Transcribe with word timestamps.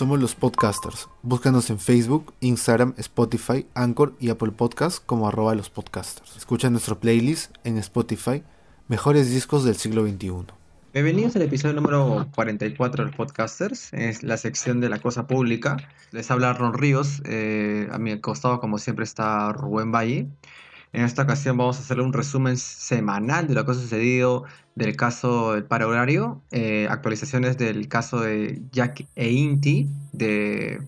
Somos 0.00 0.18
los 0.18 0.34
podcasters. 0.34 1.10
Búscanos 1.20 1.68
en 1.68 1.78
Facebook, 1.78 2.32
Instagram, 2.40 2.94
Spotify, 2.96 3.66
Anchor 3.74 4.14
y 4.18 4.30
Apple 4.30 4.52
Podcasts 4.52 4.98
como 4.98 5.28
arroba 5.28 5.54
los 5.54 5.68
podcasters. 5.68 6.38
Escucha 6.38 6.70
nuestro 6.70 6.98
playlist 6.98 7.54
en 7.64 7.76
Spotify, 7.76 8.42
Mejores 8.88 9.30
Discos 9.30 9.62
del 9.62 9.76
Siglo 9.76 10.06
XXI. 10.06 10.54
Bienvenidos 10.94 11.36
al 11.36 11.42
episodio 11.42 11.74
número 11.74 12.26
44 12.34 13.04
de 13.04 13.10
los 13.10 13.14
podcasters, 13.14 13.92
es 13.92 14.22
la 14.22 14.38
sección 14.38 14.80
de 14.80 14.88
la 14.88 15.00
cosa 15.00 15.26
pública. 15.26 15.76
Les 16.12 16.30
habla 16.30 16.54
Ron 16.54 16.72
Ríos, 16.72 17.20
eh, 17.26 17.86
a 17.92 17.98
mi 17.98 18.18
costado 18.20 18.58
como 18.58 18.78
siempre 18.78 19.04
está 19.04 19.52
Rubén 19.52 19.92
Valle. 19.92 20.28
En 20.92 21.04
esta 21.04 21.22
ocasión 21.22 21.56
vamos 21.56 21.78
a 21.78 21.80
hacer 21.80 22.00
un 22.00 22.12
resumen 22.12 22.56
semanal 22.56 23.46
de 23.46 23.54
lo 23.54 23.64
que 23.64 23.70
ha 23.72 23.74
sucedido 23.74 24.44
del 24.74 24.96
caso 24.96 25.52
del 25.52 25.64
paro 25.64 25.88
horario, 25.88 26.42
eh, 26.50 26.88
actualizaciones 26.90 27.56
del 27.58 27.86
caso 27.88 28.20
de 28.20 28.60
Jack 28.72 29.06
e 29.14 29.30
Inti, 29.30 29.88
de 30.12 30.82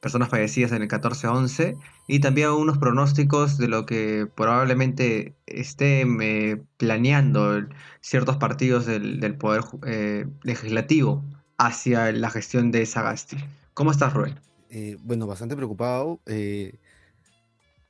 personas 0.00 0.30
fallecidas 0.30 0.72
en 0.72 0.82
el 0.82 0.88
14-11, 0.88 1.76
y 2.08 2.20
también 2.20 2.50
unos 2.50 2.78
pronósticos 2.78 3.58
de 3.58 3.68
lo 3.68 3.84
que 3.84 4.26
probablemente 4.34 5.34
estén 5.46 6.18
eh, 6.22 6.62
planeando 6.78 7.62
ciertos 8.00 8.38
partidos 8.38 8.86
del, 8.86 9.36
Poder 9.36 9.64
eh, 9.86 10.26
Legislativo 10.42 11.22
hacia 11.58 12.10
la 12.12 12.30
gestión 12.30 12.70
de 12.70 12.86
Sagasti. 12.86 13.36
¿Cómo 13.74 13.90
estás, 13.90 14.14
Rubén? 14.14 14.40
bueno, 15.04 15.26
bastante 15.26 15.54
preocupado 15.54 16.18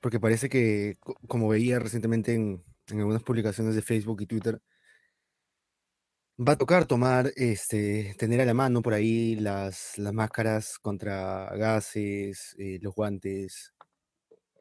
porque 0.03 0.21
parece 0.21 0.49
que, 0.49 0.97
como 1.29 1.49
veía 1.49 1.79
recientemente 1.79 2.35
en, 2.35 2.63
algunas 2.91 3.23
publicaciones 3.23 3.77
de 3.77 3.83
Facebook 3.83 4.21
y 4.21 4.27
Twitter, 4.27 4.61
va 6.37 6.55
a 6.55 6.59
tocar 6.59 6.87
tomar, 6.87 7.33
este, 7.37 8.15
tener 8.19 8.41
a 8.41 8.45
la 8.45 8.53
mano 8.53 8.83
por 8.83 8.95
ahí 8.95 9.37
las, 9.37 9.97
las 9.99 10.13
máscaras 10.13 10.79
contra 10.81 11.49
gases, 11.57 12.57
eh, 12.59 12.81
los 12.83 12.95
guantes, 12.95 13.73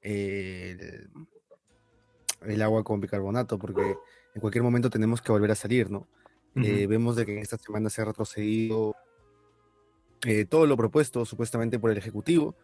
el, 0.03 1.09
agua 2.61 2.83
con 2.83 3.01
bicarbonato, 3.01 3.57
porque 3.57 3.97
en 4.35 4.41
cualquier 4.41 4.63
momento 4.63 4.91
tenemos 4.91 5.23
que 5.23 5.31
volver 5.31 5.51
a 5.51 5.55
salir, 5.55 5.89
¿no? 5.89 6.07
Eh, 6.55 6.85
vemos 6.85 7.15
de 7.15 7.25
que 7.25 7.31
en 7.31 7.39
esta 7.39 7.57
semana 7.57 7.89
se 7.89 8.01
ha 8.01 8.05
retrocedido 8.05 8.93
eh, 10.25 10.45
todo 10.45 10.67
lo 10.67 10.77
propuesto 10.77 11.25
supuestamente 11.25 11.79
por 11.79 11.91
el 11.91 11.97
Ejecutivo 11.97 12.55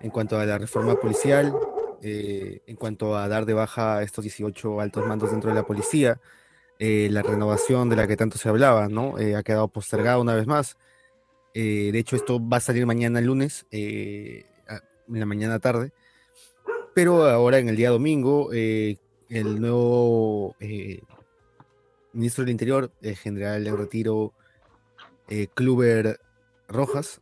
en 0.00 0.10
cuanto 0.10 0.38
a 0.38 0.46
la 0.46 0.58
reforma 0.58 0.96
policial, 0.96 1.54
eh, 2.02 2.62
en 2.66 2.76
cuanto 2.76 3.16
a 3.16 3.28
dar 3.28 3.46
de 3.46 3.54
baja 3.54 3.98
a 3.98 4.02
estos 4.02 4.22
18 4.22 4.80
altos 4.80 5.06
mandos 5.06 5.30
dentro 5.30 5.50
de 5.50 5.56
la 5.56 5.66
policía. 5.66 6.20
Eh, 6.78 7.08
la 7.10 7.22
renovación 7.22 7.88
de 7.88 7.96
la 7.96 8.06
que 8.06 8.16
tanto 8.16 8.38
se 8.38 8.48
hablaba, 8.48 8.88
¿no? 8.88 9.18
Eh, 9.18 9.34
ha 9.34 9.42
quedado 9.42 9.68
postergada 9.68 10.18
una 10.18 10.34
vez 10.34 10.46
más. 10.46 10.76
de 11.54 11.98
hecho, 11.98 12.16
esto 12.16 12.38
va 12.46 12.58
a 12.58 12.60
salir 12.60 12.84
mañana 12.84 13.20
lunes, 13.22 13.66
en 13.70 14.44
la 15.08 15.26
mañana 15.26 15.58
tarde. 15.58 15.92
Pero 16.94 17.24
ahora 17.24 17.58
en 17.58 17.68
el 17.68 17.76
día 17.76 17.90
domingo, 17.90 18.52
el 18.52 18.98
nuevo 19.60 20.54
ministro 22.12 22.44
del 22.44 22.50
Interior, 22.50 22.90
el 23.02 23.16
general 23.16 23.64
de 23.64 23.72
retiro 23.72 24.34
Kluber 25.54 26.20
Rojas, 26.68 27.20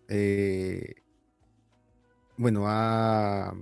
bueno, 2.37 2.65
ha 2.67 3.55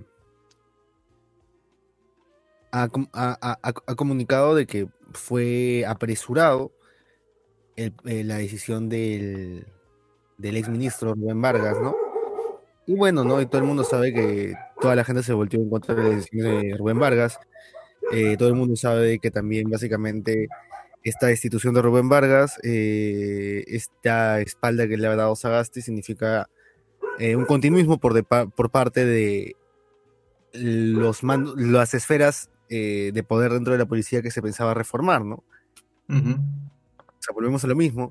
ha, 2.72 3.94
comunicado 3.96 4.54
de 4.54 4.66
que 4.66 4.88
fue 5.12 5.84
apresurado 5.86 6.72
eh, 7.76 7.90
la 8.04 8.36
decisión 8.38 8.88
del, 8.88 9.66
del 10.38 10.56
ex 10.56 10.68
ministro 10.68 11.14
Rubén 11.14 11.40
Vargas, 11.40 11.78
¿no? 11.80 11.94
Y 12.86 12.94
bueno, 12.94 13.24
¿no? 13.24 13.40
Y 13.40 13.46
todo 13.46 13.60
el 13.60 13.66
mundo 13.66 13.84
sabe 13.84 14.12
que 14.12 14.54
toda 14.80 14.96
la 14.96 15.04
gente 15.04 15.22
se 15.22 15.34
volvió 15.34 15.60
en 15.60 15.70
contra 15.70 15.94
de 15.94 16.02
la 16.02 16.08
decisión 16.16 16.60
de 16.60 16.76
Rubén 16.76 16.98
Vargas. 16.98 17.38
Eh, 18.10 18.36
todo 18.36 18.48
el 18.48 18.54
mundo 18.54 18.74
sabe 18.74 19.18
que 19.18 19.30
también 19.30 19.70
básicamente 19.70 20.48
esta 21.04 21.26
destitución 21.26 21.74
de 21.74 21.82
Rubén 21.82 22.08
Vargas, 22.08 22.58
eh, 22.62 23.64
esta 23.68 24.40
espalda 24.40 24.88
que 24.88 24.96
le 24.96 25.06
ha 25.06 25.16
dado 25.16 25.36
Sagasti 25.36 25.82
significa 25.82 26.48
un 27.36 27.44
continuismo 27.44 27.98
por, 27.98 28.24
por 28.24 28.70
parte 28.70 29.04
de 29.04 29.54
los 30.52 31.22
las 31.22 31.94
esferas 31.94 32.50
eh, 32.74 33.10
de 33.12 33.22
poder 33.22 33.52
dentro 33.52 33.74
de 33.74 33.78
la 33.78 33.84
policía 33.84 34.22
que 34.22 34.30
se 34.30 34.40
pensaba 34.40 34.72
reformar, 34.72 35.26
¿no? 35.26 35.44
O 36.08 36.14
sea, 37.18 37.34
volvemos 37.34 37.62
a 37.64 37.66
lo 37.66 37.76
mismo. 37.76 38.10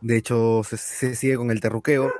De 0.00 0.16
hecho, 0.16 0.62
se, 0.64 1.14
sigue 1.14 1.36
con 1.36 1.50
el 1.50 1.60
terruqueo. 1.60 2.10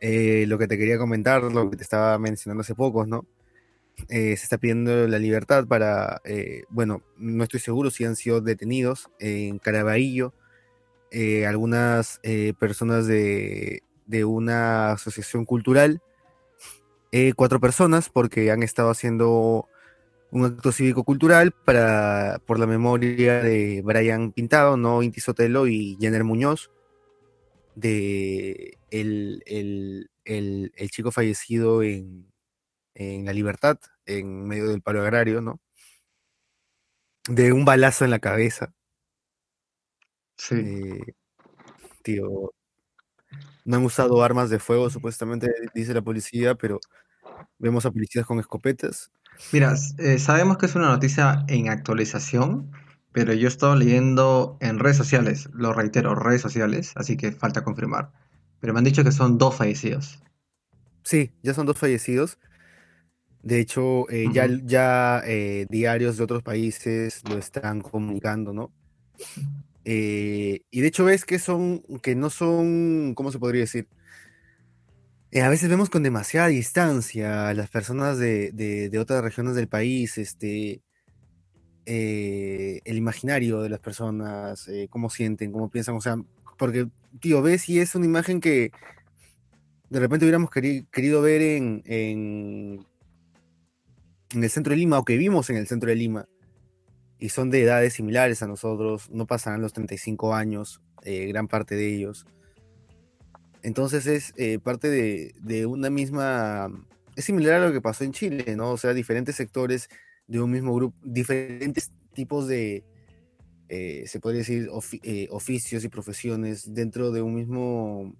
Eh, 0.00 0.46
lo 0.48 0.56
que 0.56 0.66
te 0.66 0.78
quería 0.78 0.96
comentar, 0.96 1.42
lo 1.42 1.68
que 1.68 1.76
te 1.76 1.82
estaba 1.82 2.18
mencionando 2.18 2.62
hace 2.62 2.74
poco, 2.74 3.04
¿no? 3.04 3.26
Eh, 4.08 4.38
se 4.38 4.44
está 4.44 4.56
pidiendo 4.56 5.06
la 5.06 5.18
libertad 5.18 5.66
para, 5.66 6.22
bueno, 6.70 7.02
no 7.18 7.44
estoy 7.44 7.60
seguro 7.60 7.90
si 7.90 8.06
han 8.06 8.16
sido 8.16 8.40
detenidos 8.40 9.10
en 9.18 9.58
Caraballo 9.58 10.32
algunas 11.46 12.22
personas 12.58 13.06
de, 13.06 13.82
de, 14.06 14.24
una 14.24 14.92
asociación 14.92 15.44
cultural, 15.44 16.00
cuatro 17.36 17.60
personas, 17.60 18.08
porque 18.08 18.50
han 18.50 18.62
estado 18.62 18.88
haciendo 18.88 19.68
un 20.30 20.44
acto 20.44 20.72
cívico-cultural 20.72 21.52
para, 21.52 22.40
por 22.46 22.58
la 22.58 22.66
memoria 22.66 23.42
de 23.42 23.82
Brian 23.84 24.32
Pintado, 24.32 24.76
no 24.76 25.02
Inti 25.02 25.20
Sotelo 25.20 25.66
y 25.66 25.96
Jenner 26.00 26.24
Muñoz, 26.24 26.70
de 27.74 28.78
el, 28.90 30.10
chico 30.90 31.12
fallecido 31.12 31.82
en, 31.82 32.26
La 32.94 33.32
Libertad, 33.32 33.78
en 34.06 34.46
medio 34.46 34.68
del 34.68 34.82
paro 34.82 35.02
agrario, 35.02 35.40
¿no? 35.40 35.60
De 37.28 37.52
un 37.52 37.64
balazo 37.64 38.04
en 38.04 38.10
la 38.10 38.18
cabeza. 38.18 38.74
Sí. 40.36 40.54
Eh, 40.56 41.14
tío, 42.02 42.52
no 43.64 43.76
han 43.76 43.84
usado 43.84 44.22
armas 44.22 44.50
de 44.50 44.58
fuego, 44.58 44.90
supuestamente 44.90 45.50
dice 45.74 45.94
la 45.94 46.02
policía, 46.02 46.54
pero 46.54 46.80
vemos 47.58 47.84
a 47.86 47.90
policías 47.90 48.26
con 48.26 48.40
escopetas 48.40 49.10
Mira, 49.52 49.74
eh, 49.98 50.18
sabemos 50.18 50.58
que 50.58 50.66
es 50.66 50.74
una 50.74 50.88
noticia 50.88 51.44
en 51.48 51.68
actualización, 51.68 52.70
pero 53.12 53.32
yo 53.32 53.46
he 53.46 53.50
estado 53.50 53.76
leyendo 53.76 54.58
en 54.60 54.78
redes 54.78 54.96
sociales, 54.96 55.48
lo 55.52 55.72
reitero, 55.72 56.14
redes 56.14 56.42
sociales, 56.42 56.92
así 56.96 57.16
que 57.16 57.32
falta 57.32 57.64
confirmar. 57.64 58.10
Pero 58.60 58.72
me 58.72 58.80
han 58.80 58.84
dicho 58.84 59.04
que 59.04 59.12
son 59.12 59.38
dos 59.38 59.56
fallecidos. 59.56 60.22
Sí, 61.02 61.32
ya 61.42 61.54
son 61.54 61.66
dos 61.66 61.78
fallecidos. 61.78 62.38
De 63.42 63.60
hecho, 63.60 64.10
eh, 64.10 64.26
ya, 64.32 64.46
ya 64.64 65.22
eh, 65.24 65.66
diarios 65.70 66.18
de 66.18 66.24
otros 66.24 66.42
países 66.42 67.22
lo 67.28 67.38
están 67.38 67.80
comunicando, 67.80 68.52
¿no? 68.52 68.72
y 69.90 70.80
de 70.82 70.86
hecho 70.86 71.06
ves 71.06 71.24
que 71.24 71.38
son, 71.38 71.80
que 72.02 72.14
no 72.14 72.28
son, 72.28 73.14
¿cómo 73.14 73.32
se 73.32 73.38
podría 73.38 73.62
decir? 73.62 73.88
Eh, 75.30 75.42
a 75.42 75.50
veces 75.50 75.68
vemos 75.68 75.90
con 75.90 76.02
demasiada 76.02 76.46
distancia 76.48 77.48
a 77.48 77.54
las 77.54 77.68
personas 77.68 78.18
de, 78.18 78.98
otras 78.98 79.22
regiones 79.22 79.54
del 79.54 79.68
país, 79.68 80.16
este, 80.16 80.80
eh, 81.84 82.80
el 82.84 82.96
imaginario 82.96 83.60
de 83.60 83.68
las 83.68 83.80
personas, 83.80 84.68
eh, 84.68 84.88
cómo 84.88 85.10
sienten, 85.10 85.52
cómo 85.52 85.68
piensan, 85.68 85.96
o 85.96 86.00
sea, 86.00 86.16
porque, 86.56 86.88
tío, 87.20 87.42
ves 87.42 87.68
y 87.68 87.78
es 87.78 87.94
una 87.94 88.06
imagen 88.06 88.40
que 88.40 88.72
de 89.90 90.00
repente 90.00 90.24
hubiéramos 90.24 90.50
querido 90.50 91.22
ver 91.22 91.42
en, 91.42 91.82
en, 91.84 92.86
el 94.42 94.50
centro 94.50 94.70
de 94.70 94.78
Lima 94.78 94.98
o 94.98 95.04
que 95.04 95.16
vimos 95.18 95.50
en 95.50 95.56
el 95.56 95.66
centro 95.66 95.90
de 95.90 95.96
Lima, 95.96 96.26
y 97.18 97.28
son 97.30 97.50
de 97.50 97.62
edades 97.62 97.94
similares 97.94 98.42
a 98.42 98.46
nosotros, 98.46 99.10
no 99.10 99.26
pasarán 99.26 99.60
los 99.60 99.74
35 99.74 100.34
años, 100.34 100.80
gran 101.04 101.48
parte 101.48 101.74
de 101.74 101.94
ellos 101.94 102.26
entonces 103.68 104.06
es 104.06 104.32
eh, 104.38 104.58
parte 104.58 104.88
de, 104.88 105.66
una 105.66 105.90
misma... 105.90 106.72
Es 107.16 107.26
similar 107.26 107.60
a 107.60 107.66
lo 107.66 107.72
que 107.72 107.82
pasó 107.82 108.02
en 108.02 108.12
Chile, 108.12 108.56
¿no? 108.56 108.70
O 108.70 108.78
sea, 108.78 108.94
diferentes 108.94 109.36
sectores 109.36 109.90
de 110.26 110.40
un 110.40 110.50
mismo 110.50 110.74
grupo, 110.74 110.96
diferentes 111.02 111.90
tipos 112.14 112.48
de, 112.48 112.82
eh, 113.68 114.04
se 114.06 114.20
podría 114.20 114.38
decir, 114.38 114.70
eh, 115.02 115.28
oficios 115.30 115.84
y 115.84 115.88
profesiones 115.88 116.72
dentro 116.72 117.10
de 117.10 117.20
un 117.20 117.34
mismo, 117.34 118.14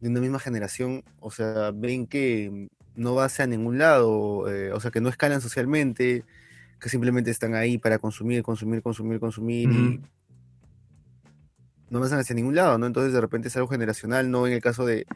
de 0.00 0.08
una 0.08 0.20
misma 0.20 0.38
generación. 0.38 1.04
O 1.20 1.30
sea, 1.30 1.70
ven 1.74 2.06
que 2.06 2.68
no 2.96 3.14
va 3.14 3.26
hacia 3.26 3.46
ningún 3.46 3.76
lado, 3.76 4.10
o 4.12 4.80
sea, 4.80 4.90
que 4.90 5.02
no 5.02 5.10
escalan 5.10 5.42
socialmente, 5.42 6.24
que 6.80 6.88
simplemente 6.88 7.30
están 7.30 7.54
ahí 7.54 7.76
para 7.76 7.98
consumir, 7.98 8.42
consumir, 8.42 8.80
consumir, 8.80 9.20
consumir 9.20 9.70
y 9.70 10.00
no 11.90 11.98
avanzan 11.98 12.20
hacia 12.20 12.34
ningún 12.34 12.54
lado, 12.54 12.78
¿no? 12.78 12.86
Entonces 12.86 13.12
de 13.12 13.20
repente 13.20 13.48
es 13.48 13.56
algo 13.56 13.68
generacional, 13.68 14.30
no 14.30 14.46
en 14.46 14.52
el 14.52 14.60
caso 14.60 14.84
de, 14.86 15.06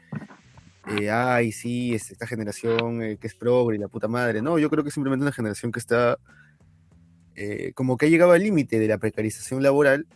eh, 0.98 1.10
ay, 1.10 1.52
sí, 1.52 1.94
es 1.94 2.10
esta 2.10 2.26
generación 2.26 3.02
eh, 3.02 3.18
que 3.18 3.26
es 3.26 3.34
progre 3.34 3.76
y 3.76 3.78
la 3.78 3.88
puta 3.88 4.08
madre, 4.08 4.42
no, 4.42 4.58
yo 4.58 4.70
creo 4.70 4.84
que 4.84 4.88
es 4.88 4.94
simplemente 4.94 5.22
una 5.22 5.32
generación 5.32 5.72
que 5.72 5.80
está 5.80 6.18
eh, 7.40 7.72
como 7.74 7.96
que 7.96 8.06
ha 8.06 8.08
llegado 8.08 8.32
al 8.32 8.42
límite 8.42 8.80
de 8.80 8.88
la 8.88 8.98
precarización 8.98 9.62
laboral 9.62 10.08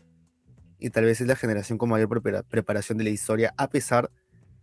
y 0.81 0.91
tal 0.91 1.05
vez 1.05 1.21
es 1.21 1.29
la 1.29 1.37
generación 1.37 1.79
con 1.79 1.89
mayor 1.89 2.21
preparación 2.49 2.99
de 2.99 3.05
la 3.05 3.11
historia, 3.11 3.55
a 3.57 3.69
pesar 3.69 4.11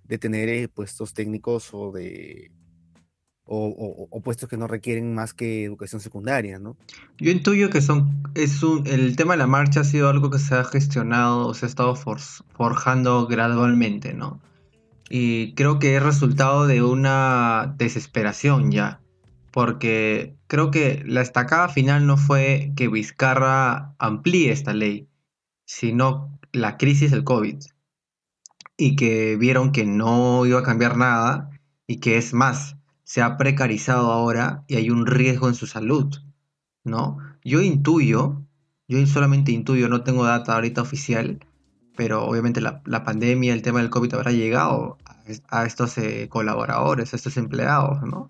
de 0.03 0.17
tener 0.17 0.49
eh, 0.49 0.67
puestos 0.67 1.13
técnicos 1.13 1.73
o 1.73 1.93
de 1.93 2.51
o, 3.51 4.21
puestos 4.23 4.47
que 4.47 4.57
no 4.57 4.67
requieren 4.67 5.13
más 5.15 5.33
que 5.33 5.63
educación 5.63 6.01
secundaria, 6.01 6.59
¿no? 6.59 6.77
Yo 7.17 7.31
intuyo 7.31 7.69
que 7.69 7.81
son 7.81 8.23
es 8.35 8.61
un 8.61 8.85
el 8.85 9.15
tema 9.15 9.33
de 9.33 9.39
la 9.39 9.47
marcha 9.47 9.81
ha 9.81 9.83
sido 9.83 10.09
algo 10.09 10.29
que 10.29 10.39
se 10.39 10.55
ha 10.55 10.63
gestionado, 10.63 11.53
se 11.53 11.65
ha 11.65 11.69
estado 11.69 11.95
forjando 11.95 13.27
gradualmente, 13.27 14.13
¿no? 14.13 14.39
Y 15.09 15.53
creo 15.55 15.79
que 15.79 15.95
es 15.95 16.03
resultado 16.03 16.67
de 16.67 16.83
una 16.83 17.73
desesperación 17.77 18.71
ya, 18.71 19.01
porque 19.51 20.35
creo 20.47 20.69
que 20.69 21.03
la 21.05 21.21
estacada 21.21 21.69
final 21.69 22.05
no 22.05 22.17
fue 22.17 22.71
que 22.75 22.87
Vizcarra 22.87 23.95
amplíe 23.97 24.51
esta 24.51 24.73
ley, 24.73 25.07
sino 25.65 26.37
la 26.51 26.77
crisis 26.77 27.09
del 27.09 27.23
COVID 27.23 27.57
y 28.77 28.95
que 28.95 29.35
vieron 29.37 29.71
que 29.71 29.85
no 29.85 30.45
iba 30.45 30.59
a 30.59 30.63
cambiar 30.63 30.97
nada 30.97 31.49
y 31.87 31.97
que 31.99 32.17
es 32.17 32.33
más, 32.33 32.75
se 33.09 33.23
ha 33.23 33.37
precarizado 33.37 34.11
ahora 34.11 34.65
y 34.67 34.75
hay 34.75 34.91
un 34.91 35.07
riesgo 35.07 35.47
en 35.47 35.55
su 35.55 35.65
salud, 35.65 36.15
¿no? 36.83 37.17
Yo 37.43 37.59
intuyo, 37.59 38.45
yo 38.87 39.07
solamente 39.07 39.51
intuyo, 39.51 39.89
no 39.89 40.03
tengo 40.03 40.25
data 40.25 40.53
ahorita 40.53 40.83
oficial, 40.83 41.39
pero 41.97 42.23
obviamente 42.23 42.61
la, 42.61 43.03
pandemia, 43.03 43.55
el 43.55 43.63
tema 43.63 43.79
del 43.79 43.89
COVID 43.89 44.13
habrá 44.13 44.31
llegado 44.31 44.99
a, 45.49 45.65
estos 45.65 45.97
eh, 45.97 46.27
colaboradores, 46.29 47.11
a 47.11 47.15
estos 47.15 47.35
empleados, 47.37 48.03
¿no? 48.03 48.29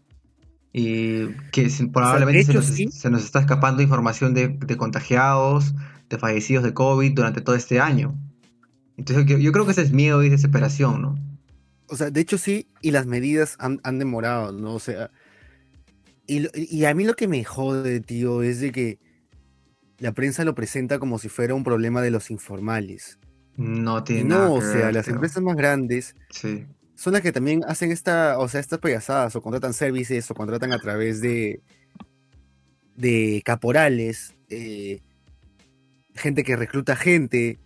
Y 0.71 1.27
que 1.51 1.69
probablemente 1.91 2.45
se, 2.89 3.09
nos, 3.09 3.21
está 3.21 3.41
escapando 3.41 3.81
información 3.81 4.33
de, 4.33 4.47
de 4.47 4.77
contagiados, 4.77 5.75
de 6.09 6.17
fallecidos 6.17 6.63
de 6.63 6.73
COVID 6.73 7.13
durante 7.13 7.41
todo 7.41 7.57
este 7.57 7.81
año. 7.81 8.17
Entonces 8.95 9.25
yo, 9.41 9.51
creo 9.51 9.65
que 9.65 9.71
ese 9.71 9.81
es 9.81 9.91
miedo 9.91 10.23
y 10.23 10.29
desesperación, 10.29 11.01
¿no? 11.01 11.28
O 11.89 11.95
sea, 11.95 12.09
de 12.11 12.21
hecho 12.21 12.37
sí, 12.37 12.67
y 12.81 12.91
las 12.91 13.05
medidas 13.05 13.57
han, 13.59 13.99
demorado, 13.99 14.51
¿no? 14.51 14.75
O 14.75 14.79
sea, 14.79 15.11
y, 16.27 16.85
a 16.85 16.93
mí 16.93 17.05
lo 17.05 17.15
que 17.15 17.27
me 17.27 17.43
jode, 17.43 18.01
tío, 18.01 18.43
es 18.43 18.59
de 18.59 18.71
que 18.71 18.99
la 19.97 20.11
prensa 20.11 20.45
lo 20.45 20.55
presenta 20.55 20.99
como 20.99 21.17
si 21.17 21.29
fuera 21.29 21.55
un 21.55 21.63
problema 21.63 22.01
de 22.01 22.11
los 22.11 22.29
informales. 22.29 23.19
No 23.57 24.03
tiene 24.03 24.23
no, 24.23 24.35
nada 24.35 24.49
o 24.51 24.61
sea, 24.61 24.91
las 24.91 25.07
empresas 25.07 25.43
más 25.43 25.55
grandes 25.55 26.15
son 26.99 27.13
las 27.13 27.21
que 27.21 27.31
también 27.31 27.63
hacen 27.65 27.93
esta, 27.93 28.37
o 28.39 28.49
sea, 28.49 28.59
estas 28.59 28.79
payasadas, 28.79 29.33
o 29.33 29.41
contratan 29.41 29.73
servicios, 29.73 30.29
o 30.31 30.35
contratan 30.35 30.73
a 30.73 30.79
través 30.79 31.21
de, 31.21 31.61
de 32.97 33.41
caporales, 33.45 34.35
eh, 34.49 34.99
gente 36.13 36.43
que 36.43 36.57
recluta 36.57 36.97
gente, 36.97 37.57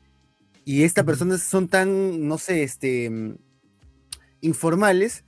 y 0.65 0.83
estas 0.83 1.03
personas 1.03 1.41
son 1.41 1.67
tan, 1.67 2.27
no 2.27 2.37
sé, 2.37 2.61
este, 2.61 3.09
mm, 3.09 3.37
informales 4.43 5.25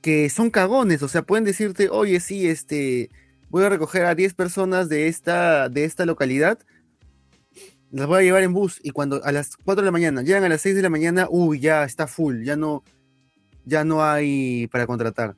que 0.00 0.30
son 0.30 0.50
cagones, 0.50 1.02
o 1.02 1.08
sea, 1.08 1.22
pueden 1.22 1.44
decirte, 1.44 1.88
oye, 1.88 2.20
sí, 2.20 2.48
este, 2.48 3.10
voy 3.48 3.64
a 3.64 3.68
recoger 3.68 4.04
a 4.04 4.14
10 4.14 4.34
personas 4.34 4.88
de 4.88 5.08
esta, 5.08 5.68
de 5.68 5.84
esta 5.84 6.06
localidad, 6.06 6.58
las 7.92 8.06
voy 8.06 8.18
a 8.18 8.22
llevar 8.22 8.42
en 8.42 8.52
bus, 8.52 8.80
y 8.82 8.90
cuando 8.90 9.24
a 9.24 9.32
las 9.32 9.56
4 9.56 9.82
de 9.82 9.86
la 9.86 9.92
mañana, 9.92 10.22
llegan 10.22 10.44
a 10.44 10.48
las 10.48 10.60
6 10.62 10.74
de 10.74 10.82
la 10.82 10.90
mañana, 10.90 11.26
uy, 11.30 11.60
ya 11.60 11.84
está 11.84 12.06
full, 12.06 12.42
ya 12.42 12.56
no, 12.56 12.82
ya 13.64 13.84
no 13.84 14.04
hay 14.04 14.66
para 14.68 14.86
contratar. 14.86 15.36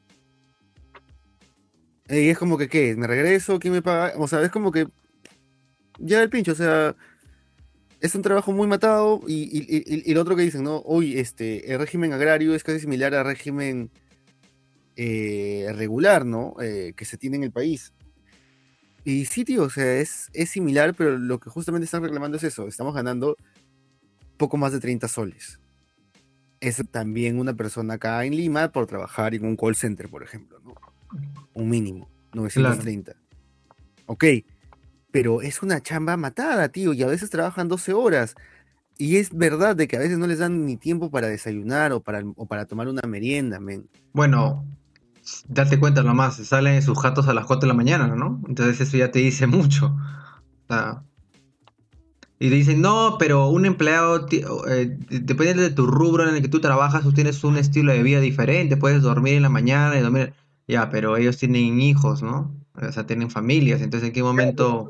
Y 2.08 2.28
es 2.28 2.38
como 2.38 2.58
que, 2.58 2.68
¿qué? 2.68 2.96
¿Me 2.96 3.06
regreso? 3.06 3.58
¿Quién 3.58 3.72
me 3.72 3.82
paga? 3.82 4.12
O 4.18 4.28
sea, 4.28 4.42
es 4.42 4.50
como 4.50 4.70
que, 4.70 4.86
ya 5.98 6.22
el 6.22 6.30
pincho, 6.30 6.52
o 6.52 6.54
sea, 6.54 6.94
es 8.04 8.14
un 8.14 8.20
trabajo 8.20 8.52
muy 8.52 8.68
matado 8.68 9.22
y, 9.26 10.12
lo 10.12 10.20
otro 10.20 10.36
que 10.36 10.42
dicen, 10.42 10.62
¿no? 10.62 10.76
Hoy 10.84 11.18
este, 11.18 11.72
el 11.72 11.78
régimen 11.78 12.12
agrario 12.12 12.54
es 12.54 12.62
casi 12.62 12.80
similar 12.80 13.14
al 13.14 13.24
régimen 13.24 13.90
eh, 14.94 15.72
regular, 15.74 16.26
¿no? 16.26 16.54
Eh, 16.60 16.92
que 16.94 17.06
se 17.06 17.16
tiene 17.16 17.38
en 17.38 17.44
el 17.44 17.50
país. 17.50 17.94
Y 19.04 19.24
sí, 19.24 19.42
tío, 19.46 19.62
o 19.62 19.70
sea, 19.70 20.00
es, 20.00 20.28
es 20.34 20.50
similar, 20.50 20.94
pero 20.94 21.16
lo 21.16 21.40
que 21.40 21.48
justamente 21.48 21.86
están 21.86 22.02
reclamando 22.02 22.36
es 22.36 22.44
eso. 22.44 22.68
Estamos 22.68 22.94
ganando 22.94 23.38
poco 24.36 24.58
más 24.58 24.72
de 24.72 24.80
30 24.80 25.08
soles. 25.08 25.58
Es 26.60 26.82
también 26.90 27.38
una 27.38 27.54
persona 27.54 27.94
acá 27.94 28.22
en 28.26 28.36
Lima 28.36 28.70
por 28.70 28.86
trabajar 28.86 29.34
en 29.34 29.46
un 29.46 29.56
call 29.56 29.76
center, 29.76 30.10
por 30.10 30.22
ejemplo, 30.22 30.60
¿no? 30.60 30.74
Un 31.54 31.70
mínimo, 31.70 32.10
930. 32.34 33.16
Ok, 34.04 34.24
pero 35.14 35.42
es 35.42 35.62
una 35.62 35.80
chamba 35.80 36.16
matada, 36.16 36.70
tío, 36.70 36.92
y 36.92 37.04
a 37.04 37.06
veces 37.06 37.30
trabajan 37.30 37.68
12 37.68 37.92
horas. 37.92 38.34
Y 38.98 39.18
es 39.18 39.32
verdad 39.32 39.76
de 39.76 39.86
que 39.86 39.94
a 39.94 40.00
veces 40.00 40.18
no 40.18 40.26
les 40.26 40.40
dan 40.40 40.66
ni 40.66 40.76
tiempo 40.76 41.08
para 41.08 41.28
desayunar 41.28 41.92
o 41.92 42.00
para, 42.00 42.24
para 42.48 42.66
tomar 42.66 42.88
una 42.88 43.02
merienda, 43.06 43.60
men. 43.60 43.88
Bueno, 44.12 44.66
date 45.46 45.78
cuenta 45.78 46.02
nomás, 46.02 46.38
salen 46.38 46.82
sus 46.82 46.98
jatos 46.98 47.28
a 47.28 47.32
las 47.32 47.46
4 47.46 47.60
de 47.60 47.66
la 47.68 47.74
mañana, 47.74 48.08
¿no? 48.08 48.42
Entonces 48.48 48.80
eso 48.80 48.96
ya 48.96 49.12
te 49.12 49.20
dice 49.20 49.46
mucho. 49.46 49.96
y 52.40 52.48
te 52.48 52.54
dicen, 52.56 52.80
no, 52.80 53.14
pero 53.16 53.46
un 53.50 53.66
empleado, 53.66 54.26
eh, 54.68 54.98
dependiendo 55.10 55.62
de 55.62 55.70
tu 55.70 55.86
rubro 55.86 56.28
en 56.28 56.34
el 56.34 56.42
que 56.42 56.48
tú 56.48 56.60
trabajas, 56.60 57.04
tú 57.04 57.12
tienes 57.12 57.44
un 57.44 57.56
estilo 57.56 57.92
de 57.92 58.02
vida 58.02 58.18
diferente, 58.18 58.76
puedes 58.76 59.02
dormir 59.02 59.34
en 59.34 59.42
la 59.42 59.48
mañana 59.48 59.96
y 59.96 60.00
dormir... 60.00 60.34
Ya, 60.66 60.90
pero 60.90 61.16
ellos 61.16 61.36
tienen 61.36 61.80
hijos, 61.80 62.20
¿no? 62.20 62.63
O 62.74 62.92
sea, 62.92 63.06
tienen 63.06 63.30
familias, 63.30 63.80
entonces 63.82 64.08
en 64.08 64.12
qué 64.12 64.22
momento 64.22 64.88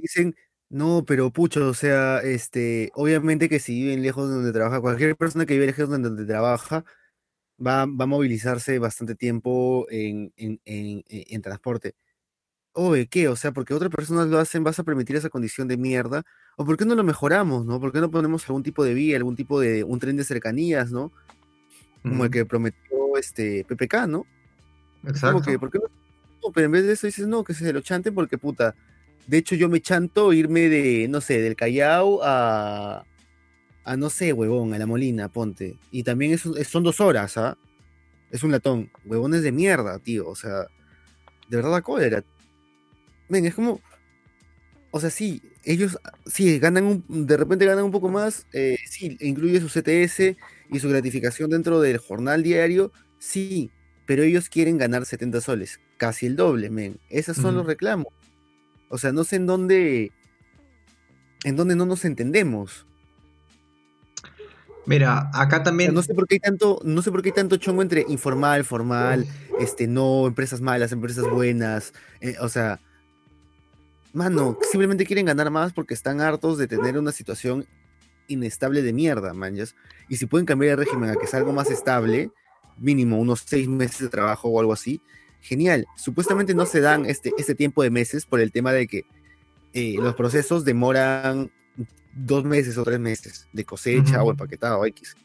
dicen, 0.00 0.36
no, 0.68 1.04
pero 1.06 1.30
pucho, 1.30 1.68
o 1.68 1.74
sea, 1.74 2.18
este, 2.18 2.90
obviamente 2.94 3.48
que 3.48 3.58
si 3.58 3.74
viven 3.82 4.02
lejos 4.02 4.28
de 4.28 4.34
donde 4.34 4.52
trabaja, 4.52 4.80
cualquier 4.80 5.16
persona 5.16 5.46
que 5.46 5.54
vive 5.54 5.66
lejos 5.66 5.88
de 5.88 5.98
donde 5.98 6.26
trabaja 6.26 6.84
va, 7.64 7.86
va 7.86 8.04
a 8.04 8.06
movilizarse 8.06 8.78
bastante 8.78 9.14
tiempo 9.14 9.86
en, 9.90 10.32
en, 10.36 10.60
en, 10.64 11.04
en 11.08 11.42
transporte. 11.42 11.94
Oye, 12.72 13.06
¿qué? 13.06 13.28
O 13.28 13.36
sea, 13.36 13.52
porque 13.52 13.72
otras 13.72 13.90
personas 13.90 14.26
lo 14.26 14.38
hacen, 14.38 14.64
vas 14.64 14.78
a 14.80 14.84
permitir 14.84 15.14
esa 15.14 15.30
condición 15.30 15.68
de 15.68 15.76
mierda. 15.76 16.24
¿O 16.56 16.64
por 16.64 16.76
qué 16.76 16.84
no 16.84 16.96
lo 16.96 17.04
mejoramos, 17.04 17.64
no? 17.64 17.80
¿Por 17.80 17.92
qué 17.92 18.00
no 18.00 18.10
ponemos 18.10 18.48
algún 18.48 18.64
tipo 18.64 18.84
de 18.84 18.94
vía, 18.94 19.16
algún 19.16 19.36
tipo 19.36 19.60
de, 19.60 19.84
un 19.84 20.00
tren 20.00 20.16
de 20.16 20.24
cercanías, 20.24 20.90
no? 20.90 21.12
Como 22.02 22.24
el 22.24 22.30
que 22.32 22.44
prometió 22.44 23.16
este 23.16 23.64
PPK, 23.64 24.08
¿no? 24.08 24.26
Exacto. 25.04 25.38
Como 25.38 25.44
que, 25.44 25.58
¿por 25.58 25.70
qué 25.70 25.78
no? 25.78 26.03
Pero 26.52 26.66
en 26.66 26.72
vez 26.72 26.84
de 26.84 26.92
eso 26.92 27.06
dices, 27.06 27.26
no, 27.26 27.44
que 27.44 27.54
se 27.54 27.72
lo 27.72 27.80
chanten 27.80 28.14
porque, 28.14 28.38
puta, 28.38 28.74
de 29.26 29.38
hecho, 29.38 29.54
yo 29.54 29.68
me 29.68 29.80
chanto 29.80 30.32
irme 30.32 30.68
de, 30.68 31.08
no 31.08 31.20
sé, 31.20 31.40
del 31.40 31.56
Callao 31.56 32.20
a, 32.22 33.04
a 33.84 33.96
no 33.96 34.10
sé, 34.10 34.32
huevón, 34.32 34.74
a 34.74 34.78
la 34.78 34.86
Molina, 34.86 35.28
ponte. 35.28 35.78
Y 35.90 36.02
también 36.02 36.32
es, 36.32 36.42
son 36.68 36.82
dos 36.82 37.00
horas, 37.00 37.36
¿ah? 37.38 37.56
Es 38.30 38.42
un 38.42 38.52
latón. 38.52 38.90
Huevones 39.04 39.42
de 39.42 39.52
mierda, 39.52 39.98
tío. 39.98 40.28
O 40.28 40.34
sea, 40.34 40.66
de 41.48 41.56
verdad 41.56 41.72
la 41.72 41.82
cólera. 41.82 42.24
Ven, 43.28 43.46
es 43.46 43.54
como. 43.54 43.80
O 44.90 45.00
sea, 45.00 45.10
sí, 45.10 45.42
ellos 45.64 45.98
sí 46.26 46.58
ganan 46.58 47.04
de 47.08 47.36
repente 47.36 47.66
ganan 47.66 47.84
un 47.84 47.90
poco 47.90 48.08
más, 48.08 48.46
eh, 48.52 48.76
sí, 48.86 49.16
incluye 49.20 49.60
su 49.60 49.68
CTS 49.68 50.36
y 50.70 50.78
su 50.78 50.88
gratificación 50.88 51.50
dentro 51.50 51.80
del 51.80 51.98
jornal 51.98 52.42
diario, 52.42 52.92
sí, 53.18 53.70
pero 54.06 54.22
ellos 54.22 54.48
quieren 54.48 54.78
ganar 54.78 55.06
70 55.06 55.40
soles, 55.40 55.80
casi 55.96 56.26
el 56.26 56.36
doble, 56.36 56.70
men. 56.70 56.98
Esos 57.08 57.36
son 57.36 57.54
los 57.54 57.66
reclamos. 57.66 58.08
O 58.88 58.98
sea, 58.98 59.12
no 59.12 59.24
sé 59.24 59.36
en 59.36 59.46
dónde. 59.46 60.12
En 61.44 61.56
dónde 61.56 61.76
no 61.76 61.86
nos 61.86 62.04
entendemos. 62.04 62.86
Mira, 64.86 65.30
acá 65.32 65.62
también. 65.62 65.94
no 65.94 66.02
sé 66.02 66.14
por 66.14 66.26
qué 66.26 66.34
hay 66.34 66.40
tanto, 66.40 66.78
no 66.84 67.00
sé 67.00 67.10
por 67.10 67.22
qué 67.22 67.30
hay 67.30 67.34
tanto 67.34 67.56
chongo 67.56 67.80
entre 67.80 68.04
informal, 68.08 68.64
formal, 68.64 69.26
este, 69.58 69.86
no, 69.86 70.26
empresas 70.26 70.60
malas, 70.60 70.92
empresas 70.92 71.28
buenas. 71.28 71.92
Eh, 72.20 72.36
o 72.40 72.48
sea. 72.48 72.80
Mano, 74.12 74.56
simplemente 74.70 75.06
quieren 75.06 75.26
ganar 75.26 75.50
más 75.50 75.72
porque 75.72 75.92
están 75.92 76.20
hartos 76.20 76.56
de 76.56 76.68
tener 76.68 76.96
una 76.96 77.10
situación 77.10 77.66
inestable 78.28 78.82
de 78.82 78.92
mierda, 78.92 79.34
manjas. 79.34 79.74
Y 80.08 80.16
si 80.16 80.26
pueden 80.26 80.46
cambiar 80.46 80.72
el 80.72 80.78
régimen 80.78 81.10
a 81.10 81.16
que 81.16 81.26
sea 81.26 81.40
algo 81.40 81.52
más 81.52 81.70
estable, 81.70 82.30
mínimo 82.78 83.18
unos 83.18 83.44
seis 83.46 83.68
meses 83.68 84.00
de 84.00 84.08
trabajo 84.08 84.48
o 84.48 84.60
algo 84.60 84.72
así, 84.72 85.00
genial. 85.40 85.86
Supuestamente 85.96 86.54
no 86.54 86.66
se 86.66 86.80
dan 86.80 87.06
este, 87.06 87.32
este 87.38 87.54
tiempo 87.54 87.82
de 87.82 87.90
meses 87.90 88.26
por 88.26 88.40
el 88.40 88.52
tema 88.52 88.72
de 88.72 88.86
que 88.86 89.04
eh, 89.72 89.96
los 89.98 90.14
procesos 90.14 90.64
demoran 90.64 91.50
dos 92.14 92.44
meses 92.44 92.78
o 92.78 92.84
tres 92.84 93.00
meses 93.00 93.48
de 93.52 93.64
cosecha 93.64 94.22
o 94.22 94.30
empaquetado 94.30 94.78
o 94.78 94.86
X. 94.86 95.16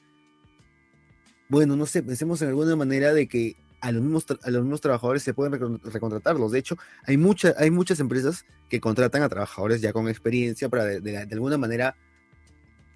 Bueno, 1.47 1.75
no 1.75 1.85
sé, 1.85 2.03
pensemos 2.03 2.41
en 2.41 2.49
alguna 2.49 2.75
manera 2.75 3.13
de 3.13 3.27
que 3.27 3.55
a 3.81 3.91
los 3.91 4.01
mismos, 4.01 4.25
a 4.43 4.49
los 4.49 4.61
mismos 4.61 4.81
trabajadores 4.81 5.23
se 5.23 5.33
pueden 5.33 5.79
recontratarlos. 5.83 6.51
De 6.51 6.59
hecho, 6.59 6.77
hay, 7.05 7.17
mucha, 7.17 7.53
hay 7.57 7.71
muchas 7.71 7.99
empresas 7.99 8.45
que 8.69 8.79
contratan 8.79 9.23
a 9.23 9.29
trabajadores 9.29 9.81
ya 9.81 9.93
con 9.93 10.09
experiencia 10.09 10.69
para 10.69 10.85
de, 10.85 11.17
alguna 11.17 11.57
manera 11.57 11.95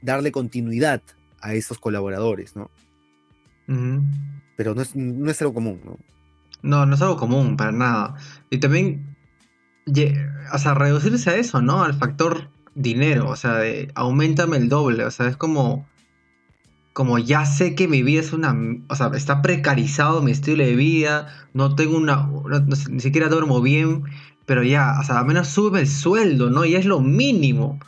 darle 0.01 0.31
continuidad 0.31 1.01
a 1.41 1.53
esos 1.53 1.79
colaboradores, 1.79 2.55
¿no? 2.55 2.69
Pero 4.55 4.75
no 4.75 4.81
es, 4.81 4.95
no 4.95 5.29
es 5.29 5.41
algo 5.41 5.53
común, 5.53 5.81
¿no? 5.83 5.99
No, 6.61 6.85
no 6.85 6.95
es 6.95 7.01
algo 7.01 7.17
común, 7.17 7.57
para 7.57 7.71
nada. 7.71 8.15
Y 8.49 8.57
también, 8.59 9.15
o 10.53 10.57
sea, 10.57 10.73
reducirse 10.73 11.29
a 11.29 11.35
eso, 11.35 11.61
¿no? 11.61 11.83
Al 11.83 11.93
factor 11.93 12.49
dinero, 12.75 13.29
o 13.29 13.35
sea, 13.35 13.55
de 13.55 13.91
aumentame 13.95 14.57
el 14.57 14.69
doble, 14.69 15.05
o 15.05 15.11
sea, 15.11 15.27
es 15.27 15.37
como... 15.37 15.85
como 16.93 17.17
ya 17.17 17.45
sé 17.45 17.73
que 17.75 17.87
mi 17.87 18.03
vida 18.03 18.21
es 18.21 18.33
una, 18.33 18.55
o 18.87 18.95
sea, 18.95 19.11
está 19.15 19.41
precarizado 19.41 20.21
mi 20.21 20.31
estilo 20.31 20.63
de 20.63 20.75
vida, 20.75 21.27
no 21.53 21.75
tengo 21.75 21.97
una, 21.97 22.29
ni 22.89 22.99
siquiera 22.99 23.29
duermo 23.29 23.61
bien, 23.61 24.03
pero 24.45 24.61
ya, 24.63 24.99
o 24.99 25.03
sea, 25.03 25.19
al 25.19 25.25
menos 25.25 25.47
sube 25.47 25.79
el 25.79 25.87
sueldo, 25.87 26.49
¿no? 26.49 26.65
Y 26.65 26.75
es 26.75 26.85
lo 26.85 26.99
mínimo. 26.99 27.79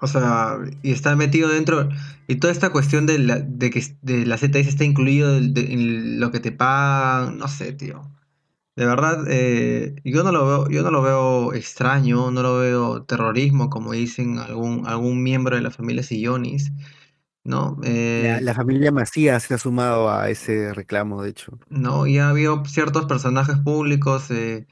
O 0.00 0.06
sea, 0.06 0.58
y 0.82 0.92
está 0.92 1.16
metido 1.16 1.48
dentro. 1.48 1.88
Y 2.26 2.36
toda 2.36 2.52
esta 2.52 2.70
cuestión 2.70 3.06
de, 3.06 3.18
la, 3.18 3.38
de 3.38 3.70
que 3.70 3.82
de 4.02 4.26
la 4.26 4.36
ZS 4.36 4.68
está 4.68 4.84
incluido 4.84 5.36
en 5.36 6.20
lo 6.20 6.30
que 6.30 6.40
te 6.40 6.52
pagan, 6.52 7.38
no 7.38 7.48
sé, 7.48 7.72
tío. 7.72 8.02
De 8.76 8.84
verdad, 8.84 9.24
eh, 9.28 9.96
yo 10.04 10.22
no 10.22 10.32
lo 10.32 10.46
veo, 10.46 10.68
yo 10.68 10.82
no 10.82 10.90
lo 10.90 11.00
veo 11.00 11.54
extraño, 11.54 12.30
no 12.30 12.42
lo 12.42 12.58
veo 12.58 13.04
terrorismo, 13.04 13.70
como 13.70 13.92
dicen 13.92 14.38
algún, 14.38 14.86
algún 14.86 15.22
miembro 15.22 15.56
de 15.56 15.62
la 15.62 15.70
familia 15.70 16.02
Sillonis, 16.02 16.72
¿no? 17.42 17.78
Eh, 17.84 18.38
la, 18.42 18.52
familia 18.52 18.92
Macías 18.92 19.44
se 19.44 19.54
ha 19.54 19.58
sumado 19.58 20.10
a 20.10 20.28
ese 20.28 20.74
reclamo, 20.74 21.22
de 21.22 21.30
hecho. 21.30 21.58
No, 21.70 22.06
y 22.06 22.18
ha 22.18 22.28
habido 22.28 22.66
ciertos 22.66 23.06
personajes 23.06 23.56
públicos 23.56 24.30
eh, 24.30 24.66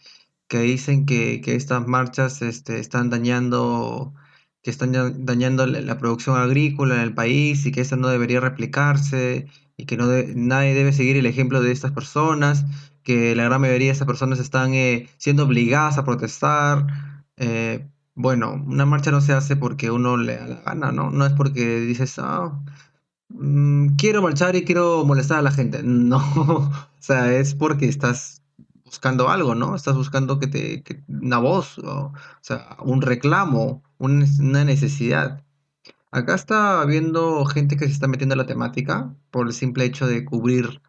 que 0.48 0.58
dicen 0.58 1.06
que, 1.06 1.40
que 1.40 1.54
estas 1.54 1.86
marchas 1.86 2.42
este, 2.42 2.80
están 2.80 3.08
dañando 3.08 4.12
que 4.64 4.70
están 4.70 4.92
dañando 5.26 5.66
la 5.66 5.98
producción 5.98 6.38
agrícola 6.38 6.94
en 6.94 7.02
el 7.02 7.14
país 7.14 7.66
y 7.66 7.70
que 7.70 7.82
eso 7.82 7.96
no 7.96 8.08
debería 8.08 8.40
replicarse 8.40 9.46
y 9.76 9.84
que 9.84 9.98
no 9.98 10.06
nadie 10.34 10.72
debe 10.72 10.94
seguir 10.94 11.18
el 11.18 11.26
ejemplo 11.26 11.60
de 11.60 11.70
estas 11.70 11.92
personas, 11.92 12.64
que 13.02 13.36
la 13.36 13.44
gran 13.44 13.60
mayoría 13.60 13.88
de 13.88 13.92
estas 13.92 14.06
personas 14.06 14.38
están 14.38 14.72
eh, 14.72 15.08
siendo 15.18 15.44
obligadas 15.44 15.98
a 15.98 16.04
protestar. 16.06 16.86
Eh, 17.36 17.86
bueno, 18.14 18.54
una 18.66 18.86
marcha 18.86 19.10
no 19.10 19.20
se 19.20 19.34
hace 19.34 19.54
porque 19.54 19.90
uno 19.90 20.16
le 20.16 20.36
da 20.36 20.46
la 20.46 20.62
gana, 20.62 20.92
¿no? 20.92 21.10
No 21.10 21.26
es 21.26 21.34
porque 21.34 21.80
dices, 21.80 22.18
ah, 22.18 22.58
mm, 23.28 23.96
quiero 23.96 24.22
marchar 24.22 24.56
y 24.56 24.64
quiero 24.64 25.04
molestar 25.04 25.40
a 25.40 25.42
la 25.42 25.50
gente. 25.52 25.82
No, 25.82 26.18
o 26.36 26.72
sea, 27.00 27.34
es 27.34 27.54
porque 27.54 27.86
estás 27.86 28.43
buscando 28.84 29.28
algo, 29.30 29.54
¿no? 29.54 29.74
Estás 29.74 29.96
buscando 29.96 30.38
que 30.38 30.46
te, 30.46 30.84
una 31.08 31.38
voz, 31.38 31.78
o, 31.78 32.12
sea, 32.40 32.76
un 32.80 33.02
reclamo, 33.02 33.82
una 33.98 34.64
necesidad. 34.64 35.42
Acá 36.10 36.34
está 36.34 36.80
habiendo 36.80 37.44
gente 37.46 37.76
que 37.76 37.86
se 37.86 37.92
está 37.92 38.06
metiendo 38.08 38.34
a 38.34 38.38
la 38.38 38.46
temática 38.46 39.14
por 39.30 39.46
el 39.46 39.52
simple 39.52 39.84
hecho 39.84 40.06
de 40.06 40.24
cubrir 40.24 40.82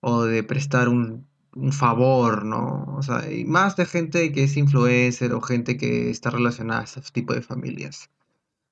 o 0.00 0.24
de 0.24 0.42
prestar 0.42 0.88
un, 0.88 1.26
favor, 1.72 2.44
¿no? 2.44 2.84
O 2.98 3.02
sea, 3.02 3.20
hay 3.20 3.46
más 3.46 3.76
de 3.76 3.86
gente 3.86 4.30
que 4.32 4.44
es 4.44 4.56
influencer 4.58 5.32
o 5.32 5.40
gente 5.40 5.78
que 5.78 6.10
está 6.10 6.28
relacionada 6.30 6.82
a 6.82 6.84
ese 6.84 7.00
tipo 7.12 7.32
de 7.32 7.40
familias. 7.40 8.10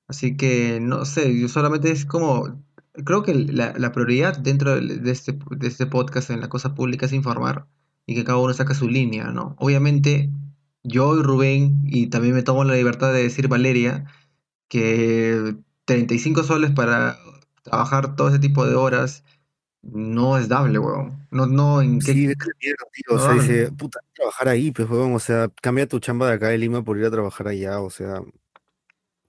Así 0.09 0.37
que, 0.37 0.81
no 0.81 1.07
sé, 1.07 1.38
yo 1.40 1.49
solamente 1.49 1.90
es 1.90 2.04
como, 2.04 2.62
creo 3.04 3.23
que 3.23 3.35
la, 3.35 3.73
la 3.78 3.93
prioridad 3.93 4.37
dentro 4.38 4.78
de 4.78 5.11
este, 5.11 5.33
de 5.33 5.69
este 5.69 5.87
podcast 5.87 6.31
en 6.31 6.40
la 6.43 6.50
cosa 6.50 6.75
pública 6.75 7.07
es 7.07 7.14
informar 7.14 7.66
y 8.06 8.14
que 8.14 8.25
cada 8.25 8.38
uno 8.38 8.52
saca 8.52 8.75
su 8.75 8.88
línea, 8.88 9.26
¿no? 9.26 9.54
Obviamente, 9.58 10.30
yo 10.82 11.16
y 11.18 11.23
Rubén, 11.23 11.82
y 11.87 12.08
también 12.08 12.34
me 12.34 12.42
tomo 12.42 12.64
la 12.64 12.75
libertad 12.75 13.12
de 13.12 13.23
decir 13.23 13.49
Valeria, 13.49 14.04
que 14.68 15.56
35 15.87 16.42
soles 16.44 16.70
para 16.70 17.18
trabajar 17.62 18.16
todo 18.16 18.28
ese 18.28 18.38
tipo 18.38 18.66
de 18.66 18.75
horas 18.75 19.25
no 19.82 20.38
es 20.38 20.49
dable, 20.49 20.78
weón. 20.78 21.26
No, 21.30 21.46
no, 21.46 21.82
¿en 21.82 21.99
qué? 21.99 22.12
Sí, 22.12 22.32
tío, 22.58 23.16
o 23.16 23.18
sea, 23.18 23.34
dice, 23.34 23.70
puta, 23.73 24.00
trabajar 24.14 24.49
ahí, 24.49 24.70
pues, 24.70 24.88
weón, 24.88 25.14
o 25.14 25.18
sea, 25.18 25.49
cambia 25.61 25.87
tu 25.87 25.99
chamba 25.99 26.28
de 26.28 26.34
acá 26.34 26.49
de 26.49 26.58
Lima 26.58 26.82
por 26.82 26.99
ir 26.99 27.04
a 27.04 27.11
trabajar 27.11 27.49
allá, 27.49 27.80
o 27.80 27.90
sea, 27.90 28.23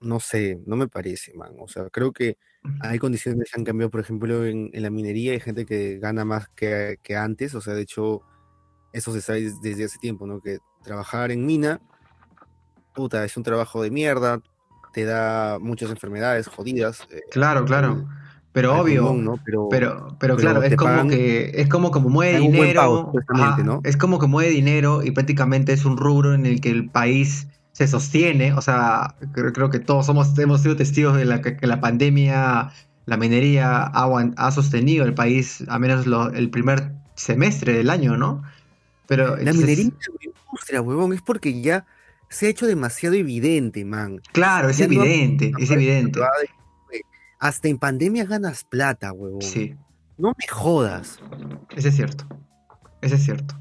no 0.00 0.20
sé, 0.20 0.60
no 0.66 0.76
me 0.76 0.88
parece, 0.88 1.34
man, 1.34 1.52
o 1.58 1.68
sea, 1.68 1.88
creo 1.90 2.12
que 2.12 2.38
hay 2.80 2.98
condiciones 2.98 3.50
que 3.50 3.60
han 3.60 3.64
cambiado, 3.64 3.90
por 3.90 4.00
ejemplo, 4.00 4.44
en, 4.46 4.70
la 4.72 4.90
minería 4.90 5.32
hay 5.32 5.40
gente 5.40 5.66
que 5.66 5.98
gana 5.98 6.24
más 6.24 6.48
que, 6.50 6.98
que 7.02 7.16
antes, 7.16 7.54
o 7.54 7.60
sea, 7.60 7.74
de 7.74 7.82
hecho, 7.82 8.22
eso 8.96 9.12
se 9.12 9.20
sabe 9.20 9.52
desde 9.62 9.84
hace 9.84 9.98
tiempo, 9.98 10.26
¿no? 10.26 10.40
Que 10.40 10.58
trabajar 10.82 11.30
en 11.30 11.44
mina, 11.44 11.80
puta, 12.94 13.24
es 13.24 13.36
un 13.36 13.42
trabajo 13.42 13.82
de 13.82 13.90
mierda, 13.90 14.40
te 14.94 15.04
da 15.04 15.58
muchas 15.60 15.90
enfermedades 15.90 16.48
jodidas. 16.48 17.06
Eh, 17.10 17.20
claro, 17.30 17.66
claro. 17.66 18.08
Pero 18.52 18.80
obvio, 18.80 19.12
¿no? 19.12 19.38
pero, 19.44 20.16
pero, 20.18 20.36
claro, 20.36 20.62
es 20.62 20.74
como 20.76 21.08
que 21.08 21.50
es 21.54 21.68
como 21.68 21.90
como 21.90 22.08
mueve 22.08 22.38
dinero, 22.38 23.12
¿no? 23.62 23.82
es 23.84 23.98
como 23.98 24.18
que 24.18 24.26
mueve 24.26 24.50
dinero 24.50 25.04
y 25.04 25.10
prácticamente 25.10 25.74
es 25.74 25.84
un 25.84 25.98
rubro 25.98 26.32
en 26.32 26.46
el 26.46 26.62
que 26.62 26.70
el 26.70 26.88
país 26.88 27.48
se 27.72 27.86
sostiene, 27.86 28.54
o 28.54 28.62
sea, 28.62 29.14
creo, 29.32 29.68
que 29.68 29.78
todos 29.78 30.06
somos 30.06 30.38
hemos 30.38 30.62
sido 30.62 30.74
testigos 30.74 31.18
de 31.18 31.26
la 31.26 31.42
que, 31.42 31.58
la 31.66 31.82
pandemia, 31.82 32.70
la 33.04 33.16
minería 33.18 33.82
ha, 33.82 34.32
ha, 34.38 34.50
sostenido 34.50 35.04
el 35.04 35.12
país, 35.12 35.62
a 35.68 35.78
menos 35.78 36.06
el 36.32 36.48
primer 36.48 36.92
semestre 37.14 37.74
del 37.74 37.90
año, 37.90 38.16
¿no? 38.16 38.42
Pero 39.06 39.36
la 39.36 39.52
minería 39.52 39.84
la 39.84 40.30
industria, 40.50 40.82
huevón, 40.82 41.12
es 41.12 41.22
porque 41.22 41.60
ya 41.60 41.86
se 42.28 42.46
ha 42.46 42.48
hecho 42.48 42.66
demasiado 42.66 43.14
evidente, 43.14 43.84
man. 43.84 44.20
Claro, 44.32 44.68
es 44.68 44.80
evidente, 44.80 45.52
es 45.58 45.70
evidente. 45.70 46.20
Hasta 47.38 47.68
en 47.68 47.78
pandemia 47.78 48.24
ganas 48.24 48.64
plata, 48.64 49.12
huevón. 49.12 49.42
Sí. 49.42 49.74
No 50.18 50.28
me 50.30 50.46
jodas. 50.48 51.20
Ese 51.76 51.88
es 51.88 51.96
cierto. 51.96 52.26
Ese 53.02 53.16
es 53.16 53.24
cierto. 53.24 53.54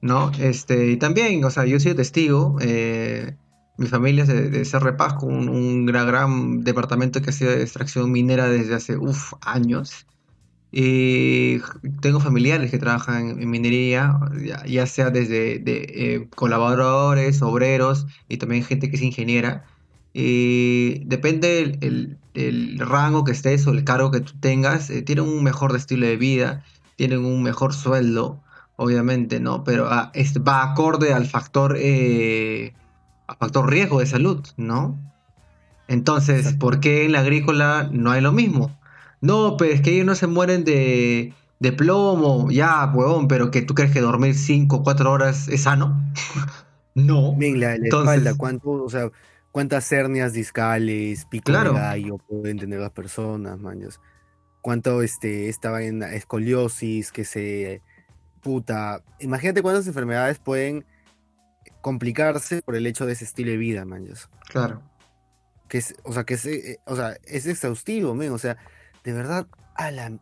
¿No? 0.00 0.32
Este, 0.40 0.88
y 0.90 0.96
también, 0.96 1.44
o 1.44 1.50
sea, 1.50 1.64
yo 1.64 1.76
he 1.76 1.80
sido 1.80 1.94
testigo. 1.94 2.56
Eh, 2.60 3.36
mi 3.76 3.86
familia 3.86 4.22
es 4.22 4.28
de, 4.28 4.50
de 4.50 4.64
Cerre 4.64 4.96
un, 5.22 5.48
un 5.48 5.86
gran, 5.86 6.06
gran, 6.06 6.60
departamento 6.62 7.20
que 7.20 7.30
ha 7.30 7.32
sido 7.32 7.52
de 7.52 7.62
extracción 7.62 8.10
minera 8.10 8.48
desde 8.48 8.74
hace 8.74 8.96
uf, 8.96 9.34
años. 9.42 10.06
Y 10.74 11.58
tengo 12.00 12.18
familiares 12.18 12.70
que 12.70 12.78
trabajan 12.78 13.42
en, 13.42 13.50
minería, 13.50 14.18
ya, 14.66 14.86
sea 14.86 15.10
desde 15.10 15.58
de, 15.58 15.86
eh, 15.94 16.28
colaboradores, 16.34 17.42
obreros 17.42 18.06
y 18.26 18.38
también 18.38 18.64
gente 18.64 18.88
que 18.88 18.96
es 18.96 19.02
ingeniera. 19.02 19.66
Y 20.14 21.04
depende 21.04 21.78
el, 21.82 22.78
rango 22.78 23.24
que 23.24 23.32
estés 23.32 23.66
o 23.66 23.72
el 23.72 23.84
cargo 23.84 24.10
que 24.10 24.20
tú 24.20 24.32
tengas, 24.40 24.88
eh, 24.88 25.02
tienen 25.02 25.26
un 25.26 25.42
mejor 25.42 25.76
estilo 25.76 26.06
de 26.06 26.16
vida, 26.16 26.64
tienen 26.96 27.24
un 27.24 27.42
mejor 27.42 27.74
sueldo, 27.74 28.40
obviamente, 28.76 29.40
¿no? 29.40 29.64
Pero 29.64 29.88
ah, 29.90 30.10
va 30.48 30.72
acorde 30.72 31.12
al 31.12 31.26
factor, 31.26 31.76
eh, 31.78 32.72
al 33.26 33.36
factor 33.36 33.68
riesgo 33.70 34.00
de 34.00 34.06
salud, 34.06 34.46
¿no? 34.56 34.98
Entonces, 35.88 36.54
¿por 36.54 36.80
qué 36.80 37.04
en 37.04 37.12
la 37.12 37.20
agrícola 37.20 37.90
no 37.92 38.10
hay 38.10 38.22
lo 38.22 38.32
mismo? 38.32 38.74
No, 39.22 39.56
pero 39.56 39.72
es 39.72 39.80
que 39.80 39.94
ellos 39.94 40.04
no 40.04 40.14
se 40.14 40.26
mueren 40.26 40.64
de, 40.64 41.32
de 41.60 41.72
plomo, 41.72 42.50
ya, 42.50 42.84
huevón, 42.92 43.28
pero 43.28 43.50
que 43.50 43.62
tú 43.62 43.74
crees 43.74 43.92
que 43.92 44.00
dormir 44.00 44.34
5 44.34 44.76
o 44.76 44.82
4 44.82 45.10
horas 45.10 45.48
es 45.48 45.62
sano. 45.62 46.12
no. 46.94 47.34
Ven, 47.36 47.60
la, 47.60 47.76
espalda, 47.76 48.34
¿cuánto, 48.36 48.70
o 48.70 48.90
sea, 48.90 49.10
cuántas 49.52 49.90
hernias 49.92 50.32
discales, 50.32 51.26
pico 51.26 51.52
de 51.52 51.72
gallo 51.72 52.18
pueden 52.18 52.58
tener 52.58 52.80
las 52.80 52.90
personas, 52.90 53.60
maños. 53.60 54.00
Cuánto 54.60 55.02
este, 55.02 55.48
estaba 55.48 55.82
en 55.82 56.02
escoliosis, 56.02 57.12
que 57.12 57.24
se. 57.24 57.80
Puta. 58.42 59.02
Imagínate 59.20 59.62
cuántas 59.62 59.86
enfermedades 59.86 60.40
pueden 60.40 60.84
complicarse 61.80 62.62
por 62.62 62.74
el 62.74 62.86
hecho 62.86 63.06
de 63.06 63.12
ese 63.12 63.24
estilo 63.24 63.52
de 63.52 63.56
vida, 63.56 63.84
maños. 63.84 64.28
Claro. 64.48 64.82
Que 65.68 65.78
es, 65.78 65.94
o 66.02 66.12
sea, 66.12 66.24
que 66.24 66.34
es, 66.34 66.46
eh, 66.46 66.78
o 66.86 66.96
sea, 66.96 67.16
es 67.24 67.46
exhaustivo, 67.46 68.14
men. 68.14 68.32
O 68.32 68.38
sea, 68.38 68.56
de 69.04 69.12
verdad, 69.12 69.48
Alan, 69.74 70.20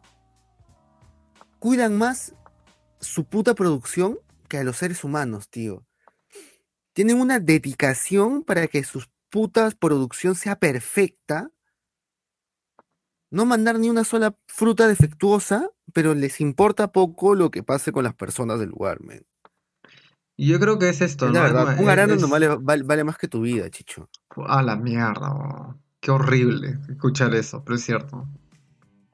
cuidan 1.59 1.97
más 1.97 2.35
su 3.01 3.25
puta 3.25 3.55
producción 3.55 4.19
que 4.49 4.59
a 4.59 4.65
los 4.65 4.77
seres 4.77 5.05
humanos, 5.05 5.49
tío. 5.49 5.87
Tienen 6.93 7.21
una 7.21 7.39
dedicación 7.39 8.43
para 8.43 8.67
que 8.67 8.83
su 8.85 9.05
puta 9.31 9.71
producción 9.79 10.35
sea 10.35 10.57
perfecta. 10.59 11.51
No 13.31 13.47
mandar 13.47 13.79
ni 13.79 13.89
una 13.89 14.03
sola 14.05 14.37
fruta 14.49 14.89
defectuosa, 14.89 15.71
pero 15.93 16.15
les 16.15 16.41
importa 16.41 16.91
poco 16.91 17.35
lo 17.37 17.51
que 17.51 17.63
pase 17.63 17.93
con 17.93 18.03
las 18.03 18.15
personas 18.15 18.59
del 18.59 18.71
lugar, 18.71 19.01
men. 19.01 19.25
Yo 20.37 20.59
creo 20.59 20.79
que 20.79 20.89
es 20.89 21.01
esto, 21.03 21.27
¿no? 21.27 21.39
un 21.39 21.89
arano 21.89 22.17
no 22.17 22.29
vale, 22.63 23.05
más 23.05 23.19
que 23.19 23.29
tu 23.29 23.43
vida, 23.43 23.69
chicho. 23.69 24.09
A 24.47 24.63
la 24.63 24.75
mierda, 24.75 25.77
qué 26.01 26.11
horrible 26.11 26.79
escuchar 26.89 27.35
eso, 27.35 27.63
pero 27.63 27.77
es 27.77 27.85
cierto. 27.85 28.27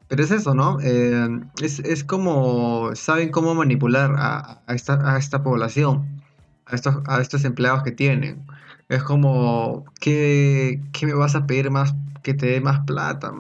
Pero 0.08 0.22
es 0.22 0.30
eso, 0.30 0.54
¿no? 0.54 0.78
Eh, 0.82 1.40
es, 1.60 2.04
como, 2.04 2.94
saben 2.94 3.30
cómo 3.30 3.54
manipular 3.54 4.14
a, 4.16 4.62
esta, 4.68 5.14
a 5.14 5.18
esta 5.18 5.42
población, 5.42 6.22
a 6.66 6.76
estos, 6.76 6.98
a 7.06 7.20
estos 7.20 7.44
empleados 7.44 7.82
que 7.82 7.90
tienen. 7.92 8.46
Es 8.88 9.02
como, 9.02 9.84
¿qué, 10.00 10.80
me 11.02 11.14
vas 11.14 11.34
a 11.34 11.46
pedir 11.46 11.70
más 11.70 11.94
que 12.22 12.34
te 12.34 12.46
dé 12.46 12.60
más 12.60 12.80
plata? 12.86 13.32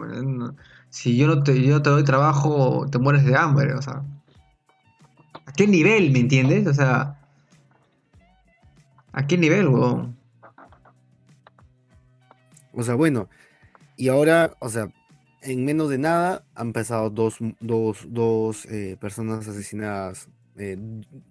Si 0.90 1.16
yo 1.16 1.28
no, 1.28 1.42
te, 1.42 1.62
yo 1.62 1.82
te 1.82 1.90
doy 1.90 2.04
trabajo, 2.04 2.86
te 2.90 2.98
mueres 2.98 3.24
de 3.24 3.36
hambre, 3.36 3.74
o 3.74 3.82
sea. 3.82 4.02
¿A 5.46 5.52
qué 5.52 5.66
nivel, 5.68 6.10
me 6.10 6.20
entiendes? 6.20 6.66
O 6.66 6.74
sea, 6.74 7.20
¿a 9.12 9.26
qué 9.26 9.38
nivel, 9.38 9.68
O 9.68 10.14
sea, 12.82 12.94
bueno, 12.96 13.28
y 13.96 14.08
ahora, 14.08 14.52
o 14.58 14.68
sea, 14.68 14.90
en 15.46 15.64
menos 15.64 15.88
de 15.88 15.98
nada 15.98 16.44
han 16.54 16.72
pasado 16.72 17.10
dos, 17.10 17.36
dos, 17.60 18.06
dos 18.08 18.66
eh, 18.66 18.96
personas 19.00 19.46
asesinadas, 19.46 20.28
eh, 20.56 20.76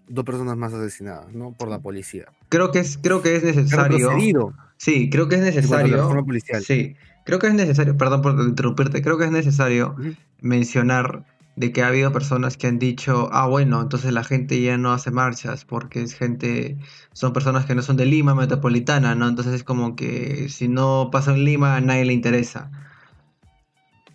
dos 0.08 0.26
personas 0.26 0.58
más 0.58 0.74
asesinadas, 0.74 1.34
¿no? 1.34 1.52
Por 1.52 1.70
la 1.70 1.80
policía. 1.80 2.26
Creo 2.50 2.72
que 2.72 2.80
es, 2.80 2.98
creo 2.98 3.22
que 3.22 3.36
es 3.36 3.44
necesario. 3.44 4.54
Sí, 4.78 5.10
creo 5.10 5.28
que 5.28 5.36
es 5.36 5.42
necesario. 5.42 6.26
Sí, 6.62 6.96
creo 7.26 7.40
que 7.40 7.48
es 7.48 7.54
necesario, 7.54 7.98
perdón 7.98 8.22
por 8.22 8.40
interrumpirte, 8.40 9.02
creo 9.02 9.18
que 9.18 9.26
es 9.26 9.32
necesario 9.32 9.96
mencionar 10.42 11.26
de 11.56 11.72
que 11.72 11.84
ha 11.84 11.88
habido 11.88 12.12
personas 12.12 12.58
que 12.58 12.68
han 12.68 12.80
dicho, 12.80 13.30
ah, 13.32 13.48
bueno, 13.48 13.82
entonces 13.82 14.12
la 14.12 14.24
gente 14.24 14.62
ya 14.62 14.78
no 14.78 14.92
hace 14.92 15.12
marchas 15.12 15.64
porque 15.64 16.02
es 16.02 16.14
gente, 16.14 16.78
son 17.14 17.32
personas 17.32 17.66
que 17.66 17.76
no 17.76 17.82
son 17.82 17.96
de 17.96 18.06
Lima 18.06 18.36
metropolitana, 18.36 19.16
¿no? 19.16 19.28
Entonces 19.28 19.54
es 19.54 19.64
como 19.64 19.96
que 19.96 20.50
si 20.50 20.68
no 20.68 21.10
pasa 21.12 21.34
en 21.34 21.46
Lima 21.46 21.78
a 21.78 21.82
nadie 21.82 22.06
le 22.06 22.14
interesa. 22.14 22.72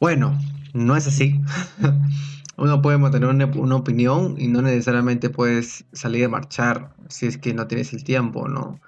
Bueno, 0.00 0.37
no 0.73 0.97
es 0.97 1.07
así. 1.07 1.40
Uno 2.57 2.80
puede 2.80 2.97
mantener 2.97 3.28
una, 3.28 3.76
opinión 3.76 4.35
y 4.38 4.49
no 4.49 4.62
necesariamente 4.62 5.28
puedes 5.28 5.85
salir 5.92 6.25
a 6.25 6.28
marchar 6.28 6.95
si 7.09 7.26
es 7.26 7.37
que 7.37 7.52
no 7.52 7.66
tienes 7.66 7.92
el 7.92 8.02
tiempo, 8.02 8.49
¿no? 8.49 8.80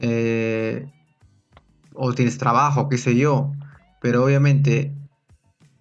Eh, 0.00 0.90
o 1.94 2.14
tienes 2.14 2.38
trabajo, 2.38 2.88
qué 2.88 2.96
sé 2.96 3.16
yo. 3.16 3.52
Pero 4.00 4.24
obviamente 4.24 4.94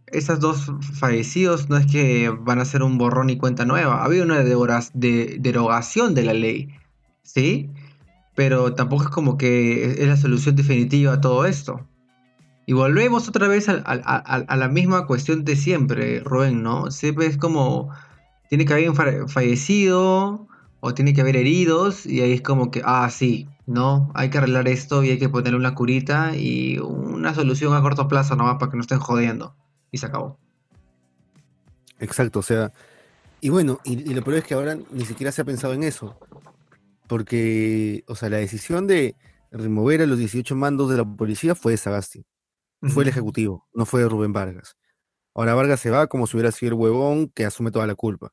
estos 0.07 0.39
dos 0.39 0.71
fallecidos 0.99 1.69
no 1.69 1.77
es 1.77 1.85
que 1.87 2.29
van 2.29 2.59
a 2.59 2.65
ser 2.65 2.83
un 2.83 2.97
borrón 2.97 3.29
y 3.29 3.37
cuenta 3.37 3.65
nueva. 3.65 4.01
Ha 4.01 4.05
habido 4.05 4.25
una 4.25 4.43
derogación 4.43 6.15
de 6.15 6.23
la 6.23 6.33
ley, 6.33 6.69
¿sí? 7.23 7.69
Pero 8.35 8.73
tampoco 8.73 9.03
es 9.03 9.09
como 9.09 9.37
que 9.37 10.01
es 10.01 10.07
la 10.07 10.17
solución 10.17 10.55
definitiva 10.57 11.13
a 11.13 11.21
todo 11.21 11.45
esto. 11.45 11.87
Y 12.65 12.73
volvemos 12.73 13.29
otra 13.29 13.47
vez 13.47 13.69
a, 13.69 14.55
la 14.55 14.67
misma 14.69 15.05
cuestión 15.05 15.45
de 15.45 15.55
siempre, 15.55 16.19
Rubén, 16.21 16.63
¿no? 16.63 16.89
Siempre 16.89 17.27
es 17.27 17.37
como, 17.37 17.91
tiene 18.49 18.65
que 18.65 18.73
haber 18.73 19.29
fallecido 19.29 20.47
o 20.79 20.93
tiene 20.93 21.13
que 21.13 21.21
haber 21.21 21.35
heridos 21.35 22.05
y 22.05 22.21
ahí 22.21 22.33
es 22.33 22.41
como 22.41 22.71
que, 22.71 22.81
ah, 22.83 23.07
sí, 23.11 23.47
no, 23.67 24.11
hay 24.15 24.29
que 24.29 24.39
arreglar 24.39 24.67
esto 24.67 25.03
y 25.03 25.11
hay 25.11 25.19
que 25.19 25.29
ponerle 25.29 25.57
una 25.57 25.75
curita 25.75 26.35
y 26.35 26.79
una 26.79 27.33
solución 27.35 27.75
a 27.75 27.81
corto 27.81 28.07
plazo 28.07 28.35
nomás 28.35 28.57
para 28.57 28.71
que 28.71 28.77
no 28.77 28.81
estén 28.81 28.99
jodiendo 28.99 29.55
y 29.91 29.99
se 29.99 30.07
acabó. 30.07 30.39
Exacto, 31.99 32.39
o 32.39 32.43
sea, 32.43 32.73
y 33.41 33.49
bueno, 33.49 33.79
y, 33.83 34.13
lo 34.13 34.23
peor 34.23 34.37
es 34.37 34.43
que 34.43 34.55
ahora 34.55 34.77
ni 34.91 35.05
siquiera 35.05 35.31
se 35.31 35.41
ha 35.41 35.45
pensado 35.45 35.73
en 35.73 35.83
eso, 35.83 36.17
porque, 37.07 38.03
o 38.07 38.15
sea, 38.15 38.29
la 38.29 38.37
decisión 38.37 38.87
de 38.87 39.15
remover 39.51 40.01
a 40.01 40.05
los 40.07 40.17
18 40.17 40.55
mandos 40.55 40.89
de 40.89 40.97
la 40.97 41.05
policía 41.05 41.53
fue 41.53 41.73
de 41.73 41.77
Sagasti, 41.77 42.25
fue 42.89 43.03
el 43.03 43.09
ejecutivo, 43.09 43.67
no 43.73 43.85
fue 43.85 44.07
Rubén 44.07 44.33
Vargas. 44.33 44.77
Ahora 45.33 45.53
Vargas 45.53 45.79
se 45.79 45.89
va 45.89 46.07
como 46.07 46.27
si 46.27 46.37
hubiera 46.37 46.51
sido 46.51 46.69
el 46.69 46.79
huevón 46.79 47.29
que 47.29 47.45
asume 47.45 47.71
toda 47.71 47.87
la 47.87 47.95
culpa. 47.95 48.31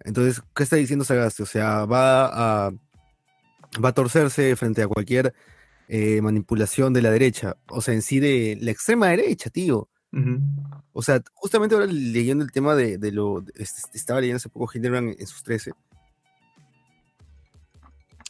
Entonces, 0.00 0.42
¿qué 0.54 0.62
está 0.62 0.76
diciendo 0.76 1.04
Sagasti? 1.04 1.42
O 1.42 1.46
sea, 1.46 1.84
va 1.84 2.66
a, 2.66 2.70
va 3.82 3.88
a 3.88 3.94
torcerse 3.94 4.54
frente 4.56 4.82
a 4.82 4.88
cualquier 4.88 5.34
eh, 5.88 6.20
manipulación 6.22 6.92
de 6.92 7.02
la 7.02 7.10
derecha, 7.10 7.56
o 7.68 7.80
sea, 7.80 7.94
en 7.94 8.02
sí 8.02 8.20
de 8.20 8.58
la 8.60 8.70
extrema 8.70 9.08
derecha, 9.08 9.50
tío. 9.50 9.88
O 10.92 11.02
sea, 11.02 11.22
justamente 11.34 11.74
ahora 11.74 11.86
leyendo 11.88 12.42
el 12.42 12.50
tema 12.50 12.74
de, 12.74 12.98
lo. 13.12 13.44
estaba 13.92 14.20
leyendo 14.20 14.38
hace 14.38 14.48
poco 14.48 14.70
Hinderman 14.72 15.14
en 15.18 15.26
sus 15.26 15.42
13. 15.42 15.72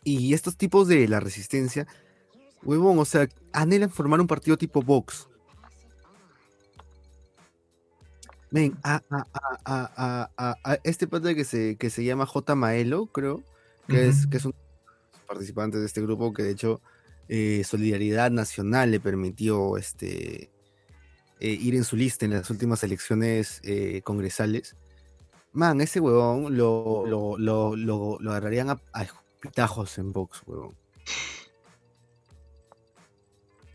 Y 0.03 0.35
estos 0.35 0.57
tipos 0.57 0.89
de 0.89 1.07
la 1.07 1.21
resistencia, 1.21 1.87
huevón, 2.67 2.99
o 2.99 3.05
sea, 3.05 3.29
anhelan 3.53 3.91
formar 3.91 4.21
un 4.21 4.27
partido 4.27 4.57
tipo 4.57 4.83
Vox. 4.83 5.29
Ven, 8.51 8.77
a, 8.83 9.01
este 10.85 11.07
padre 11.07 11.35
que 11.35 11.45
se, 11.45 11.77
que 11.77 11.91
se 11.91 12.05
llama 12.05 12.27
J. 12.27 12.55
Maelo, 12.55 13.07
creo, 13.07 13.43
que, 13.89 14.09
es, 14.09 14.27
que 14.27 14.37
es 14.37 14.45
un 14.45 14.55
participante 15.27 15.79
de 15.79 15.87
este 15.87 16.01
grupo 16.01 16.33
que 16.33 16.43
de 16.43 16.53
hecho 16.53 16.81
eh, 17.29 17.65
Solidaridad 17.65 18.31
Nacional 18.31 18.93
le 18.93 19.01
permitió 19.01 19.77
este, 19.77 20.51
eh, 21.41 21.51
ir 21.51 21.75
en 21.75 21.85
su 21.85 21.97
lista 21.97 22.25
en 22.25 22.33
las 22.33 22.49
últimas 22.51 22.83
elecciones 22.85 23.61
eh, 23.65 24.01
congresales, 24.03 24.77
man, 25.53 25.81
ese 25.81 26.01
huevón 26.01 26.57
lo, 26.57 27.05
lo, 27.07 27.37
lo, 27.77 28.19
lo, 28.21 28.31
agarrarían 28.31 28.71
a, 28.71 28.81
pitajos 29.41 29.99
en 29.99 30.13
Vox, 30.13 30.43
huevón. 30.47 30.77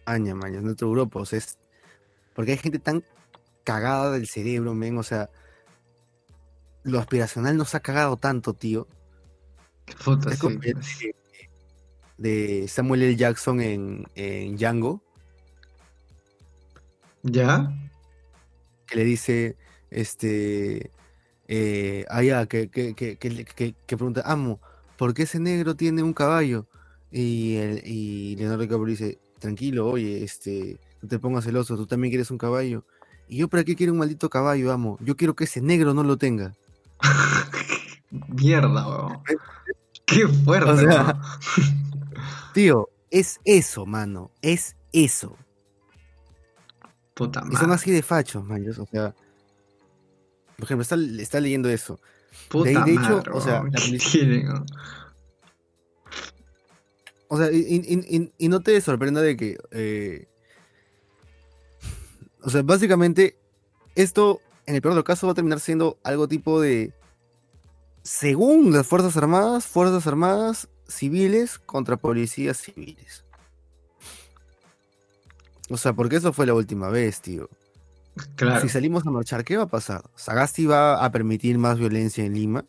Aña, 0.06 0.36
maña, 0.36 0.60
en 0.60 0.70
otro 0.70 0.92
grupo, 0.92 1.20
o 1.20 1.26
sea, 1.26 1.40
es 1.40 1.58
porque 2.34 2.52
hay 2.52 2.58
gente 2.58 2.80
tan 2.80 3.04
cagada 3.64 4.12
del 4.12 4.28
cerebro, 4.28 4.74
men, 4.74 4.98
o 4.98 5.04
sea, 5.04 5.30
lo 6.84 7.00
aspiracional 7.00 7.58
nos 7.58 7.76
ha 7.76 7.80
cagado 7.82 8.18
tanto, 8.18 8.54
tío. 8.54 8.88
Puta, 10.04 10.32
de, 12.18 12.68
Samuel 12.68 13.02
L. 13.02 13.16
Jackson 13.16 13.62
en, 13.62 14.06
en 14.16 14.56
Django 14.56 15.02
¿Ya? 17.24 17.72
Que 18.88 18.96
le 18.96 19.04
dice, 19.04 19.58
este, 19.90 20.92
eh, 21.48 22.06
allá, 22.10 22.46
que, 22.46 22.70
que, 22.70 22.96
que, 22.96 23.18
que, 23.18 23.98
pregunta, 23.98 24.24
amo, 24.26 24.60
¿por 24.98 25.14
qué 25.14 25.24
ese 25.24 25.40
negro 25.40 25.76
tiene 25.76 26.04
un 26.04 26.14
caballo? 26.14 26.68
Y, 27.12 27.56
el, 27.58 27.82
y 27.86 28.36
Leonardo 28.38 28.64
DiCaprio 28.64 28.86
dice, 28.86 29.20
tranquilo, 29.42 29.88
oye, 29.88 30.24
este, 30.24 30.80
no 31.02 31.10
te 31.10 31.20
pongas 31.20 31.44
celoso, 31.44 31.76
tú 31.76 31.86
también 31.86 32.12
quieres 32.12 32.32
un 32.32 32.38
caballo. 32.38 32.86
Y 33.28 33.38
yo, 33.38 33.50
¿para 33.50 33.64
qué 33.64 33.76
quiero 33.76 33.92
un 33.92 34.00
maldito 34.00 34.30
caballo, 34.30 34.72
amo? 34.72 34.98
Yo 35.02 35.18
quiero 35.18 35.36
que 35.36 35.44
ese 35.44 35.62
negro 35.62 35.94
no 35.94 36.04
lo 36.04 36.16
tenga. 36.18 36.54
Mierda, 38.10 38.88
weón. 38.88 39.20
Qué 40.06 40.28
fuerte. 40.28 40.88
tío, 42.54 42.90
es 43.10 43.40
eso, 43.44 43.86
mano. 43.86 44.32
Es 44.42 44.76
eso. 44.94 45.36
Puta 47.14 47.44
Y 47.52 47.56
son 47.56 47.72
así 47.72 47.92
de 47.92 48.02
fachos, 48.02 48.46
man. 48.46 48.66
O 48.78 48.86
sea, 48.86 49.16
por 50.58 50.66
ejemplo, 50.66 50.84
está, 50.84 50.96
está 50.96 51.40
leyendo 51.40 51.70
eso. 51.70 52.00
Puta 52.50 52.84
de, 52.84 52.94
hecho, 52.94 53.24
o 53.34 53.42
sea, 53.42 53.64
la 53.64 54.66
O 57.34 57.38
sea, 57.38 57.50
y, 57.50 58.30
y, 58.38 58.50
no 58.50 58.60
te 58.60 58.82
sorprenda 58.82 59.22
de 59.22 59.38
que. 59.38 59.58
Eh, 59.72 60.28
o 62.42 62.50
sea, 62.50 62.62
básicamente, 62.62 63.38
esto, 63.96 64.42
en 64.66 64.76
el 64.76 64.82
peor 64.82 64.96
de 64.96 64.98
los 64.98 65.06
casos, 65.06 65.30
va 65.30 65.32
a 65.32 65.36
terminar 65.36 65.62
siendo 65.62 65.98
algo 66.04 66.28
tipo 66.28 66.60
de. 66.60 66.94
Según 68.04 68.74
las 68.74 68.86
Fuerzas 68.86 69.16
Armadas, 69.16 69.66
Fuerzas 69.66 70.06
Armadas 70.08 70.68
civiles 70.90 71.58
contra 71.58 71.96
policías 71.96 72.58
civiles. 72.58 73.24
O 75.70 75.78
sea, 75.78 75.94
porque 75.94 76.18
eso 76.18 76.34
fue 76.34 76.46
la 76.46 76.54
última 76.54 76.90
vez, 76.90 77.22
tío. 77.22 77.50
Claro. 78.36 78.60
Si 78.60 78.68
salimos 78.68 79.08
a 79.08 79.10
marchar, 79.10 79.46
¿qué 79.46 79.56
va 79.56 79.64
a 79.64 79.70
pasar? 79.70 80.04
¿Sagasti 80.18 80.66
va 80.66 81.02
a 81.02 81.10
permitir 81.14 81.58
más 81.58 81.80
violencia 81.80 82.26
en 82.26 82.34
Lima? 82.34 82.66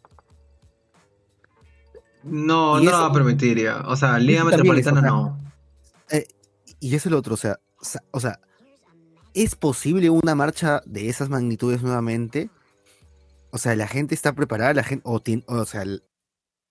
No, 2.25 2.81
no 2.81 2.91
va 2.91 3.07
a 3.07 3.13
permitir 3.13 3.59
ya. 3.59 3.83
O 3.87 3.97
sea, 3.97 4.19
Lima 4.19 4.45
Metropolitana 4.45 5.01
no. 5.01 5.39
Eh, 6.11 6.27
y 6.81 6.95
eso 6.95 7.09
es 7.09 7.13
lo 7.13 7.19
otro, 7.19 7.35
o 7.35 7.37
sea, 7.37 7.59
o 8.11 8.21
sea, 8.21 8.41
¿es 9.35 9.57
posible 9.57 10.11
una 10.11 10.35
marcha 10.35 10.83
de 10.85 11.09
esas 11.09 11.29
magnitudes 11.29 11.83
nuevamente? 11.83 12.51
O 13.51 13.59
sea, 13.59 13.77
la 13.77 13.87
gente 13.87 14.15
está 14.15 14.35
preparada, 14.35 14.75
la 14.75 14.85
gente, 14.85 15.05
o, 15.07 15.21
o 15.47 15.65
sea, 15.65 15.85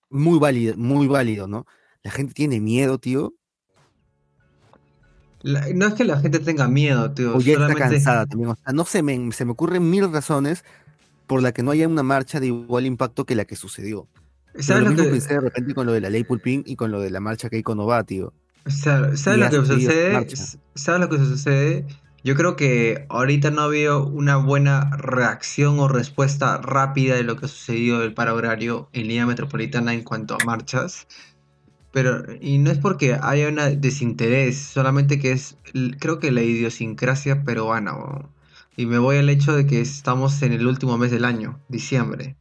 muy 0.10 0.40
válido, 0.40 0.76
muy 0.78 1.08
válido, 1.08 1.48
¿no? 1.48 1.66
La 2.04 2.12
gente 2.12 2.34
tiene 2.34 2.60
miedo, 2.60 2.98
tío 2.98 3.34
no 5.44 5.88
es 5.88 5.94
que 5.94 6.04
la 6.04 6.20
gente 6.20 6.40
tenga 6.40 6.68
miedo, 6.68 7.12
tío. 7.12 7.36
O 7.36 7.42
ya 7.42 7.54
está 7.54 7.74
cansada 7.74 8.26
también. 8.26 8.50
O 8.50 8.56
sea, 8.56 8.74
no 8.74 8.86
se 8.86 9.02
me, 9.02 9.32
se 9.32 9.46
me 9.46 9.52
ocurren 9.52 9.90
mil 9.90 10.12
razones 10.12 10.64
por 11.28 11.42
la 11.42 11.52
que 11.52 11.64
no 11.64 11.72
haya 11.72 11.88
una 11.88 12.04
marcha 12.04 12.40
de 12.40 12.48
igual 12.48 12.86
impacto 12.86 13.26
que 13.26 13.36
la 13.36 13.46
que 13.46 13.56
sucedió. 13.56 14.08
¿Sabes 14.60 14.84
lo, 14.84 14.96
que 14.96 15.10
pensé 15.10 15.36
de 15.36 15.42
repente 15.42 15.74
con 15.74 15.86
lo 15.86 15.94
de 15.94 16.02
la 16.02 16.10
ley 16.10 16.24
Pulpín 16.24 16.64
y 16.66 16.76
con 16.76 16.92
lo 16.92 17.00
de 17.00 17.10
la 17.10 17.20
marcha 17.20 17.50
que 17.50 17.58
hay 17.58 17.64
con 17.64 17.78
Nova, 17.78 18.04
tío. 18.04 18.34
¿Sabes 18.66 19.26
lo 19.26 19.50
que 19.50 19.66
sucede? 19.66 20.28
¿Sabes 20.76 21.02
lo 21.02 21.10
que 21.10 21.18
sucede? 21.18 21.86
Yo 22.24 22.36
creo 22.36 22.56
que 22.56 23.06
ahorita 23.10 23.50
no 23.50 23.62
ha 23.62 23.66
habido 23.66 24.06
una 24.06 24.38
buena 24.38 24.96
reacción 24.96 25.80
o 25.80 25.88
respuesta 25.88 26.58
rápida 26.58 27.16
de 27.16 27.24
lo 27.24 27.36
que 27.36 27.48
sucedió 27.48 28.00
del 28.00 28.14
paro 28.14 28.36
horario 28.36 28.90
en 28.94 29.08
línea 29.08 29.26
metropolitana 29.26 29.94
en 29.94 30.04
cuanto 30.04 30.36
a 30.36 30.46
marchas. 30.46 31.08
Pero, 31.92 32.24
y 32.40 32.60
no 32.60 32.70
es 32.70 32.78
porque 32.78 33.18
haya 33.20 33.50
un 33.50 33.82
desinterés, 33.82 34.58
solamente 34.58 35.20
que 35.20 35.32
es, 35.32 35.58
creo 36.00 36.20
que 36.20 36.32
la 36.32 36.44
idiosincrasia 36.44 37.44
peruana. 37.44 37.96
Y 38.78 38.86
me 38.86 39.00
voy 39.00 39.18
al 39.18 39.30
hecho 39.30 39.56
de 39.56 39.66
que 39.66 39.82
estamos 39.82 40.42
en 40.44 40.54
el 40.54 40.68
último 40.68 40.98
mes 40.98 41.12
del 41.12 41.26
año, 41.26 41.60
diciembre. 41.70 42.38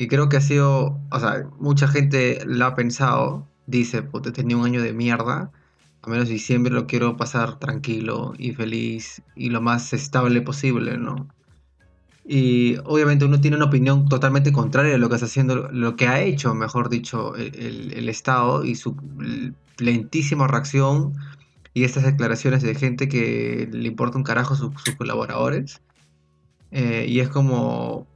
Y 0.00 0.08
creo 0.08 0.30
que 0.30 0.38
ha 0.38 0.40
sido, 0.40 0.98
o 1.10 1.20
sea, 1.20 1.46
mucha 1.58 1.86
gente 1.86 2.42
lo 2.46 2.64
ha 2.64 2.74
pensado, 2.74 3.46
dice, 3.66 4.02
pues 4.02 4.32
tenía 4.32 4.56
un 4.56 4.64
año 4.64 4.80
de 4.80 4.94
mierda. 4.94 5.52
a 6.00 6.08
menos 6.08 6.30
diciembre 6.30 6.72
lo 6.72 6.86
quiero 6.86 7.18
pasar 7.18 7.58
tranquilo 7.58 8.32
y 8.38 8.52
feliz 8.52 9.20
y 9.36 9.50
lo 9.50 9.60
más 9.60 9.92
estable 9.92 10.40
posible, 10.40 10.96
¿no? 10.96 11.28
Y 12.24 12.78
obviamente 12.86 13.26
uno 13.26 13.42
tiene 13.42 13.58
una 13.58 13.66
opinión 13.66 14.08
totalmente 14.08 14.52
contraria 14.52 14.94
a 14.94 14.98
lo 14.98 15.10
que 15.10 15.16
está 15.16 15.26
haciendo, 15.26 15.68
lo 15.70 15.96
que 15.96 16.08
ha 16.08 16.22
hecho, 16.22 16.54
mejor 16.54 16.88
dicho, 16.88 17.36
el, 17.36 17.92
el 17.94 18.08
Estado 18.08 18.64
y 18.64 18.76
su 18.76 18.96
lentísima 19.76 20.46
reacción 20.46 21.12
y 21.74 21.84
estas 21.84 22.04
declaraciones 22.04 22.62
de 22.62 22.74
gente 22.74 23.06
que 23.06 23.68
le 23.70 23.86
importa 23.86 24.16
un 24.16 24.24
carajo 24.24 24.54
a 24.54 24.56
sus 24.56 24.72
colaboradores. 24.96 25.82
Eh, 26.70 27.04
y 27.06 27.20
es 27.20 27.28
como. 27.28 28.06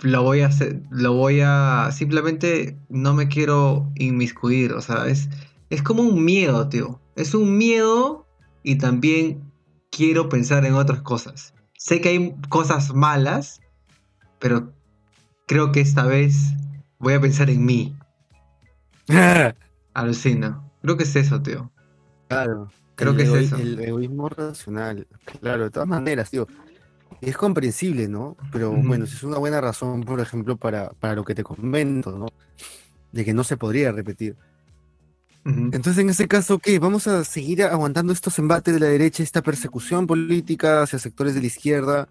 Lo 0.00 0.22
voy 0.22 0.40
a 0.40 0.46
hacer. 0.46 0.80
Lo 0.90 1.14
voy 1.14 1.40
a. 1.42 1.90
Simplemente 1.92 2.78
no 2.88 3.14
me 3.14 3.28
quiero 3.28 3.90
inmiscuir. 3.96 4.72
O 4.72 4.80
sea, 4.80 5.06
es, 5.06 5.28
es 5.70 5.82
como 5.82 6.02
un 6.02 6.24
miedo, 6.24 6.68
tío. 6.68 7.00
Es 7.16 7.34
un 7.34 7.58
miedo 7.58 8.26
y 8.62 8.76
también 8.78 9.42
quiero 9.90 10.28
pensar 10.28 10.64
en 10.64 10.74
otras 10.74 11.02
cosas. 11.02 11.54
Sé 11.76 12.00
que 12.00 12.10
hay 12.10 12.34
cosas 12.48 12.94
malas, 12.94 13.60
pero 14.38 14.72
creo 15.46 15.72
que 15.72 15.80
esta 15.80 16.04
vez 16.04 16.54
voy 16.98 17.14
a 17.14 17.20
pensar 17.20 17.50
en 17.50 17.64
mí. 17.64 17.96
Alucina. 19.94 20.62
Creo 20.82 20.96
que 20.96 21.04
es 21.04 21.16
eso, 21.16 21.42
tío. 21.42 21.70
Claro. 22.28 22.70
Creo 22.94 23.16
que 23.16 23.22
es 23.22 23.32
eso. 23.32 23.56
El 23.56 23.78
egoísmo 23.78 24.28
racional. 24.28 25.06
Claro, 25.40 25.64
de 25.64 25.70
todas 25.70 25.88
maneras, 25.88 26.30
tío. 26.30 26.48
Es 27.20 27.36
comprensible, 27.36 28.08
¿no? 28.08 28.36
Pero 28.52 28.72
bueno, 28.72 29.04
es 29.04 29.22
una 29.22 29.38
buena 29.38 29.60
razón, 29.60 30.02
por 30.02 30.20
ejemplo, 30.20 30.56
para, 30.56 30.90
para 30.90 31.14
lo 31.14 31.24
que 31.24 31.34
te 31.34 31.42
comento, 31.42 32.16
¿no? 32.16 32.26
De 33.12 33.24
que 33.24 33.34
no 33.34 33.44
se 33.44 33.56
podría 33.56 33.92
repetir. 33.92 34.36
Entonces, 35.44 35.98
en 35.98 36.10
ese 36.10 36.28
caso, 36.28 36.58
¿qué? 36.58 36.78
¿Vamos 36.78 37.06
a 37.06 37.24
seguir 37.24 37.62
aguantando 37.62 38.12
estos 38.12 38.38
embates 38.38 38.74
de 38.74 38.80
la 38.80 38.86
derecha, 38.86 39.22
esta 39.22 39.40
persecución 39.40 40.06
política 40.06 40.82
hacia 40.82 40.98
sectores 40.98 41.34
de 41.34 41.40
la 41.40 41.46
izquierda? 41.46 42.08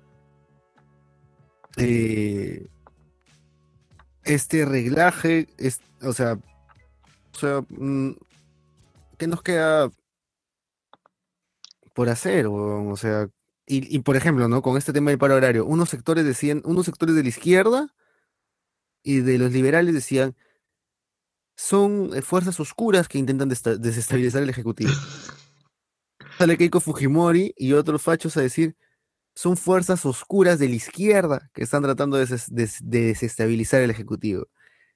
Eh, 1.78 2.68
este 4.24 4.66
reglaje, 4.66 5.48
es, 5.58 5.82
o 6.02 6.14
sea, 6.14 6.34
o 6.34 7.38
sea, 7.38 7.62
mm, 7.70 8.14
¿qué 9.20 9.28
nos 9.28 9.44
queda 9.44 9.92
por 11.94 12.10
hacer? 12.10 12.48
O, 12.48 12.96
sea, 12.98 13.30
y, 13.68 14.00
por 14.00 14.16
ejemplo, 14.16 14.48
¿no? 14.48 14.62
Con 14.62 14.78
este 14.78 14.94
tema 14.94 15.12
del 15.12 15.20
paro 15.20 15.34
agrario, 15.34 15.66
unos 15.66 15.90
sectores 15.90 16.24
decían, 16.24 16.62
unos 16.64 16.86
sectores 16.86 17.16
de 17.16 17.24
la 17.24 17.30
izquierda 17.30 17.94
y 19.04 19.20
de 19.20 19.38
los 19.38 19.52
liberales 19.52 19.94
decían, 19.94 20.36
son 21.56 22.12
eh, 22.16 22.22
fuerzas 22.22 22.60
oscuras 22.60 23.08
que 23.08 23.18
intentan 23.18 23.50
desestabilizar 23.50 24.42
el 24.42 24.50
Ejecutivo. 24.50 24.92
Sale 26.38 26.58
Keiko 26.58 26.80
Fujimori 26.80 27.54
y 27.58 27.74
otros 27.74 28.02
fachos 28.02 28.38
a 28.38 28.42
decir, 28.42 28.78
son 29.36 29.58
fuerzas 29.58 30.06
oscuras 30.06 30.60
de 30.60 30.70
la 30.70 30.76
izquierda 30.76 31.50
que 31.54 31.64
están 31.64 31.84
tratando 31.84 32.18
de, 32.18 32.26
de 32.48 33.02
desestabilizar 33.08 33.82
el 33.82 33.92
Ejecutivo. 33.92 34.48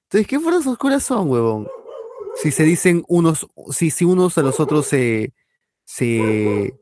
Entonces, 0.04 0.26
¿qué 0.26 0.40
fuerzas 0.40 0.66
oscuras 0.66 1.02
son, 1.02 1.28
huevón? 1.28 1.68
si 2.34 2.50
se 2.50 2.64
dicen 2.64 3.04
unos, 3.08 3.46
si, 3.70 3.90
si 3.90 4.04
unos 4.04 4.38
a 4.38 4.42
los 4.42 4.60
otros 4.60 4.86
se, 4.86 5.32
se, 5.84 6.74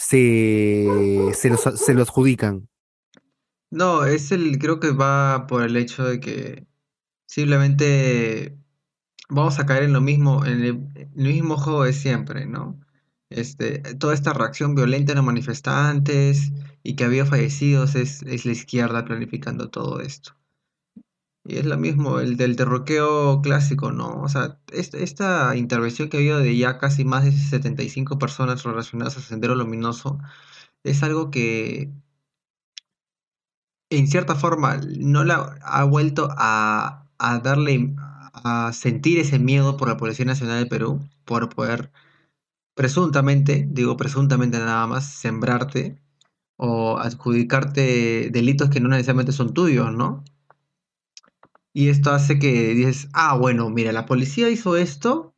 se, 0.00 1.30
se, 1.34 1.50
los, 1.50 1.60
se 1.60 1.92
los 1.92 2.08
adjudican. 2.08 2.68
No, 3.70 4.06
es 4.06 4.32
el, 4.32 4.58
creo 4.58 4.80
que 4.80 4.92
va 4.92 5.46
por 5.46 5.62
el 5.62 5.76
hecho 5.76 6.04
de 6.04 6.20
que 6.20 6.66
simplemente 7.26 8.56
vamos 9.28 9.58
a 9.58 9.66
caer 9.66 9.82
en 9.84 9.92
lo 9.92 10.00
mismo, 10.00 10.46
en 10.46 10.64
el, 10.64 10.78
mismo 11.14 11.58
juego 11.58 11.84
de 11.84 11.92
siempre, 11.92 12.46
¿no? 12.46 12.80
Este, 13.28 13.80
toda 13.96 14.14
esta 14.14 14.32
reacción 14.32 14.74
violenta 14.74 15.12
en 15.12 15.16
los 15.16 15.26
manifestantes 15.26 16.50
y 16.82 16.96
que 16.96 17.04
había 17.04 17.26
fallecidos 17.26 17.94
es, 17.94 18.22
es 18.22 18.46
la 18.46 18.52
izquierda 18.52 19.04
planificando 19.04 19.68
todo 19.68 20.00
esto. 20.00 20.34
Y 21.44 21.56
es 21.58 21.66
lo 21.66 21.76
mismo, 21.78 22.20
el 22.20 22.36
del 22.36 22.56
terroqueo 22.56 23.40
clásico, 23.42 23.92
¿no? 23.92 24.20
O 24.22 24.28
sea, 24.28 24.60
esta, 24.72 25.56
intervención 25.56 26.08
que 26.08 26.18
ha 26.18 26.20
habido 26.20 26.38
de 26.38 26.56
ya 26.56 26.78
casi 26.78 27.04
más 27.04 27.24
de 27.24 27.32
75 27.32 28.18
personas 28.18 28.62
relacionadas 28.62 29.16
al 29.16 29.22
Sendero 29.22 29.54
Luminoso 29.54 30.18
es 30.84 31.02
algo 31.02 31.30
que, 31.30 31.90
en 33.90 34.06
cierta 34.08 34.34
forma, 34.34 34.80
no 34.98 35.24
la 35.24 35.58
ha 35.62 35.84
vuelto 35.84 36.28
a, 36.36 37.08
a 37.18 37.38
darle, 37.40 37.94
a 38.32 38.72
sentir 38.72 39.18
ese 39.18 39.38
miedo 39.38 39.76
por 39.76 39.88
la 39.88 39.96
Policía 39.96 40.24
Nacional 40.26 40.60
de 40.62 40.66
Perú, 40.70 41.00
por 41.24 41.48
poder 41.48 41.90
presuntamente, 42.74 43.66
digo 43.70 43.96
presuntamente 43.96 44.58
nada 44.58 44.86
más, 44.86 45.06
sembrarte 45.12 46.00
o 46.56 46.98
adjudicarte 46.98 48.30
delitos 48.30 48.70
que 48.70 48.80
no 48.80 48.88
necesariamente 48.88 49.32
son 49.32 49.54
tuyos, 49.54 49.92
¿no? 49.94 50.24
Y 51.72 51.88
esto 51.88 52.10
hace 52.10 52.38
que 52.38 52.74
dices, 52.74 53.08
ah, 53.12 53.36
bueno, 53.36 53.70
mira, 53.70 53.92
la 53.92 54.06
policía 54.06 54.48
hizo 54.48 54.76
esto 54.76 55.34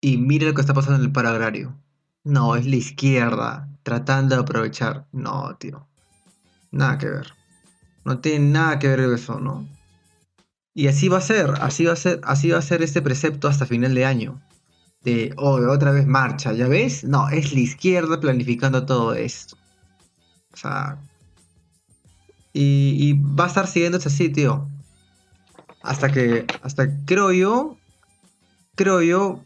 y 0.00 0.16
mira 0.16 0.46
lo 0.46 0.54
que 0.54 0.62
está 0.62 0.72
pasando 0.72 0.98
en 0.98 1.04
el 1.04 1.12
paragrario. 1.12 1.76
No, 2.24 2.56
es 2.56 2.66
la 2.66 2.76
izquierda 2.76 3.68
tratando 3.82 4.36
de 4.36 4.42
aprovechar. 4.42 5.06
No, 5.12 5.56
tío. 5.56 5.86
Nada 6.70 6.96
que 6.98 7.08
ver. 7.08 7.34
No 8.04 8.20
tiene 8.20 8.50
nada 8.50 8.78
que 8.78 8.88
ver 8.88 9.00
eso, 9.00 9.40
¿no? 9.40 9.68
Y 10.72 10.86
así 10.86 11.08
va 11.08 11.18
a 11.18 11.22
ser, 11.22 11.50
así 11.60 11.84
va 11.84 11.92
a 11.92 11.96
ser, 11.96 12.20
así 12.24 12.50
va 12.50 12.58
a 12.58 12.62
ser 12.62 12.82
este 12.82 13.02
precepto 13.02 13.48
hasta 13.48 13.66
final 13.66 13.94
de 13.94 14.06
año. 14.06 14.40
De, 15.02 15.34
oh, 15.36 15.56
otra 15.70 15.92
vez 15.92 16.06
marcha, 16.06 16.52
¿ya 16.52 16.68
ves? 16.68 17.04
No, 17.04 17.28
es 17.28 17.52
la 17.52 17.60
izquierda 17.60 18.20
planificando 18.20 18.86
todo 18.86 19.14
esto. 19.14 19.56
O 20.52 20.56
sea... 20.56 20.98
Y, 22.52 23.12
va 23.12 23.44
a 23.44 23.46
estar 23.46 23.68
siguiendo 23.68 23.98
así, 23.98 24.28
tío 24.28 24.68
hasta 25.82 26.10
que, 26.10 26.46
hasta 26.62 26.88
creo 27.04 27.32
yo, 27.32 27.76
creo 28.74 29.02
yo 29.02 29.44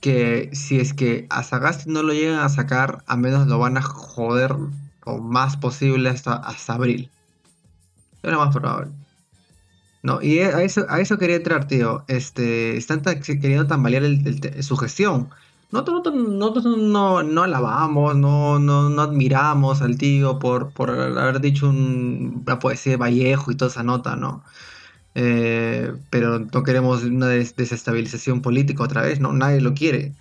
que 0.00 0.50
si 0.52 0.80
es 0.80 0.94
que 0.94 1.26
a 1.30 1.42
Sagasti 1.42 1.90
no 1.90 2.02
lo 2.02 2.12
llegan 2.12 2.40
a 2.40 2.48
sacar, 2.48 3.04
a 3.06 3.16
menos 3.16 3.46
lo 3.46 3.58
van 3.58 3.76
a 3.76 3.82
joder 3.82 4.56
lo 5.06 5.18
más 5.18 5.56
posible 5.56 6.08
hasta, 6.08 6.34
hasta 6.34 6.74
abril. 6.74 7.10
Es 8.22 8.30
lo 8.30 8.38
más 8.38 8.54
probable. 8.54 8.92
No, 10.02 10.22
y 10.22 10.38
a 10.38 10.62
eso, 10.62 10.86
a 10.88 11.00
eso 11.00 11.18
quería 11.18 11.36
entrar, 11.36 11.66
tío. 11.68 12.04
Este, 12.08 12.76
están 12.76 13.02
queriendo 13.02 13.66
tambalear 13.66 14.04
su 14.62 14.76
gestión. 14.76 15.28
Nosotros, 15.70 16.14
no, 16.78 17.22
no, 17.22 17.42
alabamos, 17.44 18.16
no, 18.16 18.58
no, 18.58 18.88
no 18.88 19.02
admiramos 19.02 19.82
al 19.82 19.98
tío 19.98 20.38
por, 20.38 20.70
por 20.70 20.90
haber 20.90 21.40
dicho 21.40 21.68
una 21.68 22.58
poesía 22.58 22.92
de 22.92 22.96
Vallejo 22.96 23.52
y 23.52 23.56
toda 23.56 23.70
esa 23.70 23.84
nota, 23.84 24.16
¿no? 24.16 24.42
Eh, 25.14 25.92
pero 26.08 26.38
no 26.38 26.62
queremos 26.62 27.02
una 27.02 27.26
desestabilización 27.26 28.42
política 28.42 28.84
otra 28.84 29.02
vez, 29.02 29.20
¿no? 29.20 29.32
Nadie 29.32 29.60
lo 29.60 29.74
quiere. 29.74 30.12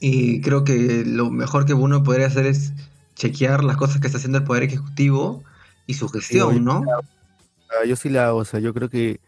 Y 0.00 0.40
creo 0.40 0.64
que 0.64 1.04
lo 1.06 1.30
mejor 1.30 1.64
que 1.64 1.74
uno 1.74 2.02
podría 2.02 2.26
hacer 2.26 2.46
es 2.46 2.72
chequear 3.14 3.64
las 3.64 3.76
cosas 3.76 4.00
que 4.00 4.06
está 4.06 4.18
haciendo 4.18 4.38
el 4.38 4.44
Poder 4.44 4.64
Ejecutivo 4.64 5.42
y 5.86 5.94
su 5.94 6.08
gestión, 6.08 6.64
¿no? 6.64 6.84
Yo 7.86 7.96
sí 7.96 8.08
la 8.08 8.28
hago, 8.28 8.38
o 8.38 8.44
sea, 8.44 8.60
yo 8.60 8.74
creo 8.74 8.88
que. 8.88 9.20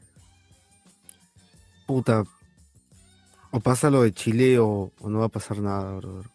Puta. 1.86 2.24
O 3.50 3.60
pasa 3.60 3.88
lo 3.88 4.02
de 4.02 4.12
Chile 4.12 4.58
o, 4.58 4.92
no 5.00 5.20
va 5.20 5.26
a 5.26 5.30
pasar 5.30 5.58
nada, 5.58 5.96
brother. 5.96 6.26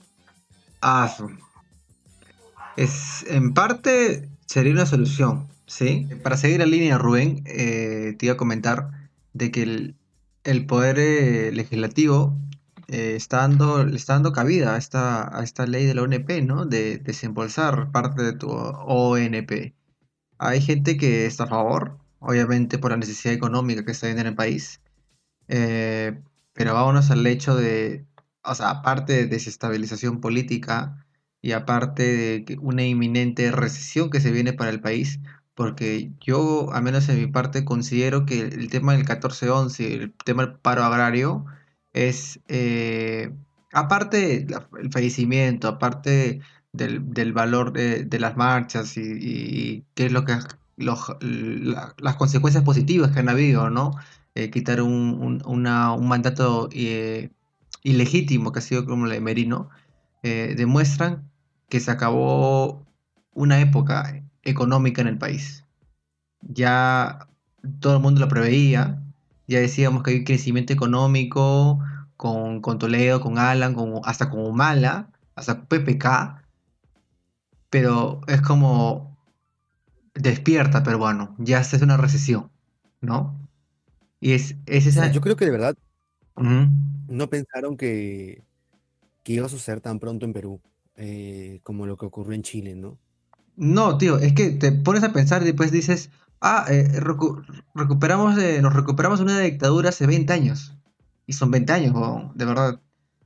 Ah, 0.82 1.15
es, 2.76 3.24
en 3.28 3.54
parte 3.54 4.28
sería 4.48 4.74
una 4.74 4.86
solución. 4.86 5.48
Sí, 5.65 6.08
para 6.23 6.38
seguir 6.38 6.60
la 6.60 6.65
línea, 6.65 6.97
Rubén, 6.97 7.43
eh, 7.45 8.15
te 8.17 8.26
iba 8.28 8.34
a 8.34 8.38
comentar 8.38 9.10
de 9.34 9.52
que 9.52 9.63
el, 10.43 10.65
poder 10.67 10.99
eh, 10.99 11.52
legislativo 11.54 12.38
eh, 12.88 13.15
está 13.15 13.38
dando, 13.38 13.86
le 13.86 13.95
está 13.95 14.13
dando 14.13 14.34
cabida 14.34 14.76
a 14.76 14.78
esta, 14.78 15.38
a 15.38 15.43
esta 15.43 15.65
ley 15.65 15.86
de 15.86 15.95
la 15.95 16.04
ONP, 16.04 16.41
¿no? 16.43 16.65
De 16.65 16.97
desembolsar 16.97 17.91
parte 17.91 18.23
de 18.23 18.34
tu 18.34 18.49
ONP. 18.52 19.73
Hay 20.38 20.62
gente 20.62 20.97
que 20.97 21.26
está 21.26 21.45
a 21.45 21.47
favor, 21.47 21.97
obviamente 22.19 22.78
por 22.78 22.91
la 22.91 22.97
necesidad 22.97 23.34
económica 23.34 23.86
que 23.86 23.91
está 23.91 24.08
viendo 24.08 24.21
en 24.21 24.28
el 24.28 24.36
país, 24.36 24.82
pero 25.47 26.73
vámonos 26.73 27.12
al 27.12 27.26
hecho 27.28 27.56
de, 27.56 28.06
o 28.43 28.56
sea, 28.56 28.69
aparte 28.69 29.13
de 29.13 29.28
desestabilización 29.28 30.21
política 30.21 31.06
y 31.41 31.54
aparte 31.54 32.04
de 32.04 32.58
una 32.62 32.84
inminente 32.84 33.52
recesión 33.52 34.10
que 34.10 34.21
se 34.21 34.32
viene 34.32 34.54
para 34.54 34.71
el 34.71 34.82
país, 34.82 35.19
porque 35.56 36.12
yo, 36.20 36.72
al 36.74 36.84
menos 36.84 37.10
en 37.10 37.20
mi 37.20 37.28
parte, 37.28 37.66
considero 37.66 38.26
que 38.26 38.42
el 38.42 38.70
tema 38.70 38.94
del 38.94 39.06
14-11, 39.06 39.80
el 40.02 40.13
tema 40.26 40.46
del 40.46 40.56
paro 40.56 40.84
agrario, 40.84 41.46
es, 41.94 42.39
eh, 42.48 43.34
aparte 43.72 44.46
del 44.46 44.92
fallecimiento, 44.92 45.68
aparte 45.68 46.42
del, 46.72 47.34
valor 47.34 47.74
de, 47.74 48.20
las 48.20 48.36
marchas 48.38 48.98
y, 48.98 49.86
qué 49.96 50.08
es 50.08 50.12
lo 50.12 50.26
que 50.26 50.38
las 50.78 52.16
consecuencias 52.18 52.63
positivas 52.63 53.12
que 53.12 53.20
han 53.20 53.30
habido, 53.30 53.70
¿no? 53.70 53.92
eh, 54.36 54.50
quitar 54.50 54.82
un, 54.82 55.42
mandato 56.02 56.70
eh, 56.72 57.30
ilegítimo 57.84 58.52
que 58.52 58.60
ha 58.60 58.62
sido 58.62 58.86
como 58.86 59.06
el 59.06 59.12
de 59.12 59.22
Merino, 59.22 59.70
eh, 60.24 60.56
demuestran 60.58 61.30
que 61.70 61.80
se 61.80 61.92
acabó 61.92 62.86
una 63.34 63.60
época 63.60 64.24
económica 64.43 65.01
en 65.01 65.08
el 65.08 65.17
país. 65.17 65.65
Ya 66.41 67.27
todo 67.79 67.95
el 67.95 68.01
mundo 68.01 68.19
lo 68.19 68.27
preveía, 68.27 69.01
ya 69.47 69.60
decíamos 69.60 70.03
que 70.03 70.12
hay 70.12 70.23
crecimiento 70.23 70.73
económico 70.73 71.79
con, 72.17 72.62
Toledo, 72.79 73.21
con 73.21 73.38
Alan, 73.38 73.73
con, 73.73 74.01
hasta 74.03 74.29
con 74.29 74.45
Humala, 74.45 75.10
hasta 75.36 75.65
PPK, 75.65 76.41
pero 77.69 78.21
es 78.27 78.41
como 78.41 79.17
despierta 80.13 80.84
peruano, 80.84 81.36
ya 81.39 81.60
es 81.60 81.73
una 81.82 81.97
recesión, 81.97 82.51
¿no? 83.01 83.36
Y 84.19 84.34
es, 84.34 84.56
esa... 84.67 85.12
Yo 85.12 85.21
creo 85.21 85.36
que 85.36 85.45
de 85.45 85.51
verdad 85.51 85.75
no 86.36 87.29
pensaron 87.29 87.77
que, 87.77 88.43
que 89.23 89.34
iba 89.34 89.45
a 89.45 89.49
suceder 89.49 89.82
tan 89.82 89.99
pronto 89.99 90.25
en 90.25 90.34
Perú, 90.34 90.62
eh, 90.95 91.60
como 91.63 91.86
lo 91.86 91.97
que 91.97 92.06
ocurrió 92.06 92.34
en 92.34 92.43
Chile, 92.43 92.75
¿no? 92.75 92.97
No, 93.56 93.98
tío, 93.98 94.18
es 94.18 94.34
que 94.34 94.50
te 94.52 94.72
pones 94.72 95.04
a 95.04 95.13
pensar 95.13 95.42
y 95.42 95.46
después 95.46 95.72
dices, 95.72 96.10
ah, 96.42 96.66
eh, 96.70 97.00
recuperamos 97.76 98.36
de, 98.36 98.62
nos 98.62 98.74
recuperamos 98.74 99.20
una 99.20 99.39
dictadura 99.39 99.89
hace 99.89 100.08
20 100.08 100.34
años. 100.34 100.76
Y 101.26 101.34
son 101.34 101.52
20 101.52 101.72
años, 101.74 101.94
de 102.36 102.46
verdad. 102.46 102.82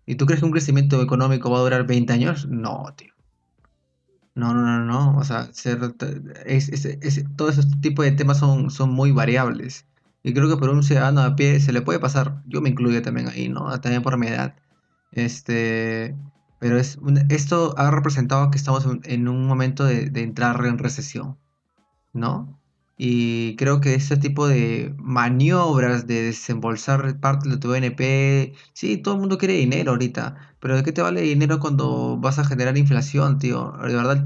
¿Y 0.05 0.15
tú 0.15 0.25
crees 0.25 0.39
que 0.39 0.45
un 0.45 0.51
crecimiento 0.51 1.01
económico 1.01 1.49
va 1.49 1.57
a 1.59 1.61
durar 1.61 1.87
20 1.87 2.13
años? 2.13 2.47
No, 2.47 2.85
tío. 2.95 3.13
No, 4.35 4.53
no, 4.53 4.61
no, 4.61 4.85
no. 4.85 5.17
O 5.17 5.23
sea, 5.23 5.49
todo 7.35 7.49
ese 7.49 7.63
tipo 7.81 8.03
de 8.03 8.11
temas 8.11 8.37
son, 8.37 8.69
son 8.69 8.91
muy 8.91 9.11
variables. 9.11 9.85
Y 10.23 10.33
creo 10.33 10.47
que 10.49 10.57
por 10.57 10.69
un 10.69 10.83
ciudadano 10.83 11.21
a 11.21 11.35
pie 11.35 11.59
se 11.59 11.73
le 11.73 11.81
puede 11.81 11.99
pasar. 11.99 12.43
Yo 12.45 12.61
me 12.61 12.69
incluyo 12.69 13.01
también 13.01 13.27
ahí, 13.29 13.49
¿no? 13.49 13.79
También 13.81 14.03
por 14.03 14.17
mi 14.17 14.27
edad. 14.27 14.55
Este. 15.11 16.15
Pero 16.59 16.79
es 16.79 16.97
esto 17.29 17.75
ha 17.77 17.91
representado 17.91 18.49
que 18.51 18.57
estamos 18.57 18.87
en 19.03 19.27
un 19.27 19.47
momento 19.47 19.83
de, 19.85 20.11
entrar 20.21 20.65
en 20.65 20.77
recesión, 20.79 21.37
¿no? 22.13 22.59
Y 22.97 23.55
creo 23.57 23.79
que 23.81 23.93
ese 23.95 24.17
tipo 24.17 24.47
de 24.47 24.93
maniobras 24.97 26.07
de 26.07 26.23
desembolsar 26.23 27.19
parte 27.19 27.49
de 27.49 27.57
tu 27.57 27.69
BNP, 27.69 28.53
sí, 28.73 28.97
todo 28.97 29.15
el 29.15 29.19
mundo 29.19 29.37
quiere 29.37 29.53
dinero 29.55 29.91
ahorita, 29.91 30.55
pero 30.59 30.75
¿de 30.75 30.83
qué 30.83 30.91
te 30.91 31.03
vale 31.03 31.21
dinero 31.21 31.59
cuando 31.59 32.17
vas 32.17 32.39
a 32.39 32.45
generar 32.45 32.77
inflación, 32.77 33.37
tío? 33.39 33.73
De 33.83 33.95
verdad, 33.95 34.23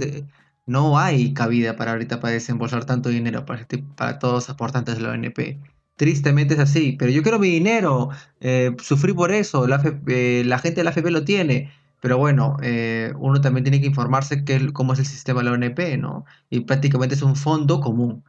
no 0.65 0.97
hay 0.99 1.33
cabida 1.33 1.75
para 1.75 1.91
ahorita 1.91 2.19
para 2.19 2.33
desembolsar 2.33 2.85
tanto 2.85 3.09
dinero 3.09 3.45
para, 3.45 3.67
para 3.95 4.19
todos 4.19 4.33
los 4.35 4.49
aportantes 4.49 4.95
de 4.95 5.01
la 5.01 5.09
BNP. 5.11 5.59
Tristemente 5.97 6.55
es 6.55 6.59
así, 6.59 6.95
pero 6.97 7.11
yo 7.11 7.21
quiero 7.23 7.39
mi 7.39 7.49
dinero, 7.49 8.09
eh, 8.39 8.75
sufrí 8.81 9.13
por 9.13 9.31
eso, 9.31 9.67
la, 9.67 9.81
eh, 10.07 10.43
la 10.45 10.59
gente 10.59 10.79
de 10.79 10.83
la 10.85 10.91
FP 10.91 11.11
lo 11.11 11.23
tiene, 11.25 11.71
pero 12.01 12.17
bueno, 12.17 12.57
eh, 12.61 13.13
uno 13.17 13.39
también 13.39 13.63
tiene 13.63 13.79
que 13.79 13.87
informarse 13.87 14.43
qué, 14.43 14.73
cómo 14.73 14.93
es 14.93 14.99
el 14.99 15.05
sistema 15.05 15.39
de 15.39 15.45
la 15.45 15.51
ONP, 15.53 15.97
¿no? 15.97 16.25
Y 16.49 16.61
prácticamente 16.61 17.15
es 17.15 17.21
un 17.21 17.37
fondo 17.37 17.79
común 17.79 18.23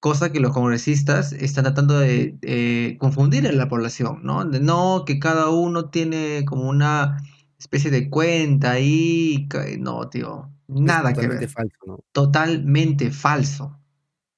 cosa 0.00 0.30
que 0.30 0.38
los 0.38 0.52
congresistas 0.52 1.32
están 1.32 1.64
tratando 1.64 1.98
de 1.98 2.96
confundir 3.00 3.44
en 3.44 3.58
la 3.58 3.68
población, 3.68 4.20
¿no? 4.22 4.44
De 4.44 4.60
no 4.60 5.04
que 5.04 5.18
cada 5.18 5.50
uno 5.50 5.90
tiene 5.90 6.44
como 6.44 6.68
una 6.68 7.16
especie 7.58 7.90
de 7.90 8.08
cuenta 8.08 8.72
ahí, 8.72 9.48
no, 9.80 10.08
tío, 10.08 10.50
nada 10.68 11.12
que 11.12 11.26
ver. 11.26 11.48
Falso, 11.48 11.78
¿no? 11.86 11.98
Totalmente 12.12 13.10
falso, 13.10 13.78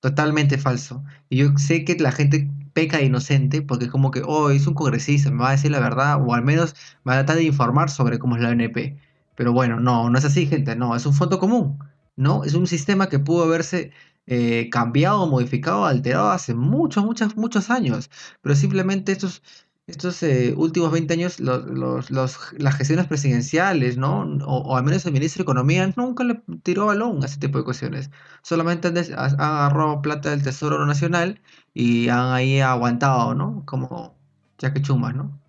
totalmente 0.00 0.58
falso. 0.58 1.04
Y 1.28 1.38
yo 1.38 1.50
sé 1.58 1.84
que 1.84 1.96
la 1.96 2.12
gente 2.12 2.50
peca 2.78 3.02
inocente 3.02 3.60
porque 3.60 3.86
es 3.86 3.90
como 3.90 4.12
que, 4.12 4.22
oh, 4.24 4.50
es 4.50 4.68
un 4.68 4.74
congresista, 4.74 5.32
me 5.32 5.42
va 5.42 5.48
a 5.48 5.52
decir 5.52 5.72
la 5.72 5.80
verdad, 5.80 6.22
o 6.24 6.32
al 6.32 6.44
menos 6.44 6.76
va 7.06 7.14
a 7.14 7.16
tratar 7.16 7.36
de 7.36 7.42
informar 7.42 7.90
sobre 7.90 8.20
cómo 8.20 8.36
es 8.36 8.42
la 8.42 8.50
ONP. 8.50 8.96
Pero 9.34 9.52
bueno, 9.52 9.80
no, 9.80 10.08
no 10.10 10.18
es 10.18 10.24
así, 10.24 10.46
gente, 10.46 10.76
no, 10.76 10.94
es 10.94 11.04
un 11.04 11.12
fondo 11.14 11.40
común, 11.40 11.78
¿no? 12.14 12.44
Es 12.44 12.54
un 12.54 12.68
sistema 12.68 13.08
que 13.08 13.18
pudo 13.18 13.48
verse 13.48 13.90
eh, 14.28 14.68
cambiado, 14.70 15.26
modificado, 15.26 15.86
alterado 15.86 16.30
hace 16.30 16.54
muchos, 16.54 17.04
muchos, 17.04 17.36
muchos 17.36 17.68
años. 17.70 18.10
Pero 18.42 18.54
simplemente 18.54 19.10
estos, 19.12 19.42
estos 19.88 20.22
eh, 20.22 20.54
últimos 20.56 20.92
20 20.92 21.14
años, 21.14 21.40
los, 21.40 22.10
las 22.10 22.76
gestiones 22.76 23.06
presidenciales, 23.06 23.96
¿no? 23.96 24.20
O, 24.44 24.76
al 24.76 24.84
menos 24.84 25.04
el 25.06 25.12
ministro 25.12 25.40
de 25.40 25.44
Economía 25.44 25.92
nunca 25.96 26.24
le 26.24 26.42
tiró 26.62 26.86
balón 26.86 27.22
a 27.22 27.26
ese 27.26 27.38
tipo 27.38 27.58
de 27.58 27.64
cuestiones. 27.64 28.10
Solamente 28.42 28.88
han, 28.88 28.98
agarrado 29.40 30.02
plata 30.02 30.30
del 30.30 30.42
Tesoro 30.42 30.84
Nacional 30.86 31.40
y 31.74 32.08
han 32.10 32.32
ahí 32.32 32.60
aguantado, 32.60 33.34
¿no? 33.34 33.64
Como 33.64 34.14
ya 34.58 34.74
que 34.74 34.82
chumas, 34.82 35.14
¿no? 35.14 35.40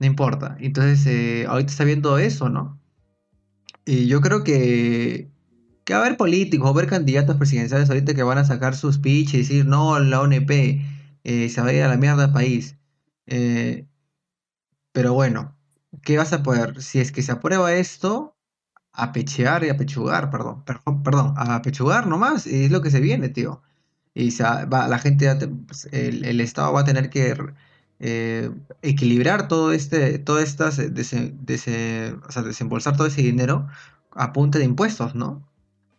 No 0.00 0.06
importa. 0.06 0.56
Entonces, 0.60 1.06
eh, 1.06 1.46
ahorita 1.46 1.70
está 1.70 1.84
viendo 1.84 2.18
eso, 2.18 2.48
¿no? 2.48 2.80
Y 3.84 4.06
yo 4.06 4.20
creo 4.22 4.44
que 4.44 5.30
que 5.84 5.94
va 5.94 6.00
a 6.00 6.04
haber 6.04 6.18
políticos, 6.18 6.70
o 6.70 6.74
ver 6.74 6.86
candidatos 6.86 7.36
presidenciales 7.36 7.88
ahorita 7.88 8.14
que 8.14 8.22
van 8.22 8.36
a 8.36 8.44
sacar 8.44 8.76
sus 8.76 8.96
speech 8.96 9.32
y 9.34 9.38
decir, 9.38 9.64
no, 9.66 9.98
la 9.98 10.20
ONP 10.20 10.50
eh, 11.24 11.48
se 11.48 11.60
va 11.62 11.68
a 11.68 11.72
ir 11.72 11.82
a 11.82 11.88
la 11.88 11.96
mierda 11.96 12.24
del 12.24 12.32
país. 12.32 12.77
Eh, 13.28 13.86
pero 14.92 15.14
bueno, 15.14 15.56
¿qué 16.02 16.16
vas 16.18 16.32
a 16.32 16.42
poder? 16.42 16.82
Si 16.82 17.00
es 17.00 17.12
que 17.12 17.22
se 17.22 17.32
aprueba 17.32 17.72
esto, 17.74 18.36
apechear 18.92 19.64
y 19.64 19.68
apechugar, 19.70 20.30
perdón, 20.30 20.64
perdón, 20.64 21.02
perdón, 21.02 21.34
a 21.36 21.56
apechugar 21.56 22.06
nomás, 22.06 22.46
es 22.46 22.70
lo 22.70 22.82
que 22.82 22.90
se 22.90 23.00
viene, 23.00 23.28
tío. 23.28 23.62
Y 24.14 24.30
la 24.38 24.98
gente, 24.98 25.28
pues, 25.66 25.88
el, 25.92 26.40
Estado 26.40 26.72
va 26.72 26.80
a 26.80 26.84
tener 26.84 27.10
que 27.10 27.36
eh, 28.00 28.50
equilibrar 28.82 29.48
todo 29.48 29.72
este, 29.72 30.18
todo 30.18 30.38
estas, 30.40 30.76
desembolsar 30.94 32.96
todo 32.96 33.06
ese 33.06 33.22
dinero 33.22 33.66
a 34.12 34.32
punta 34.32 34.58
de 34.58 34.64
impuestos, 34.64 35.14
¿no? 35.14 35.46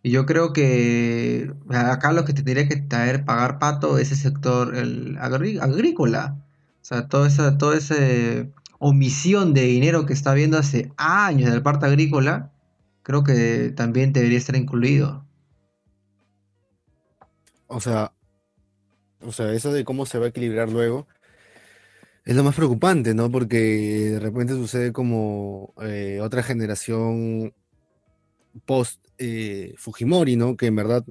Y 0.03 0.11
yo 0.11 0.25
creo 0.25 0.53
que 0.53 1.53
acá 1.69 2.13
lo 2.13 2.25
que 2.25 2.33
tendría 2.33 2.67
que 2.67 2.77
traer, 2.77 3.25
pagar 3.25 3.59
pato 3.59 3.97
es 3.97 4.11
el 4.11 4.17
sector 4.17 4.75
el 4.75 5.17
agrícola. 5.17 6.37
O 6.89 6.95
sea, 6.95 7.07
toda 7.07 7.27
esa, 7.27 7.59
toda 7.59 7.77
esa 7.77 7.95
omisión 8.79 9.53
de 9.53 9.61
dinero 9.61 10.07
que 10.07 10.13
está 10.13 10.31
habiendo 10.31 10.57
hace 10.57 10.91
años 10.97 11.51
del 11.51 11.61
parte 11.61 11.85
agrícola, 11.85 12.51
creo 13.03 13.23
que 13.23 13.71
también 13.75 14.11
debería 14.11 14.39
estar 14.39 14.55
incluido. 14.55 15.23
O 17.67 17.79
sea, 17.79 18.11
o 19.21 19.31
sea, 19.31 19.53
eso 19.53 19.71
de 19.71 19.85
cómo 19.85 20.07
se 20.07 20.17
va 20.17 20.25
a 20.25 20.29
equilibrar 20.29 20.69
luego 20.69 21.07
es 22.25 22.35
lo 22.35 22.43
más 22.43 22.55
preocupante, 22.55 23.13
¿no? 23.13 23.29
Porque 23.29 23.57
de 24.13 24.19
repente 24.19 24.53
sucede 24.53 24.91
como 24.91 25.75
eh, 25.83 26.19
otra 26.23 26.41
generación 26.41 27.53
post 28.65 29.05
eh, 29.19 29.75
Fujimori, 29.77 30.37
¿no? 30.37 30.57
Que 30.57 30.65
en 30.65 30.75
verdad 30.75 31.05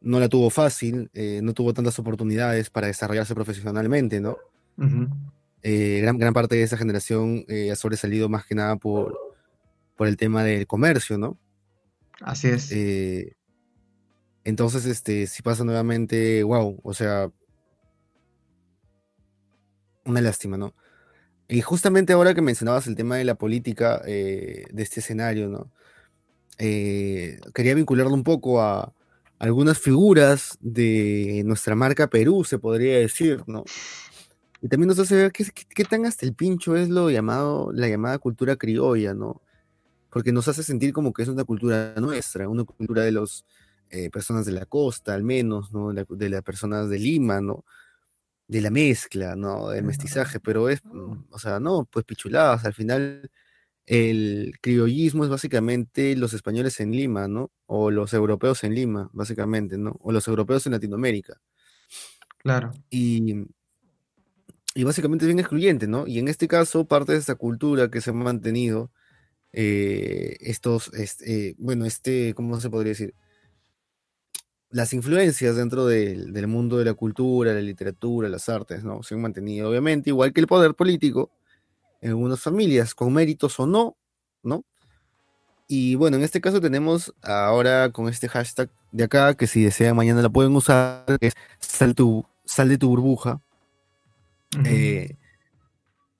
no 0.00 0.18
la 0.18 0.28
tuvo 0.28 0.50
fácil, 0.50 1.10
eh, 1.14 1.38
no 1.44 1.54
tuvo 1.54 1.74
tantas 1.74 1.96
oportunidades 2.00 2.70
para 2.70 2.88
desarrollarse 2.88 3.36
profesionalmente, 3.36 4.20
¿no? 4.20 4.36
Eh, 5.62 6.00
gran, 6.00 6.18
gran, 6.18 6.32
parte 6.32 6.56
de 6.56 6.62
esa 6.62 6.76
generación 6.76 7.44
ha 7.70 7.76
sobresalido 7.76 8.28
más 8.28 8.46
que 8.46 8.54
nada 8.54 8.76
por, 8.76 9.18
por 9.96 10.08
el 10.08 10.16
tema 10.16 10.42
del 10.44 10.66
comercio, 10.66 11.18
¿no? 11.18 11.38
Así 12.20 12.48
es. 12.48 12.72
entonces, 14.44 14.86
este, 14.86 15.26
si 15.26 15.42
pasa 15.42 15.64
nuevamente, 15.64 16.42
wow, 16.42 16.80
o 16.82 16.94
sea, 16.94 17.30
una 20.04 20.20
lástima, 20.20 20.56
¿no? 20.56 20.74
Y 21.48 21.60
justamente 21.62 22.12
ahora 22.12 22.34
que 22.34 22.42
mencionabas 22.42 22.86
el 22.86 22.94
tema 22.94 23.16
de 23.16 23.24
la 23.24 23.34
política 23.34 23.98
de 23.98 24.68
este 24.76 25.00
escenario, 25.00 25.48
¿no? 25.48 25.70
Eh, 26.62 27.40
quería 27.54 27.74
vincularlo 27.74 28.12
un 28.12 28.22
poco 28.22 28.60
a 28.60 28.92
algunas 29.38 29.78
figuras 29.78 30.58
de 30.60 31.42
nuestra 31.46 31.74
marca 31.74 32.10
Perú, 32.10 32.44
se 32.44 32.58
podría 32.58 32.98
decir, 32.98 33.42
¿no? 33.46 33.64
Y 34.62 34.68
también 34.68 34.88
nos 34.88 34.98
hace 34.98 35.16
ver 35.16 35.32
qué, 35.32 35.84
tan 35.84 36.04
hasta 36.04 36.26
el 36.26 36.34
pincho 36.34 36.76
es 36.76 36.88
lo 36.88 37.10
llamado, 37.10 37.72
la 37.72 37.88
llamada 37.88 38.18
cultura 38.18 38.56
criolla, 38.56 39.14
¿no? 39.14 39.40
Porque 40.10 40.32
nos 40.32 40.48
hace 40.48 40.62
sentir 40.62 40.92
como 40.92 41.12
que 41.12 41.22
es 41.22 41.28
una 41.28 41.44
cultura 41.44 41.94
nuestra, 41.96 42.48
una 42.48 42.64
cultura 42.64 43.02
de 43.02 43.12
las 43.12 43.44
eh, 43.90 44.10
personas 44.10 44.44
de 44.44 44.52
la 44.52 44.66
costa, 44.66 45.14
al 45.14 45.22
menos, 45.22 45.72
¿no? 45.72 45.92
De, 45.92 46.28
las 46.28 46.42
personas 46.42 46.90
de 46.90 46.98
Lima, 46.98 47.40
¿no? 47.40 47.64
De 48.48 48.60
la 48.60 48.70
mezcla, 48.70 49.34
¿no? 49.34 49.70
Del 49.70 49.84
mestizaje, 49.84 50.40
pero 50.40 50.68
es, 50.68 50.82
o 51.30 51.38
sea, 51.38 51.58
no, 51.58 51.88
pues 51.90 52.04
pichuladas, 52.04 52.64
al 52.66 52.74
final 52.74 53.30
el 53.86 54.52
criollismo 54.60 55.24
es 55.24 55.30
básicamente 55.30 56.14
los 56.16 56.34
españoles 56.34 56.78
en 56.80 56.92
Lima, 56.92 57.28
¿no? 57.28 57.50
O 57.66 57.90
los 57.90 58.12
europeos 58.12 58.62
en 58.64 58.74
Lima, 58.74 59.08
básicamente, 59.12 59.78
¿no? 59.78 59.96
O 60.02 60.12
los 60.12 60.28
europeos 60.28 60.66
en 60.66 60.72
Latinoamérica. 60.72 61.40
Claro. 62.38 62.72
Y, 62.90 63.46
y 64.74 64.84
básicamente 64.84 65.24
es 65.24 65.28
bien 65.28 65.40
excluyente, 65.40 65.86
¿no? 65.88 66.06
Y 66.06 66.18
en 66.18 66.28
este 66.28 66.48
caso, 66.48 66.86
parte 66.86 67.12
de 67.12 67.18
esa 67.18 67.34
cultura 67.34 67.90
que 67.90 68.00
se 68.00 68.10
ha 68.10 68.12
mantenido, 68.12 68.90
eh, 69.52 70.36
estos, 70.40 70.92
este, 70.94 71.56
bueno, 71.58 71.86
este, 71.86 72.34
¿cómo 72.34 72.60
se 72.60 72.70
podría 72.70 72.90
decir? 72.90 73.14
las 74.70 74.92
influencias 74.92 75.56
dentro 75.56 75.86
del, 75.86 76.32
del 76.32 76.46
mundo 76.46 76.78
de 76.78 76.84
la 76.84 76.94
cultura, 76.94 77.52
la 77.52 77.60
literatura, 77.60 78.28
las 78.28 78.48
artes, 78.48 78.84
¿no? 78.84 79.02
Se 79.02 79.14
han 79.14 79.20
mantenido, 79.20 79.68
obviamente, 79.68 80.10
igual 80.10 80.32
que 80.32 80.40
el 80.40 80.46
poder 80.46 80.74
político, 80.74 81.30
en 82.00 82.10
algunas 82.10 82.40
familias, 82.40 82.94
con 82.94 83.12
méritos 83.12 83.58
o 83.60 83.66
no, 83.66 83.96
¿no? 84.42 84.64
Y 85.68 85.94
bueno, 85.96 86.16
en 86.16 86.24
este 86.24 86.40
caso 86.40 86.60
tenemos 86.60 87.14
ahora 87.22 87.90
con 87.92 88.08
este 88.08 88.28
hashtag 88.28 88.70
de 88.92 89.04
acá, 89.04 89.34
que 89.34 89.46
si 89.46 89.62
desean 89.64 89.96
mañana 89.96 90.22
la 90.22 90.28
pueden 90.28 90.54
usar, 90.56 91.04
que 91.20 91.28
es 91.28 91.34
sal, 91.60 91.94
tu, 91.94 92.26
sal 92.44 92.68
de 92.68 92.78
tu 92.78 92.88
burbuja. 92.88 93.40
Eh, 94.64 95.16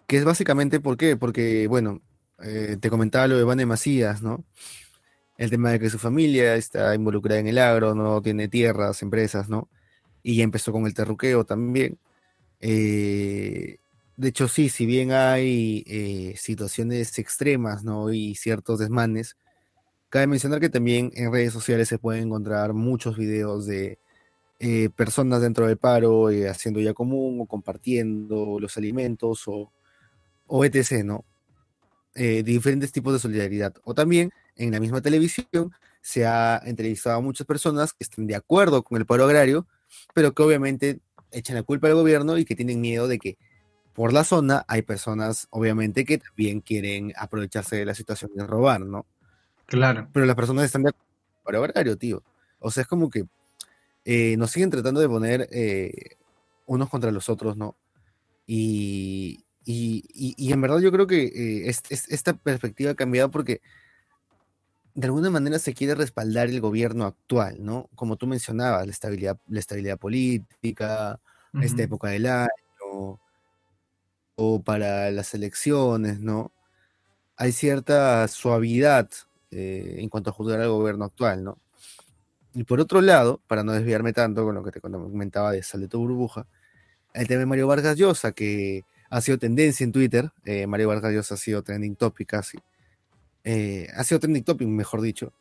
que 0.07 0.17
es 0.17 0.25
básicamente, 0.25 0.81
¿por 0.81 0.97
qué? 0.97 1.17
Porque, 1.17 1.67
bueno, 1.67 2.01
eh, 2.43 2.77
te 2.81 2.91
comentaba 2.91 3.29
lo 3.29 3.37
de 3.37 3.45
Vane 3.45 3.67
Macías, 3.67 4.23
¿no? 4.23 4.45
El 5.37 5.51
tema 5.51 5.71
de 5.73 5.81
que 5.81 5.91
su 5.91 5.99
familia 5.99 6.55
está 6.57 6.95
involucrada 6.95 7.41
en 7.41 7.49
el 7.49 7.59
agro, 7.59 7.95
no 7.95 8.21
tiene 8.23 8.49
tierras, 8.49 9.03
empresas, 9.03 9.49
¿no? 9.49 9.69
Y 10.23 10.37
ya 10.37 10.45
empezó 10.45 10.73
con 10.73 10.87
el 10.87 10.95
terruqueo 10.95 11.45
también. 11.45 11.99
Eh, 12.61 13.79
de 14.17 14.29
hecho, 14.29 14.49
sí, 14.49 14.69
si 14.69 14.85
bien 14.87 15.13
hay 15.13 16.35
situaciones 16.37 17.19
extremas, 17.19 17.85
¿no? 17.85 18.13
Y 18.13 18.35
ciertos 18.35 18.79
desmanes, 18.81 19.37
cabe 20.11 20.27
mencionar 20.27 20.61
que 20.61 20.69
también 20.69 21.11
en 21.15 21.33
redes 21.33 21.53
sociales 21.53 21.89
se 21.89 21.99
pueden 21.99 22.25
encontrar 22.25 22.75
muchos 22.75 23.17
videos 23.17 23.67
de 23.67 23.99
eh, 24.63 24.91
personas 24.95 25.41
dentro 25.41 25.67
del 25.67 25.79
paro 25.79 26.29
eh, 26.29 26.47
haciendo 26.47 26.81
ya 26.81 26.93
común 26.93 27.41
o 27.41 27.47
compartiendo 27.47 28.61
los 28.61 28.77
alimentos 28.77 29.45
o, 29.49 29.73
o 30.47 30.65
etc., 30.67 31.03
¿no? 31.03 31.25
Eh, 32.15 32.43
diferentes 32.43 32.93
tipos 32.93 33.15
de 33.15 33.21
solidaridad. 33.21 33.75
O 33.85 33.95
también 33.95 34.31
en 34.57 34.73
la 34.73 34.79
misma 34.79 35.01
televisión 35.01 35.73
se 36.03 36.27
ha 36.27 36.61
entrevistado 36.63 37.17
a 37.17 37.21
muchas 37.23 37.47
personas 37.47 37.95
que 37.95 38.05
están 38.05 38.27
de 38.27 38.35
acuerdo 38.35 38.83
con 38.83 38.99
el 38.99 39.07
paro 39.07 39.25
agrario, 39.25 39.67
pero 40.13 40.35
que 40.35 40.43
obviamente 40.43 41.01
echan 41.31 41.57
la 41.57 41.63
culpa 41.63 41.89
al 41.89 41.95
gobierno 41.95 42.37
y 42.37 42.45
que 42.45 42.55
tienen 42.55 42.83
miedo 42.83 43.09
de 43.09 43.19
que 43.19 43.39
por 43.95 44.13
la 44.13 44.25
zona 44.25 44.67
hay 44.69 44.83
personas, 44.83 45.47
obviamente, 45.49 46.05
que 46.05 46.19
también 46.19 46.61
quieren 46.61 47.15
aprovecharse 47.17 47.77
de 47.77 47.87
la 47.87 47.95
situación 47.95 48.33
de 48.35 48.47
robar, 48.47 48.83
¿no? 48.83 49.07
Claro. 49.65 50.09
Pero 50.13 50.27
las 50.27 50.37
personas 50.37 50.67
están 50.67 50.83
de 50.83 50.91
acuerdo 50.91 51.07
con 51.07 51.39
el 51.39 51.45
paro 51.45 51.65
agrario, 51.65 51.97
tío. 51.97 52.23
O 52.59 52.71
sea, 52.71 52.83
es 52.83 52.87
como 52.87 53.09
que 53.09 53.25
eh, 54.11 54.37
nos 54.37 54.51
siguen 54.51 54.71
tratando 54.71 55.01
de 55.01 55.09
poner 55.09 55.49
eh, 55.53 55.93
unos 56.67 56.89
contra 56.91 57.13
los 57.13 57.29
otros, 57.29 57.57
¿no? 57.57 57.77
Y, 58.47 59.45
y, 59.65 60.05
y- 60.15 60.35
y 60.39 60.53
en 60.53 60.61
verdad 60.63 60.81
yo 60.81 60.93
creo 60.93 61.07
que 61.07 61.25
eh, 61.27 61.69
es- 61.71 61.83
es- 61.91 62.09
esta 62.11 62.35
perspectiva 62.35 62.93
ha 62.93 62.95
cambiado 62.97 63.31
porque 63.31 63.61
de 64.95 65.07
alguna 65.07 65.31
manera 65.31 65.59
se 65.59 65.73
quiere 65.75 65.95
respaldar 65.95 66.49
el 66.49 66.61
gobierno 66.61 67.05
actual, 67.07 67.59
¿no? 67.65 67.89
Como 67.95 68.17
tú 68.17 68.27
mencionabas, 68.27 68.85
la 68.87 68.93
estabilidad, 68.93 69.39
la 69.49 69.61
estabilidad 69.61 69.99
política, 69.99 71.21
esta 71.61 71.83
época 71.85 72.09
del 72.09 72.27
año, 72.27 73.21
o 74.37 74.63
para 74.63 75.11
las 75.11 75.35
elecciones, 75.35 76.21
¿no? 76.21 76.53
Hay 77.37 77.53
cierta 77.53 78.29
suavidad 78.29 79.11
eh, 79.51 79.97
en 80.01 80.09
cuanto 80.11 80.31
a 80.31 80.35
juzgar 80.35 80.61
al 80.61 80.71
gobierno 80.71 81.07
actual, 81.07 81.45
¿no? 81.45 81.59
Y 82.53 82.65
por 82.65 82.81
otro 82.81 83.01
lado, 83.01 83.41
para 83.47 83.63
no 83.63 83.73
desviarme 83.73 84.13
tanto 84.13 84.45
con 84.45 84.55
lo 84.55 84.65
que 84.65 84.73
te 84.73 84.81
comentaba 84.81 85.53
de 85.53 85.63
Sal 85.63 85.83
de 85.83 85.89
tu 85.89 86.01
burbuja, 86.01 86.47
el 87.15 87.29
tema 87.29 87.41
de 87.41 87.47
Mario 87.47 87.67
Vargas 87.69 87.97
Llosa, 87.97 88.33
que 88.33 88.85
ha 89.09 89.21
sido 89.21 89.39
tendencia 89.39 89.85
en 89.85 89.93
Twitter, 89.93 90.33
eh, 90.45 90.67
Mario 90.67 90.89
Vargas 90.89 91.13
Llosa 91.13 91.35
ha 91.35 91.39
sido 91.39 91.63
trending 91.63 91.97
topic 91.97 92.29
casi, 92.29 92.59
eh, 93.45 93.89
ha 93.95 94.05
sido 94.05 94.21
trending 94.21 94.45
topic, 94.45 94.69
mejor 94.69 95.01
dicho, 95.01 95.33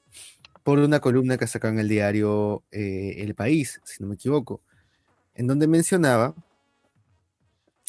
por 0.63 0.79
una 0.79 0.99
columna 0.99 1.37
que 1.37 1.47
sacó 1.47 1.67
en 1.67 1.79
el 1.79 1.87
diario 1.87 2.63
eh, 2.71 3.15
El 3.19 3.33
País, 3.33 3.81
si 3.83 4.03
no 4.03 4.09
me 4.09 4.15
equivoco, 4.15 4.61
en 5.35 5.47
donde 5.47 5.67
mencionaba 5.67 6.35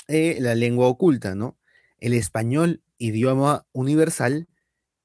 la 0.09 0.57
lengua 0.57 0.89
oculta, 0.89 1.37
¿no? 1.37 1.57
El 2.01 2.15
español, 2.15 2.83
idioma 2.99 3.65
universal, 3.73 4.49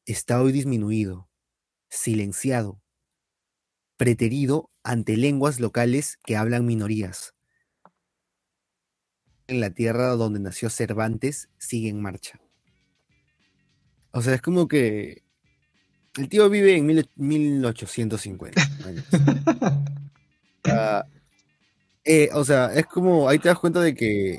está 0.07 0.41
hoy 0.41 0.51
disminuido, 0.51 1.27
silenciado, 1.89 2.81
preterido 3.97 4.69
ante 4.83 5.17
lenguas 5.17 5.59
locales 5.59 6.17
que 6.25 6.37
hablan 6.37 6.65
minorías. 6.65 7.33
En 9.47 9.59
la 9.59 9.69
tierra 9.69 10.09
donde 10.15 10.39
nació 10.39 10.69
Cervantes 10.69 11.49
sigue 11.57 11.89
en 11.89 12.01
marcha. 12.01 12.39
O 14.11 14.21
sea, 14.21 14.33
es 14.33 14.41
como 14.41 14.67
que 14.67 15.23
el 16.17 16.29
tío 16.29 16.49
vive 16.49 16.77
en 16.77 16.85
mil- 16.85 17.09
1850. 17.15 18.61
años. 18.85 19.05
Eh, 22.07 22.29
o 22.33 22.45
sea, 22.45 22.71
es 22.71 22.85
como, 22.85 23.27
ahí 23.27 23.39
te 23.39 23.49
das 23.49 23.57
cuenta 23.57 23.81
de 23.81 23.95
que... 23.95 24.37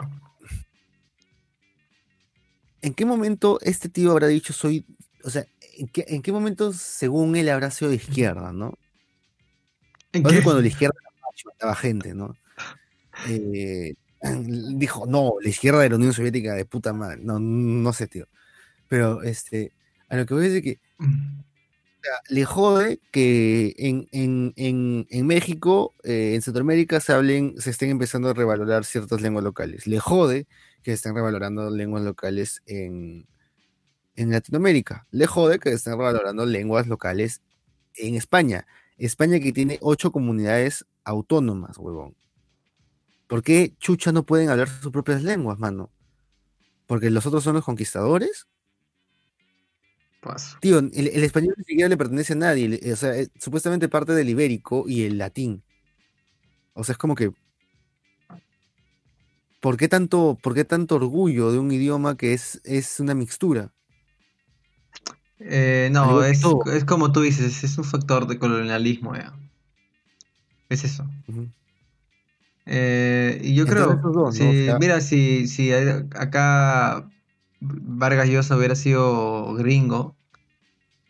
¿En 2.81 2.95
qué 2.95 3.05
momento 3.05 3.59
este 3.61 3.89
tío 3.89 4.13
habrá 4.13 4.29
dicho 4.29 4.53
soy... 4.53 4.87
O 5.25 5.31
sea, 5.31 5.45
¿en 5.77 5.89
qué, 5.89 6.05
en 6.07 6.23
qué 6.23 6.31
momento, 6.31 6.73
según 6.73 7.35
él, 7.35 7.49
habrá 7.49 7.73
sido 7.73 7.91
de 7.91 7.97
izquierda, 7.97 8.53
no? 8.53 8.79
¿En 10.17 10.23
Pasa 10.23 10.37
qué? 10.37 10.43
cuando 10.43 10.63
la 10.63 10.69
izquierda 10.69 10.97
mataba 11.45 11.75
gente, 11.75 12.15
¿no? 12.15 12.37
Eh, 13.29 13.95
dijo, 14.77 15.07
no, 15.07 15.35
la 15.41 15.49
izquierda 15.49 15.81
de 15.81 15.91
la 15.91 15.97
Unión 15.97 16.13
Soviética 16.13 16.55
de 16.55 16.65
puta 16.65 16.93
madre. 16.93 17.19
No, 17.23 17.39
no 17.39 17.93
sé, 17.93 18.07
tío. 18.07 18.27
Pero 18.89 19.23
este, 19.23 19.73
a 20.09 20.17
lo 20.17 20.27
que 20.27 20.35
voy 20.35 20.47
es 20.47 20.53
de 20.53 20.63
que 20.63 20.81
o 20.99 21.05
sea, 22.03 22.21
le 22.29 22.45
jode 22.45 23.01
que 23.11 23.75
en, 23.79 24.09
en, 24.13 24.53
en, 24.57 25.07
en 25.11 25.27
México, 25.27 25.95
eh, 26.05 26.35
en 26.35 26.43
Centroamérica, 26.43 27.01
se 27.01 27.13
hablen, 27.13 27.55
se 27.61 27.71
estén 27.71 27.91
empezando 27.91 28.29
a 28.29 28.35
revalorar 28.35 28.85
ciertas 28.85 29.21
lenguas 29.21 29.45
locales. 29.45 29.87
Le 29.87 29.99
jode 29.99 30.47
que 30.83 30.93
estén 30.93 31.15
revalorando 31.15 31.69
lenguas 31.71 32.05
locales 32.05 32.63
en, 32.67 33.27
en 34.15 34.31
Latinoamérica. 34.31 35.07
Le 35.11 35.27
jode 35.27 35.59
que 35.59 35.71
estén 35.73 35.95
revalorando 35.95 36.47
lenguas 36.47 36.87
locales 36.87 37.43
en 37.95 38.15
España. 38.15 38.67
España 38.99 39.41
que 39.41 39.53
tiene 39.53 39.79
ocho 39.83 40.11
comunidades 40.11 40.87
autónomas, 41.05 41.77
huevón. 41.79 42.17
¿Por 43.27 43.43
qué 43.43 43.75
chucha 43.79 44.13
no 44.13 44.25
pueden 44.25 44.49
hablar 44.49 44.69
sus 44.69 44.93
propias 44.93 45.23
lenguas, 45.23 45.59
mano? 45.59 45.91
¿Porque 46.87 47.11
los 47.11 47.27
otros 47.27 47.43
son 47.43 47.55
los 47.55 47.65
conquistadores? 47.65 48.47
Paso. 50.21 50.57
Tío, 50.61 50.79
el, 50.79 50.91
el 50.95 51.25
español 51.25 51.55
ni 51.57 51.65
siquiera 51.65 51.89
le 51.89 51.97
pertenece 51.97 52.33
a 52.35 52.37
nadie. 52.37 52.81
O 52.93 52.97
sea, 52.97 53.17
es 53.17 53.31
supuestamente 53.39 53.89
parte 53.89 54.13
del 54.13 54.29
ibérico 54.29 54.85
y 54.89 55.05
el 55.05 55.19
latín. 55.19 55.63
O 56.75 56.85
sea, 56.85 56.93
es 56.93 56.99
como 56.99 57.15
que. 57.15 57.33
¿Por 59.61 59.77
qué 59.77 59.89
tanto, 59.89 60.39
por 60.41 60.55
qué 60.55 60.65
tanto 60.65 60.97
orgullo 60.97 61.51
de 61.51 61.59
un 61.59 61.73
idioma 61.73 62.17
que 62.17 62.33
es, 62.33 62.61
es 62.65 63.01
una 63.01 63.15
mixtura? 63.15 63.73
Eh, 65.39 65.91
no, 65.93 66.25
es, 66.25 66.43
es 66.73 66.85
como 66.85 67.13
tú 67.13 67.21
dices, 67.21 67.63
es 67.63 67.79
un 67.79 67.85
factor 67.85 68.27
de 68.27 68.39
colonialismo, 68.39 69.15
ya. 69.15 69.35
Es 70.69 70.85
eso. 70.85 71.07
Eh, 72.65 73.41
y 73.43 73.55
yo 73.55 73.63
Entre 73.63 73.77
creo, 73.77 74.79
mira, 74.81 75.01
si, 75.01 75.47
si 75.47 75.73
acá 75.73 77.09
Vargas 77.61 78.29
Llosa 78.29 78.57
hubiera 78.57 78.75
sido 78.75 79.55
gringo, 79.55 80.17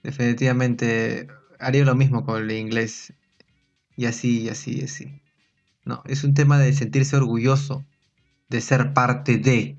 definitivamente 0.03 1.29
haría 1.59 1.85
lo 1.85 1.95
mismo 1.95 2.25
con 2.25 2.43
el 2.43 2.51
inglés. 2.51 3.13
Y 3.97 4.05
así, 4.05 4.43
y 4.43 4.49
así, 4.51 4.81
y 4.81 4.85
así. 4.85 5.23
No, 5.85 6.03
es 6.07 6.25
un 6.25 6.35
tema 6.35 6.59
de 6.59 6.73
sentirse 6.75 7.17
orgulloso 7.17 7.85
de 8.49 8.61
ser 8.61 8.93
parte 8.93 9.39
de 9.39 9.79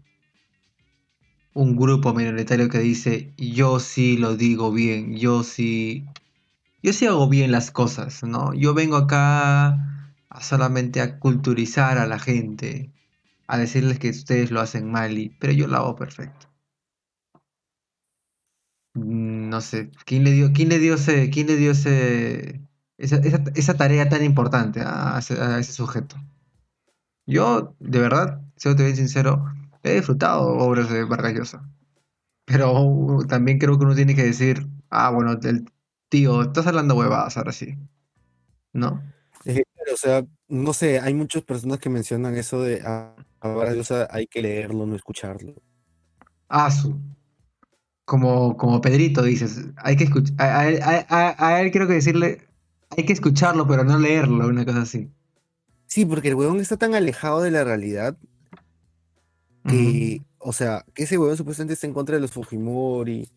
un 1.63 1.75
grupo 1.75 2.13
minoritario 2.13 2.69
que 2.69 2.79
dice, 2.79 3.33
yo 3.37 3.79
sí 3.79 4.17
lo 4.17 4.35
digo 4.37 4.71
bien, 4.71 5.17
yo 5.17 5.43
sí, 5.43 6.05
yo 6.83 6.93
sí 6.93 7.07
hago 7.07 7.29
bien 7.29 7.51
las 7.51 7.71
cosas, 7.71 8.23
¿no? 8.23 8.53
Yo 8.53 8.73
vengo 8.75 8.97
acá 8.97 9.69
a 10.29 10.41
solamente 10.41 11.01
a 11.01 11.19
culturizar 11.19 11.97
a 11.99 12.07
la 12.07 12.19
gente, 12.19 12.91
a 13.47 13.57
decirles 13.59 13.99
que 13.99 14.09
ustedes 14.11 14.51
lo 14.51 14.61
hacen 14.61 14.91
mal, 14.91 15.17
y- 15.19 15.29
pero 15.39 15.53
yo 15.53 15.67
lo 15.67 15.77
hago 15.77 15.95
perfecto. 15.97 16.47
Mm, 18.93 19.49
No 19.49 19.61
sé, 19.61 19.91
¿quién 20.05 20.23
le 20.23 20.31
dio, 20.31 20.51
quién 20.53 20.69
le 20.69 20.79
dio 20.79 20.95
ese, 20.95 21.29
quién 21.29 21.47
le 21.47 21.55
dio 21.55 21.71
ese, 21.71 22.61
esa, 22.97 23.17
esa- 23.55 23.77
tarea 23.77 24.09
tan 24.09 24.23
importante 24.23 24.81
a, 24.83 25.17
ese- 25.19 25.39
a 25.41 25.59
ese 25.59 25.73
sujeto? 25.73 26.15
Yo, 27.27 27.75
de 27.79 27.99
verdad, 27.99 28.41
siendo 28.55 28.83
bien 28.83 28.95
sincero, 28.95 29.45
he 29.83 29.95
disfrutado 29.95 30.47
obras 30.57 30.89
de 30.91 31.03
Vargas 31.05 31.33
Llosa. 31.33 31.69
Pero 32.45 33.19
también 33.29 33.59
creo 33.59 33.77
que 33.79 33.85
uno 33.85 33.95
tiene 33.95 34.15
que 34.15 34.23
decir, 34.23 34.67
ah, 34.89 35.11
bueno, 35.11 35.33
el 35.43 35.65
tío, 36.09 36.43
estás 36.43 36.67
hablando 36.67 36.95
huevadas 36.95 37.37
ahora 37.37 37.51
sí, 37.53 37.77
¿no? 38.73 39.01
o 39.93 39.97
sea, 39.97 40.25
no 40.49 40.73
sé, 40.73 40.99
hay 40.99 41.13
muchas 41.13 41.43
personas 41.43 41.79
que 41.79 41.89
mencionan 41.89 42.35
eso 42.35 42.61
de 42.61 42.81
a, 42.85 43.15
a 43.39 43.47
Vargas 43.49 43.75
Llosa 43.77 44.07
hay 44.11 44.27
que 44.27 44.41
leerlo, 44.41 44.85
no 44.85 44.95
escucharlo. 44.95 45.55
Ah, 46.49 46.69
su. 46.71 46.99
Como, 48.05 48.55
como 48.57 48.79
Pedrito 48.81 49.21
dices, 49.21 49.65
hay 49.77 49.97
que 49.97 50.05
escuchar, 50.05 50.35
a, 50.39 50.59
a 50.59 50.67
él- 50.69 50.81
a- 50.81 51.05
a- 51.09 51.47
a 51.47 51.61
él 51.61 51.71
creo 51.71 51.87
que 51.87 51.93
decirle, 51.93 52.41
Hay 52.97 53.05
que 53.05 53.13
escucharlo, 53.13 53.67
pero 53.67 53.83
no 53.83 53.99
leerlo, 53.99 54.47
una 54.47 54.65
cosa 54.65 54.81
así. 54.83 55.11
Sí, 55.85 56.05
porque 56.05 56.29
el 56.29 56.35
huevón 56.35 56.59
está 56.59 56.77
tan 56.77 56.95
alejado 56.95 57.41
de 57.41 57.51
la 57.51 57.63
realidad 57.63 58.17
que, 59.67 60.23
o 60.39 60.53
sea, 60.53 60.85
que 60.95 61.03
ese 61.05 61.19
huevón 61.19 61.37
supuestamente 61.37 61.75
está 61.75 61.87
en 61.87 61.93
contra 61.95 62.15
de 62.17 62.21
los 62.21 62.31
Fujimori 62.33 63.31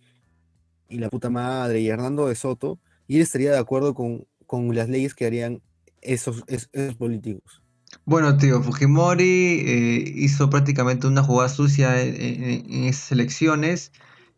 y 0.88 0.98
la 0.98 1.10
puta 1.10 1.30
madre 1.30 1.80
y 1.80 1.88
Hernando 1.88 2.28
de 2.28 2.34
Soto, 2.36 2.80
y 3.06 3.16
él 3.16 3.22
estaría 3.22 3.52
de 3.52 3.58
acuerdo 3.58 3.94
con, 3.94 4.26
con 4.46 4.74
las 4.74 4.88
leyes 4.88 5.14
que 5.14 5.26
harían 5.26 5.62
esos, 6.02 6.44
esos 6.48 6.96
políticos. 6.96 7.62
Bueno, 8.04 8.36
tío, 8.38 8.62
Fujimori 8.62 9.24
eh, 9.66 10.04
hizo 10.16 10.50
prácticamente 10.50 11.06
una 11.06 11.22
jugada 11.22 11.48
sucia 11.48 12.00
en, 12.02 12.14
en- 12.20 12.72
en 12.74 12.84
esas 12.84 13.12
elecciones 13.12 13.92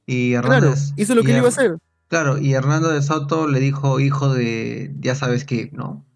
y 0.06 0.32
Hernando 0.34 0.68
Claro, 0.70 0.74
hizo 0.96 1.14
lo 1.14 1.22
y 1.22 1.24
que 1.24 1.30
él 1.32 1.38
iba 1.38 1.46
a 1.46 1.48
hacer. 1.48 1.78
Claro, 2.08 2.38
y 2.38 2.54
Hernando 2.54 2.90
de 2.90 3.02
Soto 3.02 3.48
le 3.48 3.60
dijo 3.60 4.00
hijo 4.00 4.32
de, 4.34 4.94
ya 5.00 5.14
sabes 5.14 5.44
qué, 5.44 5.70
¿no? 5.72 6.06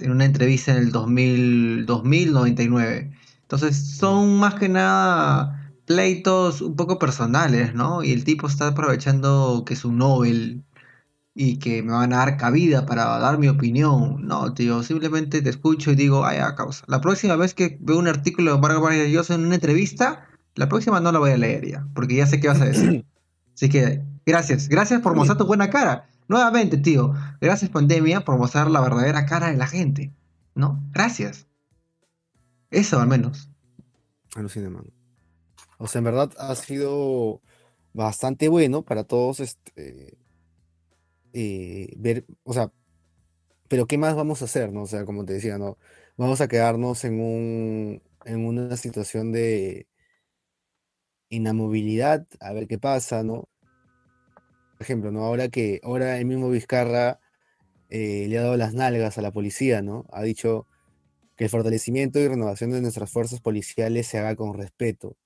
En 0.00 0.12
una 0.12 0.24
entrevista 0.26 0.72
en 0.72 0.78
el 0.78 0.92
2000, 0.92 1.86
2099. 1.86 3.12
Entonces 3.50 3.96
son 3.96 4.38
más 4.38 4.54
que 4.54 4.68
nada 4.68 5.72
pleitos 5.84 6.62
un 6.62 6.76
poco 6.76 7.00
personales, 7.00 7.74
¿no? 7.74 8.04
Y 8.04 8.12
el 8.12 8.22
tipo 8.22 8.46
está 8.46 8.68
aprovechando 8.68 9.64
que 9.66 9.74
es 9.74 9.84
un 9.84 9.98
Nobel 9.98 10.62
y 11.34 11.58
que 11.58 11.82
me 11.82 11.90
van 11.90 12.12
a 12.12 12.18
dar 12.18 12.36
cabida 12.36 12.86
para 12.86 13.18
dar 13.18 13.38
mi 13.38 13.48
opinión. 13.48 14.24
No, 14.24 14.54
tío, 14.54 14.84
simplemente 14.84 15.42
te 15.42 15.50
escucho 15.50 15.90
y 15.90 15.96
digo, 15.96 16.24
ay, 16.24 16.38
a 16.38 16.54
causa. 16.54 16.84
La 16.86 17.00
próxima 17.00 17.34
vez 17.34 17.52
que 17.52 17.76
veo 17.80 17.98
un 17.98 18.06
artículo 18.06 18.54
de 18.54 18.60
Vargas 18.60 18.82
Vargas 18.82 19.08
Llosa 19.08 19.34
en 19.34 19.46
una 19.46 19.56
entrevista, 19.56 20.28
la 20.54 20.68
próxima 20.68 21.00
no 21.00 21.10
la 21.10 21.18
voy 21.18 21.32
a 21.32 21.36
leer 21.36 21.66
ya, 21.66 21.88
porque 21.92 22.14
ya 22.14 22.28
sé 22.28 22.38
qué 22.38 22.46
vas 22.46 22.60
a 22.60 22.66
decir. 22.66 23.04
Así 23.56 23.68
que, 23.68 24.04
gracias, 24.24 24.68
gracias 24.68 25.00
por 25.00 25.16
mostrar 25.16 25.38
tu 25.38 25.46
buena 25.46 25.70
cara. 25.70 26.08
Nuevamente, 26.28 26.78
tío, 26.78 27.14
gracias 27.40 27.68
pandemia 27.72 28.24
por 28.24 28.38
mostrar 28.38 28.70
la 28.70 28.80
verdadera 28.80 29.26
cara 29.26 29.50
de 29.50 29.56
la 29.56 29.66
gente, 29.66 30.14
¿no? 30.54 30.80
Gracias. 30.92 31.49
Eso 32.70 33.00
al 33.00 33.08
menos. 33.08 33.50
Alucina, 34.36 34.70
man. 34.70 34.92
O 35.78 35.86
sea, 35.86 36.00
en 36.00 36.04
verdad 36.04 36.30
ha 36.38 36.54
sido 36.54 37.40
bastante 37.92 38.48
bueno 38.48 38.82
para 38.82 39.04
todos 39.04 39.40
este, 39.40 40.18
eh, 41.32 41.92
ver, 41.96 42.26
o 42.44 42.52
sea, 42.52 42.72
pero 43.68 43.86
¿qué 43.86 43.98
más 43.98 44.14
vamos 44.14 44.42
a 44.42 44.46
hacer, 44.46 44.72
no? 44.72 44.82
O 44.82 44.86
sea, 44.86 45.04
como 45.04 45.24
te 45.24 45.34
decía, 45.34 45.58
¿no? 45.58 45.78
Vamos 46.16 46.40
a 46.40 46.48
quedarnos 46.48 47.04
en 47.04 47.20
un, 47.20 48.02
en 48.24 48.44
una 48.44 48.76
situación 48.76 49.32
de 49.32 49.86
inamovilidad, 51.28 52.26
a 52.40 52.52
ver 52.52 52.66
qué 52.66 52.78
pasa, 52.78 53.22
¿no? 53.22 53.48
Por 54.72 54.82
ejemplo, 54.82 55.12
¿no? 55.12 55.24
Ahora 55.24 55.48
que, 55.48 55.80
ahora 55.84 56.18
el 56.18 56.26
mismo 56.26 56.50
Vizcarra 56.50 57.20
eh, 57.90 58.26
le 58.28 58.38
ha 58.38 58.42
dado 58.42 58.56
las 58.56 58.74
nalgas 58.74 59.18
a 59.18 59.22
la 59.22 59.32
policía, 59.32 59.82
¿no? 59.82 60.06
Ha 60.12 60.22
dicho 60.22 60.66
que 61.40 61.46
el 61.46 61.50
fortalecimiento 61.50 62.20
y 62.20 62.28
renovación 62.28 62.70
de 62.70 62.82
nuestras 62.82 63.10
fuerzas 63.10 63.40
policiales 63.40 64.06
se 64.06 64.18
haga 64.18 64.36
con 64.36 64.54
respeto. 64.54 65.16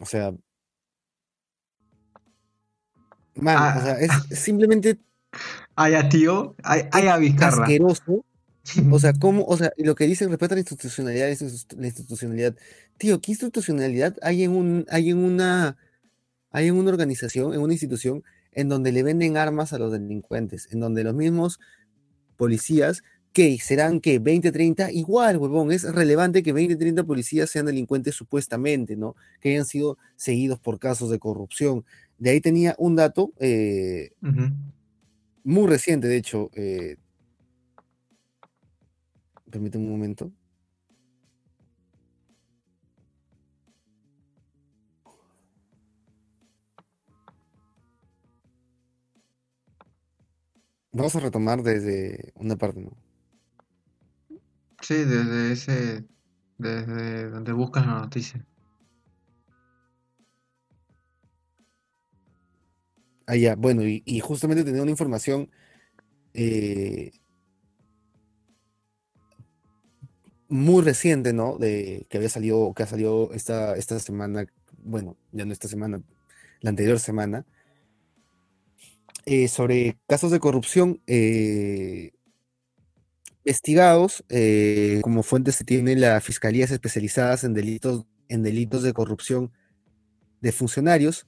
O 0.00 0.06
sea, 0.06 0.34
man, 3.34 3.78
o 3.78 3.80
sea, 3.80 3.92
Ah, 3.94 3.98
es 4.00 4.10
es 4.30 4.38
simplemente 4.40 4.98
ay, 5.76 5.94
a 5.94 6.08
tío, 6.08 6.54
ay, 6.62 6.82
ay, 6.92 7.06
a 7.08 7.16
Vizcarra. 7.18 7.64
asqueroso. 7.64 8.24
O 8.90 8.98
sea, 8.98 9.12
¿cómo? 9.14 9.44
O 9.46 9.56
sea, 9.58 9.72
lo 9.76 9.94
que 9.94 10.06
dicen 10.06 10.30
respecto 10.30 10.54
a 10.54 10.56
la 10.56 10.60
institucionalidad, 10.60 11.28
institu- 11.28 11.76
la 11.78 11.86
institucionalidad. 11.86 12.56
Tío, 12.98 13.20
¿qué 13.20 13.32
institucionalidad 13.32 14.16
hay 14.22 14.44
en 14.44 14.52
un, 14.52 14.86
hay 14.90 15.10
en 15.10 15.18
una, 15.18 15.76
hay 16.50 16.68
en 16.68 16.76
una 16.76 16.90
organización, 16.90 17.54
en 17.54 17.60
una 17.60 17.74
institución, 17.74 18.24
en 18.52 18.68
donde 18.70 18.92
le 18.92 19.02
venden 19.02 19.36
armas 19.36 19.72
a 19.74 19.78
los 19.78 19.92
delincuentes, 19.92 20.68
en 20.72 20.80
donde 20.80 21.04
los 21.04 21.14
mismos 21.14 21.60
policías, 22.36 23.02
que 23.34 23.58
serán 23.58 24.00
que 24.00 24.20
20, 24.20 24.52
30, 24.52 24.92
igual, 24.92 25.38
huevón, 25.38 25.72
es 25.72 25.82
relevante 25.82 26.44
que 26.44 26.52
20, 26.52 26.76
30 26.76 27.02
policías 27.04 27.50
sean 27.50 27.66
delincuentes 27.66 28.14
supuestamente, 28.14 28.96
¿no? 28.96 29.16
Que 29.40 29.50
hayan 29.50 29.66
sido 29.66 29.98
seguidos 30.16 30.60
por 30.60 30.78
casos 30.78 31.10
de 31.10 31.18
corrupción. 31.18 31.84
De 32.16 32.30
ahí 32.30 32.40
tenía 32.40 32.76
un 32.78 32.94
dato 32.94 33.32
eh, 33.40 34.12
muy 35.42 35.66
reciente, 35.68 36.06
de 36.06 36.16
hecho. 36.16 36.50
Eh, 36.54 36.96
permíteme 39.50 39.84
un 39.84 39.90
momento. 39.90 40.30
Vamos 50.92 51.16
a 51.16 51.20
retomar 51.20 51.62
desde 51.64 52.32
una 52.36 52.54
parte, 52.56 52.80
¿no? 52.80 53.03
Sí, 54.84 54.96
desde 54.96 55.52
ese, 55.52 56.04
desde 56.58 57.30
donde 57.30 57.52
buscas 57.52 57.86
la 57.86 58.00
noticia. 58.00 58.44
Ah, 63.26 63.36
ya, 63.36 63.56
bueno, 63.56 63.82
y, 63.82 64.20
justamente 64.20 64.62
tenía 64.62 64.82
una 64.82 64.90
información 64.90 65.50
eh, 66.34 67.12
muy 70.48 70.82
reciente, 70.82 71.32
¿no? 71.32 71.56
De 71.56 72.06
que 72.10 72.18
había 72.18 72.28
salido, 72.28 72.74
que 72.74 72.82
ha 72.82 72.86
salido 72.86 73.32
esta, 73.32 73.76
esta 73.76 73.98
semana, 74.00 74.44
bueno, 74.82 75.16
ya 75.32 75.46
no 75.46 75.54
esta 75.54 75.68
semana, 75.68 76.02
la 76.60 76.68
anterior 76.68 76.98
semana, 76.98 77.46
eh, 79.24 79.48
sobre 79.48 79.96
casos 80.06 80.30
de 80.30 80.40
corrupción 80.40 81.00
eh, 81.06 82.12
investigados, 83.44 84.24
eh, 84.30 85.00
como 85.02 85.22
fuentes 85.22 85.54
se 85.56 85.64
tienen 85.64 86.00
las 86.00 86.24
fiscalías 86.24 86.70
especializadas 86.70 87.44
en 87.44 87.52
delitos, 87.52 88.06
en 88.28 88.42
delitos 88.42 88.82
de 88.82 88.94
corrupción 88.94 89.52
de 90.40 90.50
funcionarios, 90.52 91.26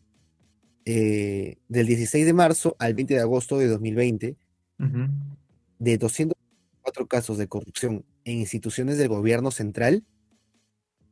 eh, 0.87 1.59
del 1.69 1.87
16 1.87 2.25
de 2.25 2.33
marzo 2.33 2.75
al 2.79 2.95
20 2.95 3.15
de 3.15 3.21
agosto 3.21 3.59
de 3.59 3.67
2020, 3.69 4.37
Ujú. 4.79 5.09
de 5.79 5.99
204 5.99 7.07
casos 7.07 7.37
de 7.39 7.49
corrupción 7.49 8.05
en 8.25 8.39
instituciones 8.39 8.97
del 8.97 9.09
gobierno 9.09 9.51
central, 9.51 10.03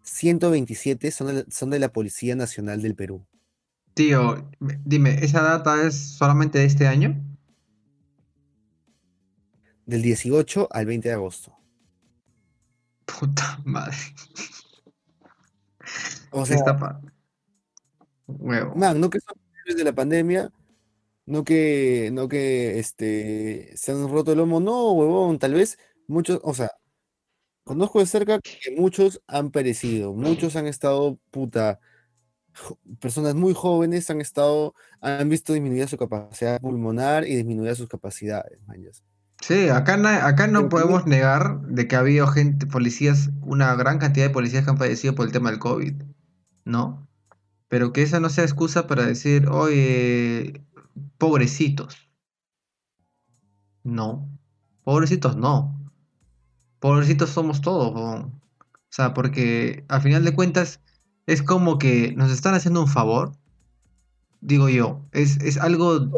127 0.02 1.10
son 1.10 1.26
de 1.28 1.32
la, 1.34 1.44
son 1.50 1.70
de 1.70 1.78
la 1.78 1.92
Policía 1.92 2.34
Nacional 2.36 2.80
del 2.82 2.94
Perú. 2.94 3.26
Tío, 3.94 4.50
me- 4.58 4.80
dime, 4.84 5.18
¿esa 5.24 5.42
data 5.42 5.86
es 5.86 5.94
solamente 5.96 6.58
de 6.58 6.64
este 6.66 6.86
año? 6.86 7.22
Del 9.86 10.02
18 10.02 10.68
al 10.70 10.86
20 10.86 11.08
de 11.08 11.14
agosto. 11.14 11.56
Puta 13.04 13.60
madre. 13.64 13.96
O 16.30 16.40
¿Qué 16.42 16.48
sea, 16.48 16.56
está 16.56 17.00
Huevo. 18.26 18.74
man, 18.74 19.00
no 19.00 19.10
que 19.10 19.20
son 19.20 19.36
de 19.76 19.84
la 19.84 19.94
pandemia, 19.94 20.50
no 21.26 21.44
que, 21.44 22.10
no 22.12 22.28
que 22.28 22.78
este, 22.78 23.76
se 23.76 23.92
han 23.92 24.08
roto 24.08 24.32
el 24.32 24.38
lomo, 24.38 24.60
no, 24.60 24.92
huevón, 24.92 25.38
tal 25.38 25.54
vez 25.54 25.78
muchos, 26.06 26.40
o 26.42 26.54
sea, 26.54 26.70
conozco 27.64 28.00
de 28.00 28.06
cerca 28.06 28.40
que 28.40 28.74
muchos 28.76 29.22
han 29.26 29.50
perecido, 29.50 30.14
muchos 30.14 30.56
han 30.56 30.66
estado, 30.66 31.18
puta, 31.30 31.80
personas 33.00 33.34
muy 33.34 33.54
jóvenes 33.54 34.10
han 34.10 34.20
estado, 34.20 34.74
han 35.00 35.28
visto 35.28 35.52
disminuida 35.52 35.88
su 35.88 35.96
capacidad 35.96 36.60
pulmonar 36.60 37.26
y 37.26 37.36
disminuida 37.36 37.74
sus 37.74 37.88
capacidades, 37.88 38.60
mañas. 38.66 39.02
Sí, 39.46 39.68
acá, 39.68 39.98
na- 39.98 40.26
acá 40.26 40.46
no 40.46 40.70
podemos 40.70 41.04
negar 41.06 41.60
de 41.66 41.86
que 41.86 41.96
ha 41.96 41.98
habido 41.98 42.26
gente, 42.26 42.66
policías, 42.66 43.28
una 43.42 43.74
gran 43.74 43.98
cantidad 43.98 44.26
de 44.26 44.32
policías 44.32 44.64
que 44.64 44.70
han 44.70 44.78
fallecido 44.78 45.14
por 45.14 45.26
el 45.26 45.32
tema 45.32 45.50
del 45.50 45.58
COVID, 45.58 45.92
¿no? 46.64 47.06
Pero 47.68 47.92
que 47.92 48.00
esa 48.00 48.20
no 48.20 48.30
sea 48.30 48.44
excusa 48.44 48.86
para 48.86 49.04
decir, 49.04 49.48
oye, 49.48 50.64
pobrecitos. 51.18 52.10
No, 53.82 54.26
pobrecitos 54.82 55.36
no. 55.36 55.78
Pobrecitos 56.80 57.28
somos 57.28 57.60
todos, 57.60 57.94
weón. 57.94 58.40
O 58.62 58.92
sea, 58.96 59.12
porque 59.12 59.84
al 59.88 60.00
final 60.00 60.24
de 60.24 60.34
cuentas 60.34 60.80
es 61.26 61.42
como 61.42 61.78
que 61.78 62.14
nos 62.16 62.30
están 62.30 62.54
haciendo 62.54 62.80
un 62.80 62.88
favor, 62.88 63.32
digo 64.40 64.70
yo. 64.70 65.04
Es, 65.12 65.36
es 65.42 65.58
algo, 65.58 66.08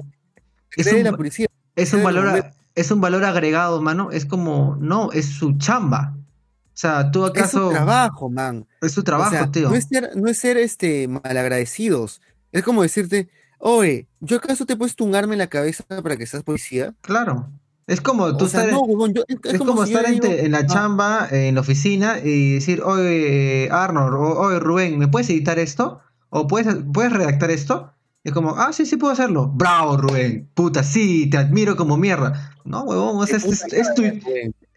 es 0.77 0.93
un, 0.93 1.03
la 1.03 1.17
policía, 1.17 1.49
es 1.75 1.93
un 1.93 2.05
valor. 2.05 2.53
Es 2.77 2.91
un 2.93 3.01
valor 3.01 3.25
agregado, 3.25 3.83
mano. 3.83 4.13
Es 4.13 4.25
como, 4.27 4.77
no, 4.81 5.11
es 5.13 5.27
su 5.27 5.59
chamba. 5.59 6.15
O 6.17 6.79
sea, 6.79 7.11
¿tú 7.11 7.25
Es 7.27 7.33
su 7.33 7.39
acaso 7.41 7.69
trabajo, 7.71 8.31
man. 8.31 8.67
es 8.83 8.93
su 8.93 9.01
O 9.01 9.05
trabajo, 9.05 9.31
sea, 9.33 9.51
tío? 9.51 9.69
no 9.71 9.75
es 9.75 9.87
ser, 9.89 10.11
no 10.15 10.29
es 10.29 10.39
ser 10.39 10.57
este, 10.59 11.09
malagradecidos. 11.09 12.21
Es 12.53 12.63
como 12.63 12.83
decirte, 12.83 13.29
oye, 13.59 14.07
¿yo 14.21 14.37
acaso 14.37 14.67
te 14.67 14.75
he 14.75 14.77
puesto 14.77 15.03
un 15.05 15.15
arma 15.15 15.33
en 15.33 15.39
la 15.39 15.47
cabeza 15.49 15.85
para 15.89 16.17
que 16.17 16.27
seas 16.27 16.43
policía? 16.43 16.95
Claro. 17.01 17.49
Es 17.87 18.01
como 18.01 18.37
tú 18.37 18.45
O 18.47 18.49
sea, 18.49 18.65
estar, 18.65 18.75
no, 18.75 19.07
yo- 19.09 19.25
es, 19.29 19.59
como 19.59 19.71
como 19.73 19.87
si 19.87 19.93
yo 19.93 19.99
estar 20.01 20.13
en, 20.13 20.21
digo, 20.21 20.35
te- 20.35 20.45
en 20.45 20.53
la 20.53 20.67
chamba, 20.67 21.29
en 21.31 21.55
la 21.55 21.61
oficina 21.61 22.19
y 22.23 22.55
decir, 22.55 22.83
oye, 22.83 23.69
Arnold, 23.71 24.15
o 24.15 24.39
oye, 24.41 24.59
Rubén, 24.59 24.99
¿me 24.99 25.07
puedes 25.09 25.31
editar 25.31 25.59
esto? 25.59 26.01
¿O 26.29 26.47
puedes, 26.49 26.77
puedes 26.93 27.13
redactar 27.13 27.51
esto? 27.51 27.93
Es 28.27 28.33
como, 28.33 28.57
ah, 28.57 28.73
sí, 28.73 28.85
sí 28.87 28.97
puedo 28.97 29.13
hacerlo. 29.13 29.53
Bravo, 29.55 29.99
Rubén. 29.99 30.51
Puta, 30.53 30.83
sí, 30.83 31.31
te 31.31 31.37
admiro 31.37 31.77
como 31.77 31.97
mierda. 31.97 32.57
No, 32.65 32.83
huevón, 32.83 33.23
es, 33.23 33.45
es, 33.45 33.73
es, 33.73 33.95
tu, 33.95 34.03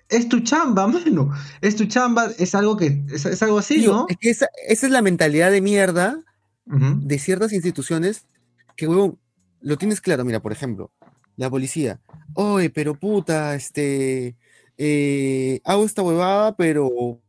es 0.07 0.29
tu 0.29 0.41
chamba, 0.41 0.85
mano. 0.85 1.31
Es 1.59 1.75
tu 1.75 1.85
chamba, 1.85 2.27
es 2.37 2.53
algo 2.53 2.77
que, 2.77 3.03
es, 3.11 3.41
algo 3.41 3.57
así, 3.57 3.87
¿no? 3.87 4.05
Es 4.07 4.17
que 4.17 4.29
esa, 4.29 4.49
esa, 4.67 4.85
es 4.85 4.91
la 4.91 5.01
mentalidad 5.01 5.49
de 5.49 5.61
mierda 5.61 6.19
uh 6.67 6.73
-huh. 6.73 6.99
de 6.99 7.17
ciertas 7.17 7.51
instituciones 7.51 8.27
que, 8.75 8.87
huevón, 8.87 9.17
lo 9.61 9.79
tienes 9.79 9.99
claro. 9.99 10.23
Mira, 10.25 10.43
por 10.43 10.51
ejemplo, 10.51 10.91
la 11.35 11.49
policía. 11.49 11.99
Oye, 12.35 12.69
pero 12.69 12.93
puta, 12.93 13.55
este, 13.55 14.35
eh, 14.77 15.59
hago 15.63 15.85
esta 15.85 16.03
huevada, 16.03 16.55
pero 16.55 17.19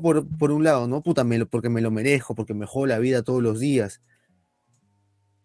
por, 0.00 0.28
por 0.38 0.52
un 0.52 0.62
lado, 0.62 0.86
¿no? 0.86 1.02
Puta, 1.02 1.24
me 1.24 1.38
lo, 1.38 1.48
porque 1.48 1.70
me 1.70 1.80
lo 1.80 1.90
merezco, 1.90 2.36
porque 2.36 2.54
me 2.54 2.66
jodo 2.66 2.86
la 2.86 3.00
vida 3.00 3.24
todos 3.24 3.42
los 3.42 3.58
días. 3.58 4.00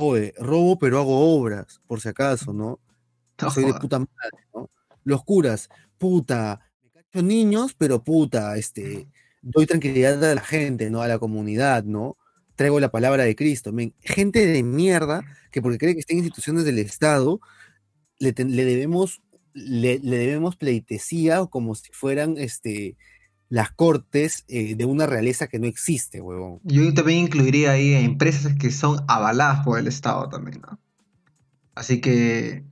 Oye, 0.04 0.34
robo, 0.40 0.80
pero 0.80 1.00
hago 1.00 1.38
obras, 1.38 1.80
por 1.86 2.02
si 2.02 2.10
acaso, 2.10 2.54
¿no? 2.54 2.80
no 3.40 3.52
Soy 3.52 3.66
de 3.66 3.74
puta 3.76 4.00
madre, 4.00 4.46
¿no? 4.54 4.70
Los 5.04 5.24
curas, 5.24 5.70
puta, 6.00 6.60
me 6.84 6.90
cacho 6.90 7.22
niños, 7.22 7.76
pero 7.78 8.04
puta, 8.04 8.58
este, 8.58 9.08
doy 9.44 9.68
tranquilidad 9.68 10.24
a 10.24 10.34
la 10.34 10.42
gente, 10.42 10.90
¿no? 10.90 11.02
A 11.02 11.08
la 11.08 11.20
comunidad, 11.20 11.84
¿no? 11.84 12.18
Traigo 12.56 12.80
la 12.80 12.90
palabra 12.90 13.24
de 13.24 13.36
Cristo. 13.36 13.72
Men, 13.72 13.94
gente 14.02 14.46
de 14.48 14.64
mierda 14.64 15.24
que 15.52 15.62
porque 15.62 15.78
cree 15.78 15.94
que 15.94 16.00
está 16.00 16.14
en 16.14 16.20
instituciones 16.20 16.66
del 16.66 16.80
Estado, 16.80 17.40
le, 18.18 18.32
le 18.32 18.66
debemos, 18.66 19.22
le, 19.54 20.00
le, 20.00 20.18
debemos 20.18 20.56
pleitesía 20.56 21.46
como 21.46 21.76
si 21.76 21.92
fueran 21.92 22.38
este, 22.40 22.98
las 23.52 23.70
cortes 23.70 24.46
eh, 24.48 24.76
de 24.76 24.86
una 24.86 25.06
realeza 25.08 25.48
que 25.48 25.60
no 25.60 25.68
existe, 25.68 26.22
huevón. 26.22 26.62
Yo 26.64 26.94
también 26.94 27.26
incluiría 27.26 27.72
ahí 27.72 27.94
empresas 27.96 28.56
que 28.56 28.72
son 28.72 29.04
avaladas 29.10 29.66
por 29.66 29.78
el 29.78 29.90
Estado 29.90 30.30
también, 30.30 30.62
¿no? 30.62 30.80
Así 31.76 32.00
que, 32.00 32.64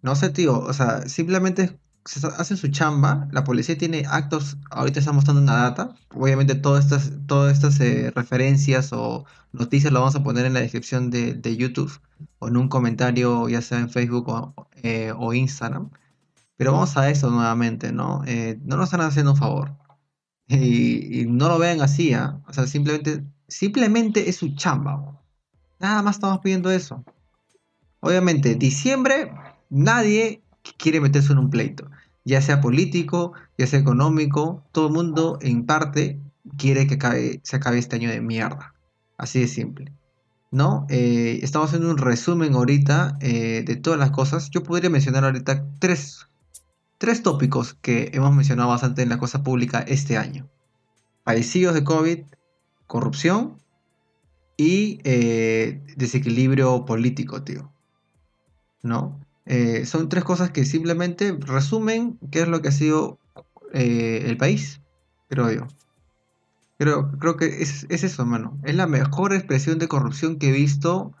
no 0.00 0.14
sé, 0.14 0.30
tío, 0.30 0.60
o 0.60 0.72
sea, 0.72 1.08
simplemente 1.08 1.76
hacen 2.36 2.56
su 2.56 2.68
chamba, 2.68 3.26
la 3.32 3.42
policía 3.42 3.76
tiene 3.76 4.04
actos, 4.08 4.58
ahorita 4.70 5.00
estamos 5.00 5.24
dando 5.24 5.42
una 5.42 5.56
data, 5.56 5.96
obviamente 6.14 6.54
todas 6.54 6.84
estas, 6.84 7.10
todas 7.26 7.52
estas 7.52 7.80
eh, 7.80 8.12
referencias 8.14 8.92
o 8.92 9.24
noticias 9.52 9.92
las 9.92 10.00
vamos 10.00 10.14
a 10.14 10.22
poner 10.22 10.46
en 10.46 10.54
la 10.54 10.60
descripción 10.60 11.10
de, 11.10 11.34
de 11.34 11.56
YouTube 11.56 11.90
o 12.38 12.46
en 12.46 12.56
un 12.56 12.68
comentario, 12.68 13.48
ya 13.48 13.60
sea 13.60 13.80
en 13.80 13.90
Facebook 13.90 14.28
o, 14.28 14.68
eh, 14.84 15.12
o 15.18 15.34
Instagram. 15.34 15.90
Pero 16.56 16.72
vamos 16.72 16.96
a 16.96 17.10
eso 17.10 17.28
nuevamente, 17.28 17.92
¿no? 17.92 18.22
No 18.64 18.76
nos 18.76 18.84
están 18.84 19.00
haciendo 19.00 19.32
un 19.32 19.36
favor. 19.36 19.76
Y, 20.48 21.26
no 21.28 21.48
lo 21.48 21.58
vean 21.58 21.82
así, 21.82 22.14
¿eh? 22.14 22.20
O 22.46 22.52
sea, 22.52 22.66
simplemente, 22.66 23.22
simplemente 23.48 24.28
es 24.28 24.36
su 24.36 24.54
chamba. 24.54 25.20
Nada 25.78 26.02
más 26.02 26.16
estamos 26.16 26.38
pidiendo 26.40 26.70
eso. 26.70 27.04
Obviamente, 28.00 28.54
diciembre, 28.54 29.32
nadie 29.68 30.42
quiere 30.78 31.00
meterse 31.00 31.32
en 31.32 31.38
un 31.38 31.50
pleito. 31.50 31.90
Ya 32.24 32.40
sea 32.40 32.60
político, 32.60 33.32
ya 33.56 33.66
sea 33.66 33.78
económico, 33.78 34.64
todo 34.72 34.88
el 34.88 34.94
mundo 34.94 35.38
en 35.42 35.66
parte 35.66 36.20
quiere 36.56 36.86
que 36.86 37.40
se 37.42 37.56
acabe 37.56 37.78
este 37.78 37.96
año 37.96 38.10
de 38.10 38.20
mierda. 38.20 38.74
Así 39.18 39.40
de 39.40 39.48
simple. 39.48 39.92
¿No? 40.50 40.86
Eh, 40.88 41.40
estamos 41.42 41.68
haciendo 41.68 41.90
un 41.90 41.98
resumen 41.98 42.54
ahorita 42.54 43.18
eh, 43.20 43.64
de 43.66 43.76
todas 43.76 43.98
las 43.98 44.12
cosas. 44.12 44.48
Yo 44.50 44.62
podría 44.62 44.88
mencionar 44.88 45.24
ahorita 45.24 45.66
tres 45.78 46.26
tres 46.98 47.22
tópicos 47.22 47.74
que 47.74 48.10
hemos 48.12 48.34
mencionado 48.34 48.68
bastante 48.68 49.02
en 49.02 49.08
la 49.08 49.18
cosa 49.18 49.42
pública 49.42 49.80
este 49.80 50.18
año. 50.18 50.48
Fallecidos 51.24 51.74
de 51.74 51.84
COVID, 51.84 52.18
corrupción 52.86 53.56
y 54.56 55.00
eh, 55.04 55.80
desequilibrio 55.96 56.84
político, 56.84 57.42
tío. 57.42 57.72
¿No? 58.82 59.20
Eh, 59.46 59.86
son 59.86 60.08
tres 60.08 60.24
cosas 60.24 60.50
que 60.50 60.64
simplemente 60.64 61.36
resumen 61.40 62.18
qué 62.30 62.42
es 62.42 62.48
lo 62.48 62.60
que 62.60 62.68
ha 62.68 62.72
sido 62.72 63.18
eh, 63.72 64.24
el 64.26 64.36
país, 64.36 64.80
creo 65.28 65.50
yo. 65.50 65.66
Creo, 66.78 67.10
creo 67.18 67.36
que 67.36 67.62
es, 67.62 67.86
es, 67.88 68.04
eso, 68.04 68.22
hermano. 68.22 68.58
Es 68.64 68.74
la 68.74 68.86
mejor 68.86 69.32
expresión 69.32 69.78
de 69.78 69.88
corrupción 69.88 70.38
que 70.38 70.50
he 70.50 70.52
visto 70.52 71.12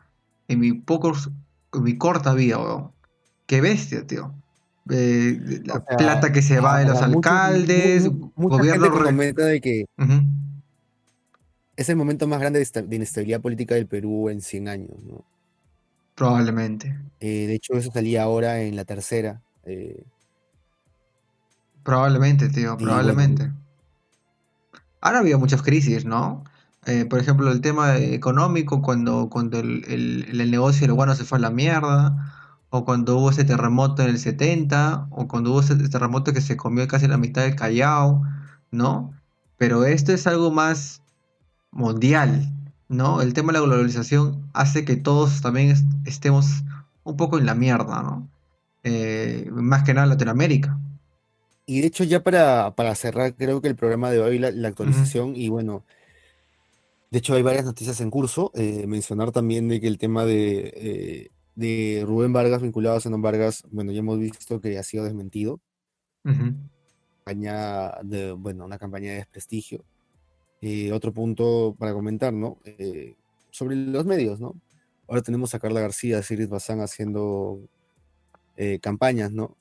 en 0.46 0.60
mi, 0.60 0.72
pocos, 0.72 1.30
en 1.72 1.82
mi 1.82 1.96
corta 1.98 2.34
vida, 2.34 2.58
weón. 2.58 2.92
Qué 3.46 3.60
bestia, 3.60 4.06
tío 4.06 4.34
eh, 4.90 5.62
la 5.64 5.74
o 5.74 5.84
sea, 5.84 5.96
plata 5.96 6.32
que 6.32 6.42
se 6.42 6.60
va 6.60 6.78
de 6.78 6.86
los 6.86 7.00
alcaldes, 7.02 8.10
mucha, 8.10 8.32
mucha 8.36 8.56
gobierno 8.56 8.84
gente 8.90 9.04
comenta 9.04 9.44
de 9.44 9.60
que 9.60 9.84
uh 9.98 10.02
-huh. 10.02 10.26
es 11.76 11.88
el 11.88 11.96
momento 11.96 12.26
más 12.26 12.40
grande 12.40 12.64
de 12.64 12.96
inestabilidad 12.96 13.40
política 13.40 13.74
del 13.74 13.86
Perú 13.86 14.28
en 14.28 14.40
100 14.40 14.68
años, 14.68 15.04
¿no? 15.04 15.24
Probablemente. 16.14 16.98
Eh, 17.20 17.46
de 17.46 17.54
hecho, 17.54 17.74
eso 17.74 17.90
salía 17.92 18.24
ahora 18.24 18.60
en 18.60 18.74
la 18.74 18.84
tercera. 18.84 19.40
Eh, 19.64 20.04
probablemente, 21.84 22.48
tío, 22.48 22.76
probablemente. 22.76 23.44
Bueno. 23.44 23.58
Ahora 25.00 25.20
había 25.20 25.38
muchas 25.38 25.62
crisis, 25.62 26.04
¿no? 26.04 26.42
Eh, 26.86 27.04
por 27.04 27.20
ejemplo, 27.20 27.52
el 27.52 27.60
tema 27.60 27.98
económico, 27.98 28.82
cuando, 28.82 29.28
cuando 29.30 29.60
el, 29.60 29.84
el, 29.86 30.40
el 30.40 30.50
negocio 30.50 30.92
guano 30.92 31.14
se 31.14 31.24
fue 31.24 31.38
a 31.38 31.42
la 31.42 31.50
mierda 31.50 32.37
o 32.70 32.84
cuando 32.84 33.16
hubo 33.16 33.30
ese 33.30 33.44
terremoto 33.44 34.02
en 34.02 34.10
el 34.10 34.18
70, 34.18 35.08
o 35.10 35.28
cuando 35.28 35.50
hubo 35.52 35.60
ese 35.60 35.76
terremoto 35.88 36.32
que 36.32 36.40
se 36.40 36.56
comió 36.56 36.86
casi 36.86 37.06
la 37.06 37.16
mitad 37.16 37.42
del 37.42 37.56
Callao, 37.56 38.22
¿no? 38.70 39.12
Pero 39.56 39.84
esto 39.84 40.12
es 40.12 40.26
algo 40.26 40.50
más 40.50 41.02
mundial, 41.70 42.52
¿no? 42.88 43.22
El 43.22 43.32
tema 43.32 43.52
de 43.52 43.58
la 43.60 43.64
globalización 43.64 44.48
hace 44.52 44.84
que 44.84 44.96
todos 44.96 45.40
también 45.40 45.70
est 45.70 45.86
estemos 46.04 46.64
un 47.04 47.16
poco 47.16 47.38
en 47.38 47.46
la 47.46 47.54
mierda, 47.54 48.02
¿no? 48.02 48.28
Eh, 48.84 49.48
más 49.50 49.82
que 49.82 49.94
nada 49.94 50.04
en 50.04 50.10
Latinoamérica. 50.10 50.78
Y 51.66 51.80
de 51.80 51.88
hecho 51.88 52.04
ya 52.04 52.22
para, 52.22 52.74
para 52.74 52.94
cerrar 52.94 53.34
creo 53.34 53.60
que 53.60 53.68
el 53.68 53.76
programa 53.76 54.10
de 54.10 54.20
hoy, 54.20 54.38
la, 54.38 54.50
la 54.50 54.68
actualización, 54.68 55.30
uh 55.30 55.32
-huh. 55.32 55.38
y 55.38 55.48
bueno, 55.48 55.84
de 57.10 57.18
hecho 57.18 57.34
hay 57.34 57.42
varias 57.42 57.64
noticias 57.64 58.00
en 58.00 58.10
curso, 58.10 58.52
eh, 58.54 58.86
mencionar 58.86 59.32
también 59.32 59.68
de 59.68 59.80
que 59.80 59.88
el 59.88 59.98
tema 59.98 60.24
de... 60.24 60.72
Eh, 60.76 61.30
de 61.58 62.04
Rubén 62.06 62.32
Vargas 62.32 62.62
vinculado 62.62 62.96
a 62.96 63.00
Zenón 63.00 63.20
Vargas, 63.20 63.64
bueno, 63.72 63.90
ya 63.90 63.98
hemos 63.98 64.16
visto 64.16 64.60
que 64.60 64.78
ha 64.78 64.82
sido 64.84 65.02
desmentido. 65.02 65.60
Uh 66.24 66.30
-huh. 66.30 66.56
campaña 67.24 67.90
de, 68.04 68.30
bueno, 68.30 68.64
una 68.64 68.78
campaña 68.78 69.10
de 69.10 69.16
desprestigio. 69.16 69.84
Eh, 70.60 70.92
otro 70.92 71.12
punto 71.12 71.74
para 71.76 71.92
comentar, 71.92 72.32
¿no? 72.32 72.58
Eh, 72.64 73.16
sobre 73.50 73.74
los 73.74 74.04
medios, 74.04 74.38
¿no? 74.38 74.54
Ahora 75.08 75.22
tenemos 75.22 75.52
a 75.52 75.58
Carla 75.58 75.80
García, 75.80 76.22
Siris 76.22 76.48
Bazán 76.48 76.80
haciendo 76.80 77.58
eh, 78.56 78.78
campañas, 78.80 79.32
¿no? 79.32 79.56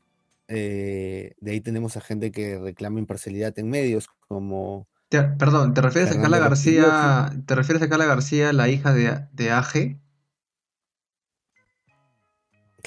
de 0.49 1.35
ahí 1.45 1.59
tenemos 1.59 1.97
a 1.97 2.01
gente 2.01 2.31
que 2.31 2.57
reclama 2.57 2.99
imparcialidad 2.99 3.57
en 3.59 3.69
medios, 3.69 4.07
como... 4.29 4.87
Te, 5.09 5.21
perdón, 5.21 5.73
¿te 5.73 5.81
refieres 5.81 6.11
Fernando 6.11 6.37
a 6.37 6.39
Carla 6.39 6.49
García? 6.49 7.43
¿Te 7.45 7.53
refieres 7.53 7.83
a 7.83 7.89
Carla 7.89 8.05
García, 8.05 8.53
la 8.53 8.69
hija 8.69 8.93
de, 8.93 9.27
de 9.33 9.51
AG? 9.51 9.99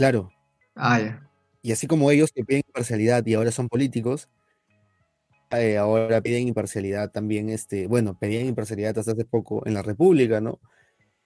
Claro. 0.01 0.33
Ah, 0.75 0.99
ya. 0.99 1.31
Y 1.61 1.73
así 1.73 1.87
como 1.87 2.11
ellos 2.11 2.33
que 2.33 2.43
piden 2.43 2.63
imparcialidad 2.67 3.27
y 3.27 3.35
ahora 3.35 3.53
son 3.53 3.69
políticos, 3.69 4.31
eh, 5.51 5.77
ahora 5.77 6.23
piden 6.23 6.49
imparcialidad 6.49 7.11
también, 7.11 7.51
este, 7.51 7.87
bueno, 7.87 8.19
pedían 8.19 8.47
imparcialidad 8.47 8.97
hasta 8.99 9.13
hace 9.13 9.27
poco 9.27 9.67
en 9.67 9.75
la 9.75 9.83
República, 9.83 10.41
¿no? 10.41 10.59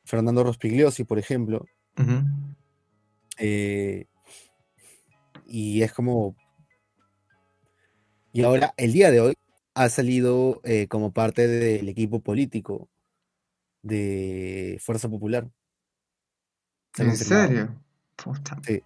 Fernando 0.04 0.42
Rospigliosi, 0.42 1.04
por 1.04 1.20
ejemplo. 1.20 1.64
Uh 1.98 2.02
-huh. 2.02 2.56
eh, 3.38 4.06
y 5.46 5.82
es 5.82 5.92
como. 5.92 6.34
Y 8.32 8.42
ahora, 8.42 8.74
el 8.76 8.92
día 8.92 9.12
de 9.12 9.20
hoy, 9.20 9.34
ha 9.74 9.88
salido 9.88 10.60
eh, 10.64 10.88
como 10.88 11.12
parte 11.12 11.46
del 11.46 11.88
equipo 11.88 12.18
político 12.18 12.88
de 13.82 14.80
Fuerza 14.80 15.08
Popular. 15.08 15.48
¿En 16.98 17.16
serio? 17.16 17.84
Puta. 18.16 18.60
Sí. 18.66 18.82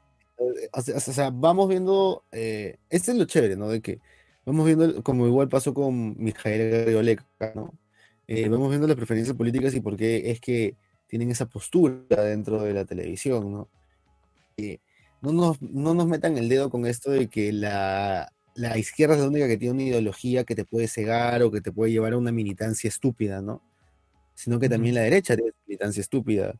O 0.72 1.00
sea, 1.00 1.30
vamos 1.30 1.68
viendo, 1.68 2.24
eh, 2.32 2.78
este 2.90 3.12
es 3.12 3.18
lo 3.18 3.24
chévere, 3.24 3.56
¿no? 3.56 3.68
De 3.68 3.80
que 3.80 4.00
vamos 4.46 4.66
viendo, 4.66 5.02
como 5.02 5.26
igual 5.26 5.48
pasó 5.48 5.74
con 5.74 6.16
Mijael 6.16 6.70
Garrioleca, 6.70 7.26
¿no? 7.54 7.74
Eh, 8.28 8.48
vamos 8.48 8.68
viendo 8.68 8.86
las 8.86 8.96
preferencias 8.96 9.36
políticas 9.36 9.74
y 9.74 9.80
por 9.80 9.96
qué 9.96 10.30
es 10.30 10.40
que 10.40 10.76
tienen 11.06 11.30
esa 11.30 11.46
postura 11.46 12.22
dentro 12.24 12.62
de 12.62 12.74
la 12.74 12.84
televisión, 12.84 13.50
¿no? 13.50 13.68
Eh, 14.58 14.78
no, 15.22 15.32
nos, 15.32 15.60
no 15.62 15.94
nos 15.94 16.06
metan 16.06 16.38
el 16.38 16.48
dedo 16.48 16.70
con 16.70 16.86
esto 16.86 17.10
de 17.10 17.28
que 17.28 17.52
la, 17.52 18.32
la 18.54 18.78
izquierda 18.78 19.14
es 19.14 19.20
la 19.20 19.28
única 19.28 19.48
que 19.48 19.56
tiene 19.56 19.74
una 19.74 19.82
ideología 19.82 20.44
que 20.44 20.54
te 20.54 20.64
puede 20.64 20.88
cegar 20.88 21.42
o 21.42 21.50
que 21.50 21.60
te 21.60 21.72
puede 21.72 21.90
llevar 21.92 22.12
a 22.12 22.18
una 22.18 22.32
militancia 22.32 22.88
estúpida, 22.88 23.40
¿no? 23.40 23.62
Sino 24.34 24.60
que 24.60 24.68
también 24.68 24.94
la 24.94 25.00
derecha 25.02 25.34
tiene 25.34 25.52
militancia 25.66 26.00
estúpida 26.00 26.54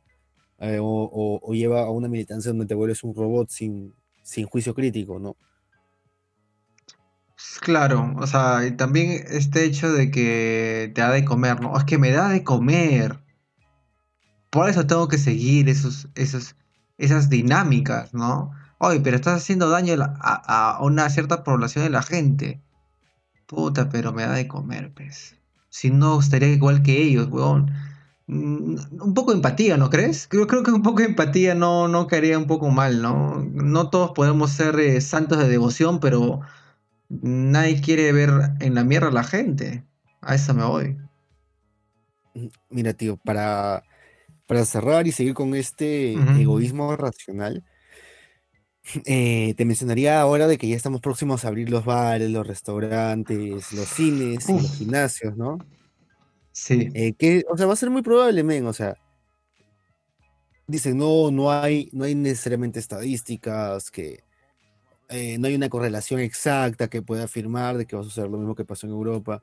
eh, 0.59 0.79
o, 0.81 1.53
lleva 1.53 1.83
a 1.83 1.91
una 1.91 2.09
militancia 2.09 2.51
donde 2.51 2.67
te 2.67 2.75
vuelves 2.75 3.05
un 3.05 3.15
robot 3.15 3.49
sin, 3.51 3.95
sin 4.23 4.47
juicio 4.47 4.75
crítico, 4.75 5.19
¿no? 5.19 5.37
Claro, 7.61 8.15
o 8.19 8.27
sea, 8.27 8.67
y 8.67 8.73
también 8.73 9.25
este 9.29 9.65
hecho 9.65 9.93
de 9.93 10.11
que 10.11 10.91
te 10.95 11.01
da 11.01 11.11
de 11.13 11.25
comer, 11.25 11.61
¿no? 11.61 11.77
Es 11.77 11.85
que 11.85 11.99
me 11.99 12.11
da 12.11 12.29
de 12.29 12.43
comer. 12.45 13.21
por 14.51 14.69
eso 14.69 14.87
tengo 14.87 15.09
que 15.09 15.19
seguir 15.19 15.69
esos, 15.69 16.09
esos, 16.15 16.57
esas 16.99 17.29
dinámicas, 17.29 18.15
¿no? 18.15 18.53
Oye, 18.79 19.01
pero 19.01 19.17
estás 19.17 19.43
haciendo 19.43 19.69
daño 19.71 19.95
a, 20.01 20.77
a, 20.77 20.83
una 20.83 21.11
cierta 21.11 21.45
población 21.45 21.85
de 21.85 21.91
la 21.91 22.03
gente. 22.03 22.63
Puta, 23.47 23.89
pero 23.89 24.13
me 24.13 24.23
da 24.23 24.33
de 24.33 24.49
comer, 24.49 24.93
pues. 24.95 25.37
Si 25.71 25.91
no, 25.91 26.19
estaría 26.21 26.49
igual 26.49 26.83
que 26.83 27.03
ellos, 27.03 27.29
weón. 27.31 27.73
Mm, 28.29 28.77
un 29.01 29.15
poco 29.15 29.31
de 29.31 29.39
empatía, 29.39 29.79
¿no 29.79 29.89
crees? 29.89 30.29
Creo, 30.29 30.47
creo 30.47 30.63
que 30.63 30.71
un 30.71 30.83
poco 30.83 30.99
de 31.01 31.07
empatía 31.07 31.55
no, 31.55 31.89
no 31.89 32.07
caería 32.07 32.39
un 32.39 32.47
poco 32.47 32.69
mal, 32.69 33.01
¿no? 33.01 33.43
No 33.43 33.89
todos 33.89 34.13
podemos 34.13 34.51
ser 34.53 34.79
eh, 34.79 35.01
santos 35.01 35.39
de 35.39 35.49
devoción, 35.49 35.99
pero 35.99 36.41
nadie 37.09 37.81
quiere 37.81 38.13
ver 38.13 38.31
en 38.61 38.75
la 38.75 38.85
mierda 38.85 39.09
a 39.09 39.13
la 39.13 39.25
gente. 39.25 39.83
A 40.21 40.35
eso 40.35 40.53
me 40.53 40.65
voy. 40.65 40.99
Mm, 42.35 42.49
mira, 42.69 42.93
tío, 42.93 43.17
para, 43.17 43.83
para 44.47 44.67
cerrar 44.67 45.07
y 45.07 45.13
seguir 45.13 45.33
con 45.33 45.55
este 45.55 46.13
egoísmo 46.39 46.95
racional, 46.97 47.65
eh, 49.07 49.55
te 49.57 49.65
mencionaría 49.65 50.21
ahora 50.21 50.47
de 50.47 50.59
que 50.59 50.69
ya 50.69 50.77
estamos 50.77 51.01
próximos 51.01 51.47
a 51.47 51.49
abrir 51.49 51.71
los 51.71 51.87
bares, 51.87 52.31
los 52.31 52.47
restaurantes, 52.47 53.73
los 53.73 53.89
cines 53.89 54.47
y 54.51 54.53
los 54.53 54.77
gimnasios, 54.77 55.35
¿no? 55.35 55.59
Sí. 56.53 56.89
Eh, 56.95 57.13
que, 57.15 57.45
o 57.49 57.57
sea, 57.57 57.67
va 57.67 57.73
a 57.73 57.77
ser 57.77 57.91
muy 57.91 58.03
probable, 58.03 58.43
men, 58.43 58.67
o 58.67 58.73
sea, 58.73 58.97
dicen, 60.67 60.99
no, 60.99 61.31
no 61.31 61.51
hay, 61.51 61.89
no 61.93 62.05
hay 62.05 62.15
necesariamente 62.15 62.79
estadísticas, 62.79 63.91
que 63.91 64.23
eh, 65.09 65.39
no 65.39 65.49
hay 65.49 65.55
una 65.55 65.69
correlación 65.69 66.21
exacta 66.21 66.89
que 66.89 67.03
pueda 67.03 67.25
afirmar 67.25 67.77
de 67.79 67.87
que 67.87 67.97
va 67.97 68.03
a 68.03 68.05
suceder 68.05 68.31
lo 68.31 68.39
mismo 68.39 68.55
que 68.55 68.65
pasó 68.65 68.87
en 68.87 68.93
Europa. 68.93 69.43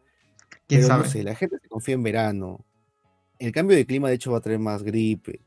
¿Quién 0.67 0.81
pero 0.81 0.87
sabe? 0.87 1.03
no 1.03 1.09
sé, 1.09 1.23
la 1.23 1.35
gente 1.35 1.57
se 1.59 1.67
confía 1.67 1.95
en 1.95 2.03
verano. 2.03 2.65
El 3.39 3.51
cambio 3.51 3.75
de 3.75 3.85
clima, 3.85 4.07
de 4.07 4.15
hecho, 4.15 4.31
va 4.31 4.37
a 4.37 4.41
traer 4.41 4.59
más 4.59 4.83
gripe. 4.83 5.41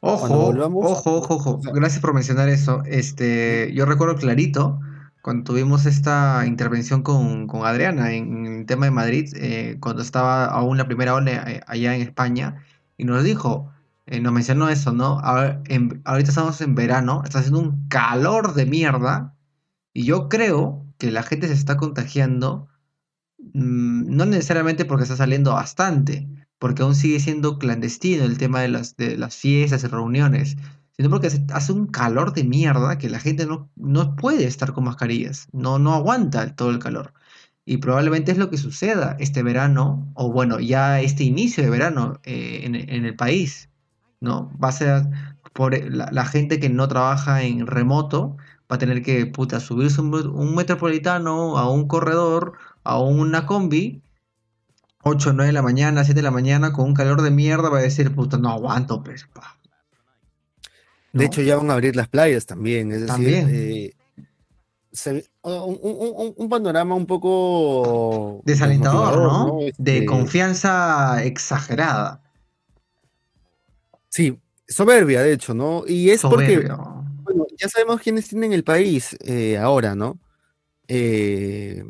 Ojo, 0.00 0.48
ojo, 0.48 1.18
ojo, 1.18 1.34
ojo. 1.34 1.60
Gracias 1.74 2.00
por 2.00 2.14
mencionar 2.14 2.48
eso. 2.48 2.82
Este, 2.86 3.70
yo 3.74 3.84
recuerdo 3.84 4.16
clarito 4.16 4.80
cuando 5.22 5.44
tuvimos 5.44 5.86
esta 5.86 6.44
intervención 6.46 7.02
con, 7.02 7.48
Adriana 7.64 8.12
en, 8.12 8.46
el 8.46 8.66
tema 8.66 8.86
de 8.86 8.90
Madrid, 8.90 9.32
eh, 9.36 9.76
cuando 9.80 10.02
estaba 10.02 10.46
aún 10.46 10.78
la 10.78 10.86
primera 10.86 11.14
ola 11.14 11.32
eh, 11.50 11.60
allá 11.66 11.94
en 11.94 12.02
España, 12.02 12.64
y 12.96 13.04
nos 13.04 13.24
dijo, 13.24 13.70
eh, 14.06 14.20
nos 14.20 14.32
mencionó 14.32 14.68
eso, 14.68 14.92
¿no? 14.92 15.20
ahorita 15.20 16.28
estamos 16.28 16.60
en 16.60 16.74
verano, 16.74 17.22
está 17.24 17.40
haciendo 17.40 17.60
un 17.60 17.88
calor 17.88 18.54
de 18.54 18.66
mierda, 18.66 19.36
y 19.92 20.04
yo 20.04 20.28
creo 20.28 20.86
que 20.98 21.10
la 21.10 21.22
gente 21.22 21.48
se 21.48 21.54
está 21.54 21.76
contagiando, 21.76 22.68
mm, 23.38 24.14
no 24.16 24.26
necesariamente 24.26 24.84
porque 24.84 25.04
está 25.04 25.16
saliendo 25.16 25.52
bastante, 25.52 26.28
porque 26.58 26.82
aún 26.82 26.94
sigue 26.94 27.20
siendo 27.20 27.58
clandestino 27.58 28.24
el 28.24 28.38
tema 28.38 28.60
de 28.60 28.68
las, 28.68 28.96
de 28.96 29.16
las 29.16 29.36
fiestas 29.36 29.84
y 29.84 29.86
reuniones, 29.88 30.56
sino 31.00 31.08
porque 31.08 31.30
hace 31.54 31.72
un 31.72 31.86
calor 31.86 32.34
de 32.34 32.44
mierda 32.44 32.98
que 32.98 33.08
la 33.08 33.18
gente 33.18 33.46
no, 33.46 33.70
no 33.74 34.16
puede 34.16 34.44
estar 34.44 34.74
con 34.74 34.84
mascarillas, 34.84 35.48
no, 35.50 35.78
no 35.78 35.94
aguanta 35.94 36.54
todo 36.54 36.68
el 36.68 36.78
calor. 36.78 37.14
Y 37.64 37.78
probablemente 37.78 38.32
es 38.32 38.36
lo 38.36 38.50
que 38.50 38.58
suceda 38.58 39.16
este 39.18 39.42
verano, 39.42 40.12
o 40.12 40.30
bueno, 40.30 40.60
ya 40.60 41.00
este 41.00 41.24
inicio 41.24 41.64
de 41.64 41.70
verano 41.70 42.20
eh, 42.24 42.60
en, 42.64 43.04
el 43.06 43.16
país, 43.16 43.70
¿no? 44.20 44.52
Va 44.62 44.68
a 44.68 44.72
ser 44.72 45.06
por 45.54 45.74
la, 45.90 46.24
gente 46.26 46.60
que 46.60 46.68
no 46.68 46.86
trabaja 46.86 47.44
en 47.44 47.66
remoto, 47.66 48.36
va 48.70 48.76
a 48.76 48.78
tener 48.78 49.02
que, 49.02 49.24
puta, 49.24 49.58
subirse 49.58 50.02
un, 50.02 50.14
un 50.14 50.54
metropolitano 50.54 51.56
a 51.56 51.70
un 51.70 51.88
corredor, 51.88 52.58
a 52.84 52.98
una 52.98 53.46
combi, 53.46 54.02
8, 55.02 55.32
9 55.32 55.46
de 55.46 55.52
la 55.54 55.62
mañana, 55.62 56.04
7 56.04 56.18
de 56.18 56.24
la 56.24 56.30
mañana, 56.30 56.74
con 56.74 56.88
un 56.88 56.94
calor 56.94 57.22
de 57.22 57.30
mierda, 57.30 57.70
va 57.70 57.78
a 57.78 57.82
decir, 57.82 58.14
puta, 58.14 58.36
no 58.36 58.50
aguanto, 58.50 59.02
pues. 59.02 59.26
De 61.12 61.24
hecho, 61.24 61.42
ya 61.42 61.56
van 61.56 61.70
a 61.70 61.74
abrir 61.74 61.96
las 61.96 62.08
playas 62.08 62.46
también. 62.46 62.92
Es 62.92 63.06
decir, 63.06 63.94
eh, 65.02 65.26
un, 65.42 66.48
panorama 66.48 66.94
un 66.94 67.06
poco 67.06 68.42
desalentador, 68.44 69.18
¿no? 69.18 69.58
De 69.58 69.98
este 69.98 70.06
confianza 70.06 71.22
exagerada. 71.24 72.22
Sí, 74.08 74.38
soberbia, 74.68 75.22
de 75.22 75.32
hecho, 75.32 75.54
¿no? 75.54 75.84
Y 75.86 76.10
es 76.10 76.22
porque 76.22 76.68
bueno, 77.22 77.46
ya 77.56 77.68
sabemos 77.68 78.00
quiénes 78.00 78.28
tienen 78.28 78.52
el 78.52 78.64
país 78.64 79.16
eh, 79.20 79.56
ahora, 79.56 79.94
¿no? 79.94 80.18
Eh, 80.88 81.84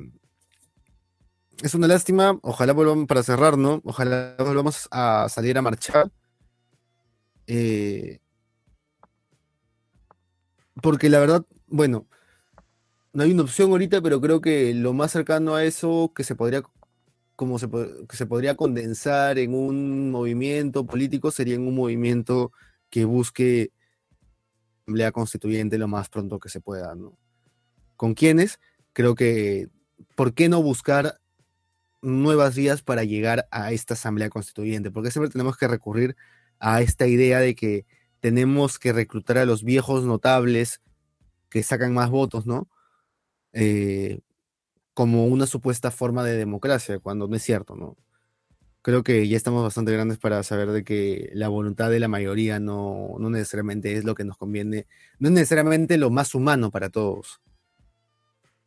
es 1.63 1.75
una 1.75 1.87
lástima, 1.87 2.39
ojalá 2.43 2.73
volvamos 2.75 3.07
para 3.07 3.23
cerrar, 3.23 3.57
¿no? 3.57 3.81
Ojalá 3.85 4.35
volvamos 4.39 4.89
a 4.91 5.29
salir 5.31 5.57
a 5.57 5.63
marchar. 5.63 6.11
Eh, 7.47 8.21
porque 10.83 11.09
la 11.09 11.21
verdad, 11.21 11.45
bueno, 11.67 12.07
no 13.13 13.23
hay 13.23 13.33
una 13.33 13.43
opción 13.43 13.71
ahorita, 13.71 14.01
pero 14.03 14.21
creo 14.21 14.41
que 14.41 14.75
lo 14.75 14.93
más 14.93 15.13
cercano 15.13 15.55
a 15.55 15.65
eso 15.65 16.13
que 16.15 16.25
se 16.25 16.35
podría, 16.35 16.63
como 17.37 17.59
se, 17.59 17.69
que 17.69 18.17
se 18.17 18.27
podría 18.27 18.55
condensar 18.57 19.39
en 19.39 19.55
un 19.55 20.11
movimiento 20.11 20.87
político 20.87 21.31
sería 21.31 21.55
en 21.55 21.67
un 21.67 21.75
movimiento 21.75 22.53
que 22.89 23.05
busque 23.05 23.73
asamblea 24.91 25.13
constituyente 25.13 25.79
lo 25.79 25.89
más 25.89 26.09
pronto 26.09 26.39
que 26.41 26.49
se 26.49 26.61
pueda, 26.61 26.95
¿no? 26.95 27.17
¿Con 27.97 28.15
quiénes? 28.15 28.59
Creo 28.93 29.15
que, 29.15 29.69
¿por 30.17 30.35
qué 30.35 30.49
no 30.49 30.63
buscar 30.63 31.21
nuevas 32.03 32.57
vías 32.57 32.83
para 32.83 33.05
llegar 33.05 33.47
a 33.51 33.73
esta 33.73 33.95
asamblea 33.95 34.31
constituyente? 34.31 34.91
Porque 34.91 35.11
siempre 35.11 35.31
tenemos 35.31 35.57
que 35.57 35.69
recurrir 35.69 36.17
a 36.59 36.81
esta 36.81 37.07
idea 37.07 37.39
de 37.39 37.55
que 37.55 37.87
tenemos 38.21 38.79
que 38.79 38.93
reclutar 38.93 39.39
a 39.39 39.45
los 39.45 39.65
viejos 39.65 40.05
notables 40.05 40.81
que 41.49 41.63
sacan 41.63 41.93
más 41.93 42.11
votos, 42.11 42.47
¿no? 42.47 42.69
Eh, 43.53 44.21
como 44.95 45.27
una 45.27 45.47
supuesta 45.47 45.91
forma 45.91 46.23
de 46.25 46.37
democracia, 46.37 46.99
cuando 46.99 47.27
no 47.27 47.37
es 47.37 47.43
cierto, 47.43 47.75
¿no? 47.75 47.97
Creo 48.83 49.03
que 49.03 49.29
ya 49.29 49.37
estamos 49.37 49.63
bastante 49.63 49.93
grandes 49.93 50.19
para 50.19 50.43
saber 50.43 50.71
de 50.71 50.85
que 50.85 51.31
la 51.35 51.49
voluntad 51.49 51.91
de 51.91 52.01
la 52.01 52.09
mayoría 52.09 52.61
no, 52.61 53.17
necesariamente 53.19 53.95
es 53.95 54.05
lo 54.05 54.15
que 54.15 54.25
nos 54.25 54.37
conviene, 54.37 54.87
no 55.19 55.29
es 55.29 55.35
necesariamente 55.35 55.99
lo 55.99 56.11
más 56.11 56.35
humano 56.35 56.71
para 56.71 56.89
todos. 56.89 57.41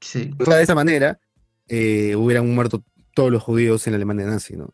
Sí. 0.02 0.32
O 0.40 0.46
sea, 0.46 0.58
de 0.58 0.64
esa 0.64 0.76
manera 0.76 1.20
eh, 1.68 2.16
hubieran 2.16 2.54
muerto 2.54 2.84
todos 3.16 3.32
los 3.32 3.42
judíos 3.42 3.88
en 3.88 3.94
la 3.94 3.98
Alemania 3.98 4.26
nazi, 4.26 4.56
¿no? 4.56 4.74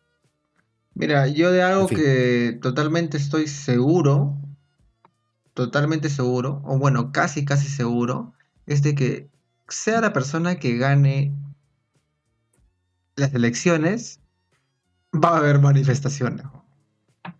Mira, 0.94 1.28
yo 1.28 1.52
de 1.52 1.62
algo 1.62 1.86
que 1.86 2.58
totalmente 2.60 3.16
estoy 3.16 3.46
seguro 3.46 4.36
totalmente 5.54 6.08
seguro, 6.08 6.62
o 6.64 6.78
bueno, 6.78 7.12
casi, 7.12 7.44
casi 7.44 7.68
seguro, 7.68 8.32
es 8.66 8.82
de 8.82 8.94
que 8.94 9.28
sea 9.68 10.00
la 10.00 10.12
persona 10.12 10.56
que 10.56 10.76
gane 10.76 11.32
las 13.16 13.34
elecciones, 13.34 14.20
va 15.12 15.34
a 15.34 15.38
haber 15.38 15.60
manifestaciones, 15.60 16.46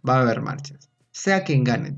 va 0.08 0.16
a 0.16 0.22
haber 0.22 0.40
marchas, 0.40 0.90
sea 1.12 1.44
quien 1.44 1.64
gane, 1.64 1.96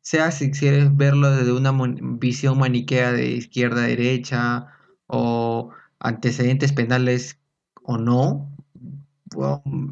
sea 0.00 0.30
si 0.30 0.50
quieres 0.50 0.96
verlo 0.96 1.30
desde 1.30 1.52
una 1.52 1.72
visión 2.00 2.58
maniquea 2.58 3.12
de 3.12 3.30
izquierda 3.30 3.84
a 3.84 3.86
derecha 3.86 4.66
o 5.06 5.70
antecedentes 5.98 6.72
penales 6.72 7.38
o 7.82 7.98
no, 7.98 8.50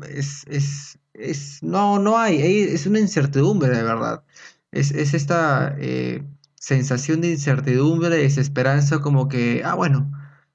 es, 0.08 0.44
es, 0.48 0.98
es, 1.14 1.62
no, 1.62 1.98
no 1.98 2.18
hay, 2.18 2.40
es 2.40 2.86
una 2.86 2.98
incertidumbre 2.98 3.68
de 3.68 3.82
verdad 3.82 4.24
es, 4.72 4.92
esta 5.14 5.74
eh, 5.78 6.24
sensación 6.56 7.20
de 7.20 7.30
incertidumbre, 7.30 8.10
de 8.10 8.22
desesperanza, 8.22 9.00
como 9.00 9.28
que, 9.28 9.62
ah, 9.64 9.74
bueno, 9.74 10.10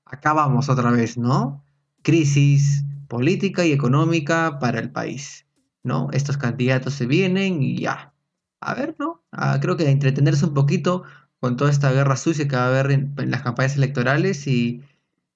acá 0.05 0.33
vamos 0.33 0.69
otra 0.69 0.91
vez, 0.91 1.17
¿no? 1.17 1.63
Crisis 2.03 2.83
política 3.07 3.65
y 3.65 3.71
económica 3.71 4.59
para 4.59 4.79
el 4.79 4.91
país, 4.91 5.47
¿no? 5.83 6.09
Estos 6.11 6.37
candidatos 6.37 6.93
se 6.95 7.05
vienen 7.05 7.61
y 7.63 7.79
ya. 7.79 8.13
A 8.61 8.73
ver, 8.75 8.95
¿no? 8.99 9.23
Ah, 9.31 9.59
creo 9.61 9.77
que 9.77 9.89
entretenerse 9.89 10.45
un 10.45 10.53
poquito 10.53 11.03
con 11.39 11.57
toda 11.57 11.71
esta 11.71 11.91
guerra 11.91 12.15
sucia 12.15 12.47
que 12.47 12.55
va 12.55 12.65
a 12.65 12.67
haber 12.69 12.91
en, 12.91 13.13
las 13.31 13.41
campañas 13.43 13.75
electorales 13.77 14.47
y, 14.47 14.81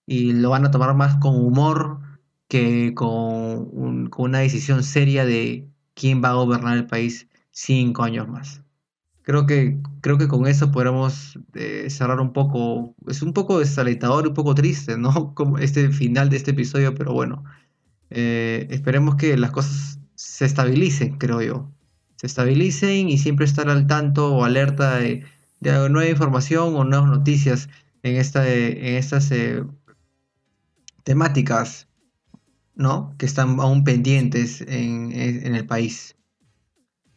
lo 0.07 0.51
van 0.51 0.65
a 0.65 0.71
tomar 0.71 0.95
más 0.95 1.15
con 1.17 1.35
humor 1.35 1.99
que 2.47 2.93
con, 2.95 4.09
con 4.09 4.25
una 4.25 4.39
decisión 4.39 4.83
seria 4.83 5.25
de 5.25 5.67
quién 5.95 6.23
va 6.23 6.29
a 6.29 6.33
gobernar 6.35 6.77
el 6.77 6.87
país 6.87 7.27
cinco 7.51 8.03
años 8.03 8.27
más 8.29 8.61
creo 9.27 9.45
que, 9.45 9.77
creo 9.99 10.17
que 10.17 10.29
con 10.29 10.47
eso 10.47 10.71
podemos 10.71 11.37
eh, 11.53 11.89
cerrar 11.89 12.21
un 12.21 12.31
poco. 12.31 12.95
Es 13.07 13.21
un 13.21 13.33
poco 13.33 13.59
desalentador 13.59 14.23
y 14.23 14.29
un 14.29 14.33
poco 14.33 14.55
triste, 14.55 14.97
¿no? 14.97 15.33
Como 15.35 15.57
este 15.57 15.89
final 15.91 16.29
de 16.29 16.37
este 16.37 16.51
episodio, 16.51 16.95
pero 16.95 17.11
bueno. 17.11 17.43
Eh, 18.09 18.67
esperemos 18.69 19.15
que 19.17 19.35
las 19.35 19.51
cosas 19.51 19.99
se 20.15 20.45
estabilicen, 20.45 21.17
creo 21.17 21.41
yo. 21.41 21.69
Se 22.15 22.25
estabilicen 22.25 23.09
y 23.09 23.17
siempre 23.17 23.45
estar 23.45 23.69
al 23.69 23.85
tanto 23.85 24.33
o 24.33 24.45
alerta 24.45 24.95
de, 24.95 25.25
nueva 25.59 26.07
información 26.07 26.73
o 26.77 26.85
nuevas 26.85 27.09
noticias 27.09 27.67
en, 28.03 28.15
esta, 28.15 28.47
en 28.47 28.95
estas 28.95 29.29
eh, 29.31 29.61
temáticas, 31.03 31.89
¿no? 32.75 33.13
Que 33.17 33.25
están 33.25 33.59
aún 33.59 33.83
pendientes 33.83 34.61
en, 34.61 35.11
en 35.11 35.53
el 35.53 35.65
país. 35.65 36.15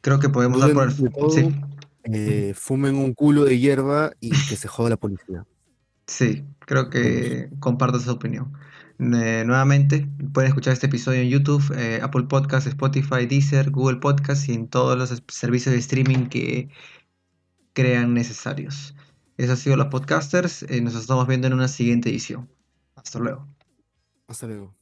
Creo 0.01 0.19
que 0.19 0.31
podemos 0.31 0.61
dar 0.61 0.73
por 0.73 0.89
el... 0.89 0.97
De 0.97 1.11
Sí, 1.31 1.55
eh, 2.05 2.55
fumen 2.55 2.97
un 2.97 3.15
culo 3.15 3.45
de 3.45 3.59
hierba 3.59 4.13
y 4.21 4.31
que 4.31 4.57
se 4.57 4.69
joda 4.69 4.91
la 4.91 4.97
policía. 4.97 5.47
sí, 6.07 6.45
creo 6.61 6.91
que 6.91 7.51
comparto 7.61 7.99
esa 7.99 8.13
opinión. 8.13 8.53
Eh, 8.99 9.45
nuevamente, 9.47 10.07
pueden 10.33 10.49
escuchar 10.49 10.75
este 10.75 10.87
episodio 10.87 11.21
en 11.21 11.29
YouTube, 11.31 11.63
eh, 11.77 12.01
Apple 12.03 12.25
Podcasts, 12.25 12.69
Spotify, 12.69 13.27
Deezer, 13.27 13.71
Google 13.71 13.99
Podcasts 13.99 14.49
y 14.49 14.53
en 14.53 14.69
todos 14.69 14.99
los 14.99 15.23
servicios 15.29 15.73
de 15.73 15.79
streaming 15.79 16.27
que 16.27 16.69
crean 17.73 18.13
necesarios. 18.15 18.95
Eso 19.39 19.55
ha 19.55 19.57
sido 19.57 19.77
los 19.77 19.87
podcasters. 19.87 20.67
nos 20.83 20.95
estamos 20.95 21.27
viendo 21.27 21.47
en 21.47 21.55
una 21.55 21.69
siguiente 21.69 22.11
edición. 22.11 22.51
Hasta 22.95 23.19
luego. 23.19 23.49
Hasta 24.29 24.47
luego. 24.47 24.80